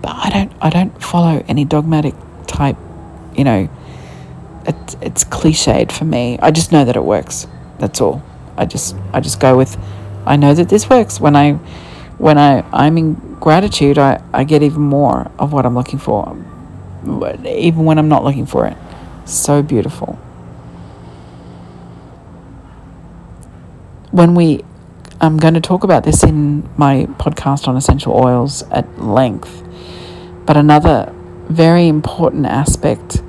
But 0.02 0.16
I 0.16 0.30
don't 0.30 0.54
I 0.62 0.70
don't 0.70 1.04
follow 1.04 1.44
any 1.50 1.66
dogmatic 1.66 2.16
type, 2.48 2.78
you 3.36 3.44
know, 3.44 3.70
it, 4.66 4.96
it's 5.02 5.26
cliched 5.26 5.92
for 5.92 6.06
me. 6.06 6.40
I 6.42 6.52
just 6.52 6.72
know 6.72 6.86
that 6.86 6.96
it 6.96 7.04
works. 7.04 7.46
That's 7.80 8.00
all. 8.00 8.24
I 8.56 8.64
just 8.66 8.96
I 9.12 9.20
just 9.20 9.42
go 9.42 9.58
with 9.58 9.78
I 10.26 10.38
know 10.38 10.54
that 10.54 10.70
this 10.70 10.90
works. 10.90 11.20
When 11.20 11.36
I 11.36 11.56
when 12.18 12.38
I, 12.38 12.64
I'm 12.72 12.98
in 12.98 13.16
gratitude 13.42 13.98
I, 13.98 14.24
I 14.32 14.46
get 14.46 14.64
even 14.64 14.84
more 14.84 15.30
of 15.38 15.52
what 15.52 15.66
I'm 15.66 15.76
looking 15.76 16.00
for. 16.00 16.38
Even 17.46 17.84
when 17.84 18.00
I'm 18.00 18.08
not 18.08 18.24
looking 18.24 18.46
for 18.46 18.68
it. 18.68 18.78
So 19.26 19.62
beautiful. 19.62 20.14
When 24.12 24.34
we 24.34 24.64
I'm 25.24 25.38
going 25.38 25.54
to 25.54 25.62
talk 25.62 25.86
about 25.86 26.04
this 26.04 26.22
in 26.22 26.70
my 26.76 27.06
podcast 27.18 27.66
on 27.70 27.78
essential 27.78 28.12
oils 28.14 28.62
at 28.64 29.02
length. 29.02 29.64
But 30.46 30.58
another 30.58 31.16
very 31.48 31.88
important 31.88 32.46
aspect 32.46 33.24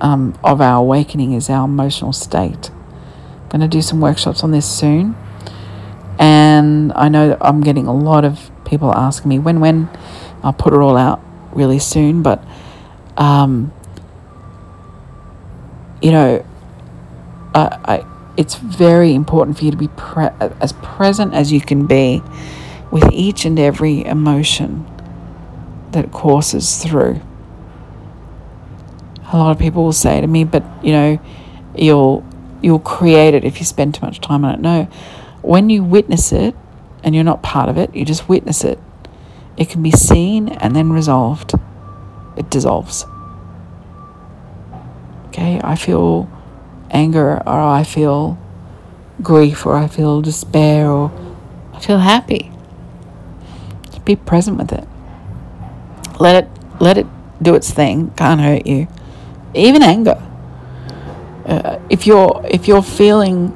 um, 0.00 0.36
of 0.42 0.60
our 0.60 0.80
awakening 0.80 1.34
is 1.34 1.48
our 1.48 1.64
emotional 1.64 2.12
state 2.12 2.70
I'm 2.70 3.48
going 3.50 3.60
to 3.60 3.68
do 3.68 3.80
some 3.82 4.00
workshops 4.00 4.42
on 4.42 4.50
this 4.50 4.68
soon. 4.68 5.16
And 6.18 6.92
I 6.94 7.08
know 7.08 7.38
I'm 7.40 7.60
getting 7.60 7.86
a 7.86 7.94
lot 7.94 8.24
of 8.24 8.50
people 8.64 8.92
asking 8.92 9.28
me 9.28 9.38
when, 9.38 9.60
when. 9.60 9.88
I'll 10.42 10.52
put 10.52 10.72
it 10.72 10.80
all 10.80 10.96
out 10.96 11.22
really 11.52 11.78
soon. 11.78 12.22
But, 12.24 12.44
um, 13.16 13.72
you 16.02 16.10
know, 16.10 16.44
I, 17.54 17.78
I, 17.84 18.17
it's 18.38 18.54
very 18.54 19.14
important 19.14 19.58
for 19.58 19.64
you 19.64 19.72
to 19.72 19.76
be 19.76 19.88
pre- 19.88 20.30
as 20.60 20.72
present 20.74 21.34
as 21.34 21.50
you 21.50 21.60
can 21.60 21.86
be 21.86 22.22
with 22.92 23.10
each 23.12 23.44
and 23.44 23.58
every 23.58 24.04
emotion 24.04 24.86
that 25.90 26.12
courses 26.12 26.80
through. 26.80 27.20
A 29.32 29.36
lot 29.36 29.50
of 29.50 29.58
people 29.58 29.82
will 29.82 29.92
say 29.92 30.20
to 30.20 30.26
me, 30.28 30.44
but 30.44 30.64
you 30.84 30.92
know, 30.92 31.20
you'll 31.74 32.24
you'll 32.62 32.78
create 32.78 33.34
it 33.34 33.44
if 33.44 33.58
you 33.58 33.66
spend 33.66 33.96
too 33.96 34.06
much 34.06 34.20
time 34.20 34.44
on 34.44 34.54
it. 34.54 34.60
No, 34.60 34.84
when 35.42 35.68
you 35.68 35.82
witness 35.82 36.30
it 36.30 36.54
and 37.02 37.16
you're 37.16 37.24
not 37.24 37.42
part 37.42 37.68
of 37.68 37.76
it, 37.76 37.94
you 37.94 38.04
just 38.04 38.28
witness 38.28 38.62
it. 38.62 38.78
It 39.56 39.68
can 39.68 39.82
be 39.82 39.90
seen 39.90 40.48
and 40.48 40.76
then 40.76 40.92
resolved. 40.92 41.54
It 42.36 42.48
dissolves. 42.50 43.04
Okay, 45.26 45.60
I 45.64 45.74
feel 45.74 46.30
anger 46.90 47.42
or 47.46 47.60
I 47.60 47.84
feel 47.84 48.38
grief 49.22 49.66
or 49.66 49.76
I 49.76 49.86
feel 49.86 50.22
despair 50.22 50.88
or 50.88 51.12
I 51.74 51.80
feel 51.80 51.98
happy. 51.98 52.50
Be 54.04 54.16
present 54.16 54.56
with 54.56 54.72
it. 54.72 54.88
Let 56.18 56.44
it 56.44 56.50
let 56.80 56.96
it 56.96 57.06
do 57.42 57.54
its 57.54 57.70
thing. 57.70 58.10
Can't 58.16 58.40
hurt 58.40 58.66
you. 58.66 58.88
even 59.54 59.82
anger. 59.82 60.22
Uh, 61.44 61.78
if 61.90 62.06
you're 62.06 62.40
if 62.48 62.66
you're 62.68 62.82
feeling 62.82 63.52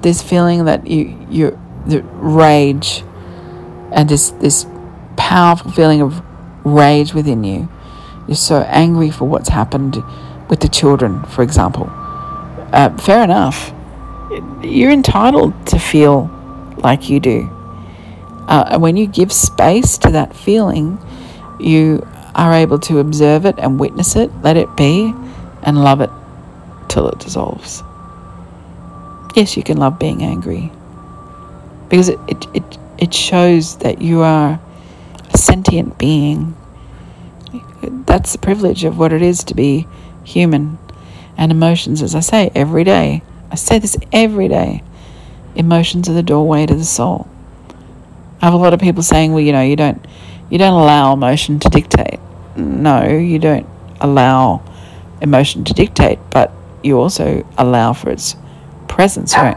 this 0.00 0.22
feeling 0.22 0.64
that 0.64 0.86
you 0.86 1.26
you 1.28 1.58
the 1.86 2.02
rage 2.14 3.04
and 3.92 4.08
this 4.08 4.30
this 4.30 4.66
powerful 5.16 5.70
feeling 5.70 6.00
of 6.00 6.22
rage 6.64 7.12
within 7.12 7.44
you, 7.44 7.68
you're 8.26 8.36
so 8.36 8.62
angry 8.62 9.10
for 9.10 9.28
what's 9.28 9.50
happened 9.50 10.02
with 10.48 10.60
the 10.60 10.68
children, 10.68 11.22
for 11.24 11.42
example. 11.42 11.92
Uh, 12.74 12.90
fair 12.98 13.22
enough. 13.22 13.72
You're 14.60 14.90
entitled 14.90 15.54
to 15.68 15.78
feel 15.78 16.28
like 16.78 17.08
you 17.08 17.20
do. 17.20 17.48
Uh, 18.48 18.64
and 18.72 18.82
when 18.82 18.96
you 18.96 19.06
give 19.06 19.32
space 19.32 19.96
to 19.98 20.10
that 20.10 20.34
feeling, 20.34 20.98
you 21.60 22.04
are 22.34 22.52
able 22.52 22.80
to 22.80 22.98
observe 22.98 23.46
it 23.46 23.54
and 23.58 23.78
witness 23.78 24.16
it, 24.16 24.28
let 24.42 24.56
it 24.56 24.76
be, 24.76 25.14
and 25.62 25.84
love 25.84 26.00
it 26.00 26.10
till 26.88 27.08
it 27.08 27.20
dissolves. 27.20 27.84
Yes, 29.36 29.56
you 29.56 29.62
can 29.62 29.76
love 29.76 30.00
being 30.00 30.24
angry 30.24 30.72
because 31.88 32.08
it, 32.08 32.18
it, 32.26 32.46
it, 32.54 32.78
it 32.98 33.14
shows 33.14 33.78
that 33.78 34.02
you 34.02 34.20
are 34.22 34.60
a 35.32 35.38
sentient 35.38 35.96
being. 35.96 36.56
That's 37.82 38.32
the 38.32 38.38
privilege 38.38 38.82
of 38.82 38.98
what 38.98 39.12
it 39.12 39.22
is 39.22 39.44
to 39.44 39.54
be 39.54 39.86
human. 40.24 40.78
And 41.36 41.50
emotions, 41.50 42.02
as 42.02 42.14
I 42.14 42.20
say 42.20 42.50
every 42.54 42.84
day, 42.84 43.22
I 43.50 43.56
say 43.56 43.78
this 43.78 43.96
every 44.12 44.48
day 44.48 44.82
emotions 45.54 46.08
are 46.08 46.12
the 46.12 46.22
doorway 46.22 46.66
to 46.66 46.74
the 46.74 46.84
soul. 46.84 47.28
I 48.40 48.46
have 48.46 48.54
a 48.54 48.58
lot 48.58 48.74
of 48.74 48.80
people 48.80 49.02
saying, 49.02 49.32
well, 49.32 49.42
you 49.42 49.52
know, 49.52 49.62
you 49.62 49.76
don't 49.76 50.04
you 50.50 50.58
don't 50.58 50.74
allow 50.74 51.12
emotion 51.12 51.58
to 51.60 51.68
dictate. 51.68 52.20
No, 52.56 53.08
you 53.08 53.38
don't 53.38 53.66
allow 54.00 54.62
emotion 55.20 55.64
to 55.64 55.72
dictate, 55.72 56.18
but 56.30 56.52
you 56.82 56.98
also 56.98 57.46
allow 57.56 57.92
for 57.92 58.10
its 58.10 58.36
presence, 58.88 59.34
right? 59.36 59.56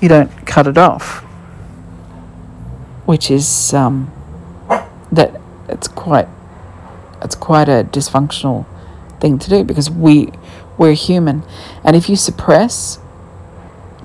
You 0.00 0.08
don't 0.08 0.46
cut 0.46 0.66
it 0.66 0.78
off, 0.78 1.20
which 3.04 3.30
is 3.30 3.74
um, 3.74 4.10
that 5.12 5.40
it's 5.68 5.88
quite 5.88 6.28
it's 7.22 7.34
quite 7.34 7.68
a 7.68 7.84
dysfunctional 7.90 8.66
thing 9.20 9.38
to 9.38 9.50
do 9.50 9.64
because 9.64 9.90
we 9.90 10.30
we're 10.78 10.94
human, 10.94 11.42
and 11.84 11.96
if 11.96 12.08
you 12.08 12.16
suppress 12.16 12.98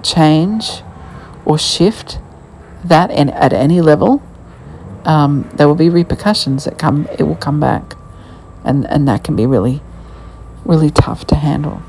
change 0.04 0.82
or 1.46 1.58
shift 1.58 2.20
that 2.84 3.12
in, 3.12 3.30
at 3.30 3.54
any 3.54 3.82
level, 3.82 4.22
um, 5.06 5.50
there 5.54 5.68
will 5.68 5.76
be 5.76 5.90
repercussions 5.90 6.66
that 6.66 6.78
come. 6.78 7.08
It 7.18 7.24
will 7.24 7.36
come 7.36 7.60
back, 7.60 7.96
and 8.64 8.86
and 8.88 9.08
that 9.08 9.24
can 9.24 9.36
be 9.36 9.46
really, 9.46 9.82
really 10.66 10.90
tough 10.90 11.26
to 11.28 11.36
handle. 11.36 11.82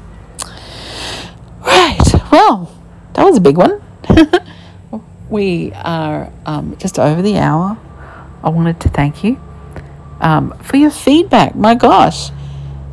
Right. 1.60 1.98
Well, 2.30 2.74
that 3.14 3.24
was 3.24 3.36
a 3.36 3.40
big 3.40 3.56
one. 3.56 3.82
we 5.30 5.72
are 5.72 6.32
um, 6.46 6.76
just 6.78 6.98
over 6.98 7.22
the 7.22 7.38
hour. 7.38 7.78
I 8.42 8.48
wanted 8.48 8.80
to 8.80 8.88
thank 8.88 9.22
you 9.22 9.40
um, 10.20 10.56
for 10.58 10.76
your 10.76 10.90
feedback. 10.90 11.54
My 11.54 11.74
gosh, 11.74 12.30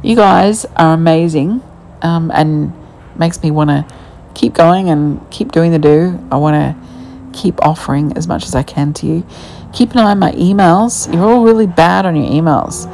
you 0.04 0.16
guys 0.16 0.66
are 0.76 0.94
amazing, 0.94 1.62
um, 2.02 2.32
and 2.32 2.74
makes 3.18 3.42
me 3.44 3.52
want 3.52 3.70
to 3.70 3.86
keep 4.34 4.54
going 4.54 4.90
and 4.90 5.30
keep 5.32 5.52
doing 5.52 5.72
the 5.72 5.80
do. 5.80 6.20
I 6.32 6.38
want 6.38 6.56
to 6.56 7.40
keep 7.40 7.64
offering 7.64 8.16
as 8.18 8.28
much 8.28 8.46
as 8.46 8.56
I 8.56 8.64
can 8.64 8.94
to 8.94 9.06
you. 9.06 9.28
Keep 9.74 9.92
an 9.92 10.00
eye 10.00 10.12
on 10.12 10.20
my 10.20 10.32
emails. 10.32 11.12
You're 11.14 11.30
all 11.30 11.44
really 11.44 11.68
bad 11.68 12.06
on 12.06 12.16
your 12.16 12.26
emails. 12.26 12.88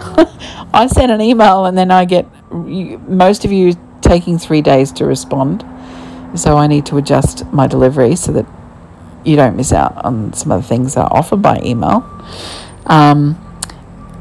I 0.72 0.86
send 0.86 1.10
an 1.10 1.20
email 1.20 1.66
and 1.66 1.76
then 1.76 1.90
I 1.90 2.04
get 2.04 2.26
most 2.52 3.44
of 3.44 3.52
you 3.52 3.74
taking 4.00 4.38
three 4.38 4.62
days 4.62 4.92
to 4.92 5.04
respond. 5.04 5.64
So 6.34 6.56
I 6.56 6.66
need 6.66 6.86
to 6.86 6.96
adjust 6.96 7.44
my 7.52 7.66
delivery 7.66 8.14
so 8.14 8.32
that 8.32 8.46
you 9.24 9.36
don't 9.36 9.56
miss 9.56 9.72
out 9.72 10.04
on 10.04 10.32
some 10.32 10.52
of 10.52 10.62
the 10.62 10.68
things 10.68 10.94
that 10.94 11.02
are 11.02 11.16
offered 11.16 11.42
by 11.42 11.60
email. 11.62 12.04
Um, 12.86 13.38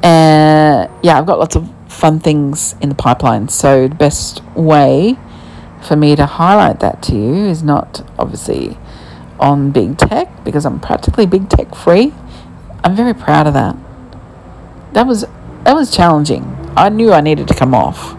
and 0.04 0.90
yeah, 1.04 1.18
I've 1.18 1.26
got 1.26 1.40
lots 1.40 1.56
of 1.56 1.70
fun 2.00 2.20
things 2.20 2.76
in 2.82 2.88
the 2.90 2.96
pipeline. 2.96 3.50
So 3.50 3.88
the 3.88 3.96
best 3.96 4.42
way 4.56 5.18
for 5.82 5.96
me 5.96 6.16
to 6.16 6.26
highlight 6.26 6.80
that 6.80 7.04
to 7.04 7.16
you 7.16 7.46
is 7.46 7.62
not 7.62 8.02
obviously 8.18 8.78
on 9.40 9.72
big 9.72 9.98
tech 9.98 10.44
because 10.44 10.66
I'm 10.66 10.80
practically 10.80 11.26
big 11.26 11.50
tech 11.50 11.76
free. 11.76 12.14
I'm 12.84 12.96
very 12.96 13.14
proud 13.14 13.48
of 13.48 13.54
that. 13.54 13.76
That 14.94 15.06
was 15.06 15.26
that 15.66 15.76
was 15.76 15.96
challenging. 15.96 16.56
I 16.78 16.90
knew 16.90 17.12
I 17.12 17.22
needed 17.22 17.48
to 17.50 17.54
come 17.54 17.76
off. 17.76 18.16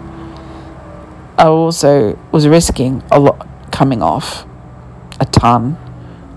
I 1.39 1.47
also 1.47 2.19
was 2.33 2.47
risking 2.47 3.03
a 3.11 3.19
lot 3.19 3.49
coming 3.73 4.03
off 4.03 4.47
a 5.19 5.25
ton. 5.25 5.79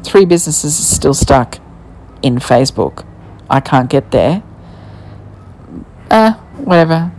Three 0.04 0.26
businesses 0.26 0.80
are 0.80 0.96
still 0.96 1.14
stuck 1.14 1.60
in 2.22 2.36
Facebook. 2.36 3.06
I 3.50 3.60
can't 3.60 3.90
get 3.90 4.12
there. 4.12 4.44
Uh, 6.10 6.34
whatever. 6.58 7.12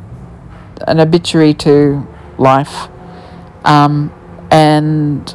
An 0.87 1.01
obituary 1.01 1.55
to 1.55 2.07
life 2.39 2.89
um, 3.65 4.13
and 4.51 5.35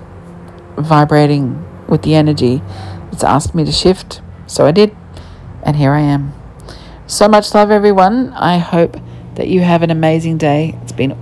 vibrating 0.78 1.66
with 1.88 2.04
the 2.04 2.16
energy 2.16 2.62
it's 3.20 3.24
asked 3.26 3.54
me 3.54 3.66
to 3.66 3.72
shift. 3.74 4.22
So 4.48 4.66
I 4.66 4.72
did, 4.72 4.96
and 5.64 5.76
here 5.76 5.92
I 5.92 6.00
am. 6.00 6.34
So 7.06 7.28
much 7.28 7.54
love, 7.54 7.70
everyone. 7.70 8.30
I 8.32 8.60
hope 8.60 8.96
that 9.36 9.50
you 9.50 9.60
have 9.60 9.84
an 9.84 9.92
amazing 9.92 10.38
day. 10.38 10.78
It's 10.82 10.94
been 10.94 11.18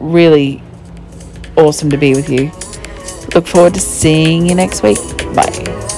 really 0.00 0.62
awesome 1.54 1.90
to 1.90 1.98
be 1.98 2.14
with 2.14 2.30
you. 2.30 2.50
Look 3.34 3.46
forward 3.46 3.74
to 3.74 3.80
seeing 3.80 4.46
you 4.46 4.54
next 4.54 4.82
week. 4.82 4.98
Bye. 5.34 5.95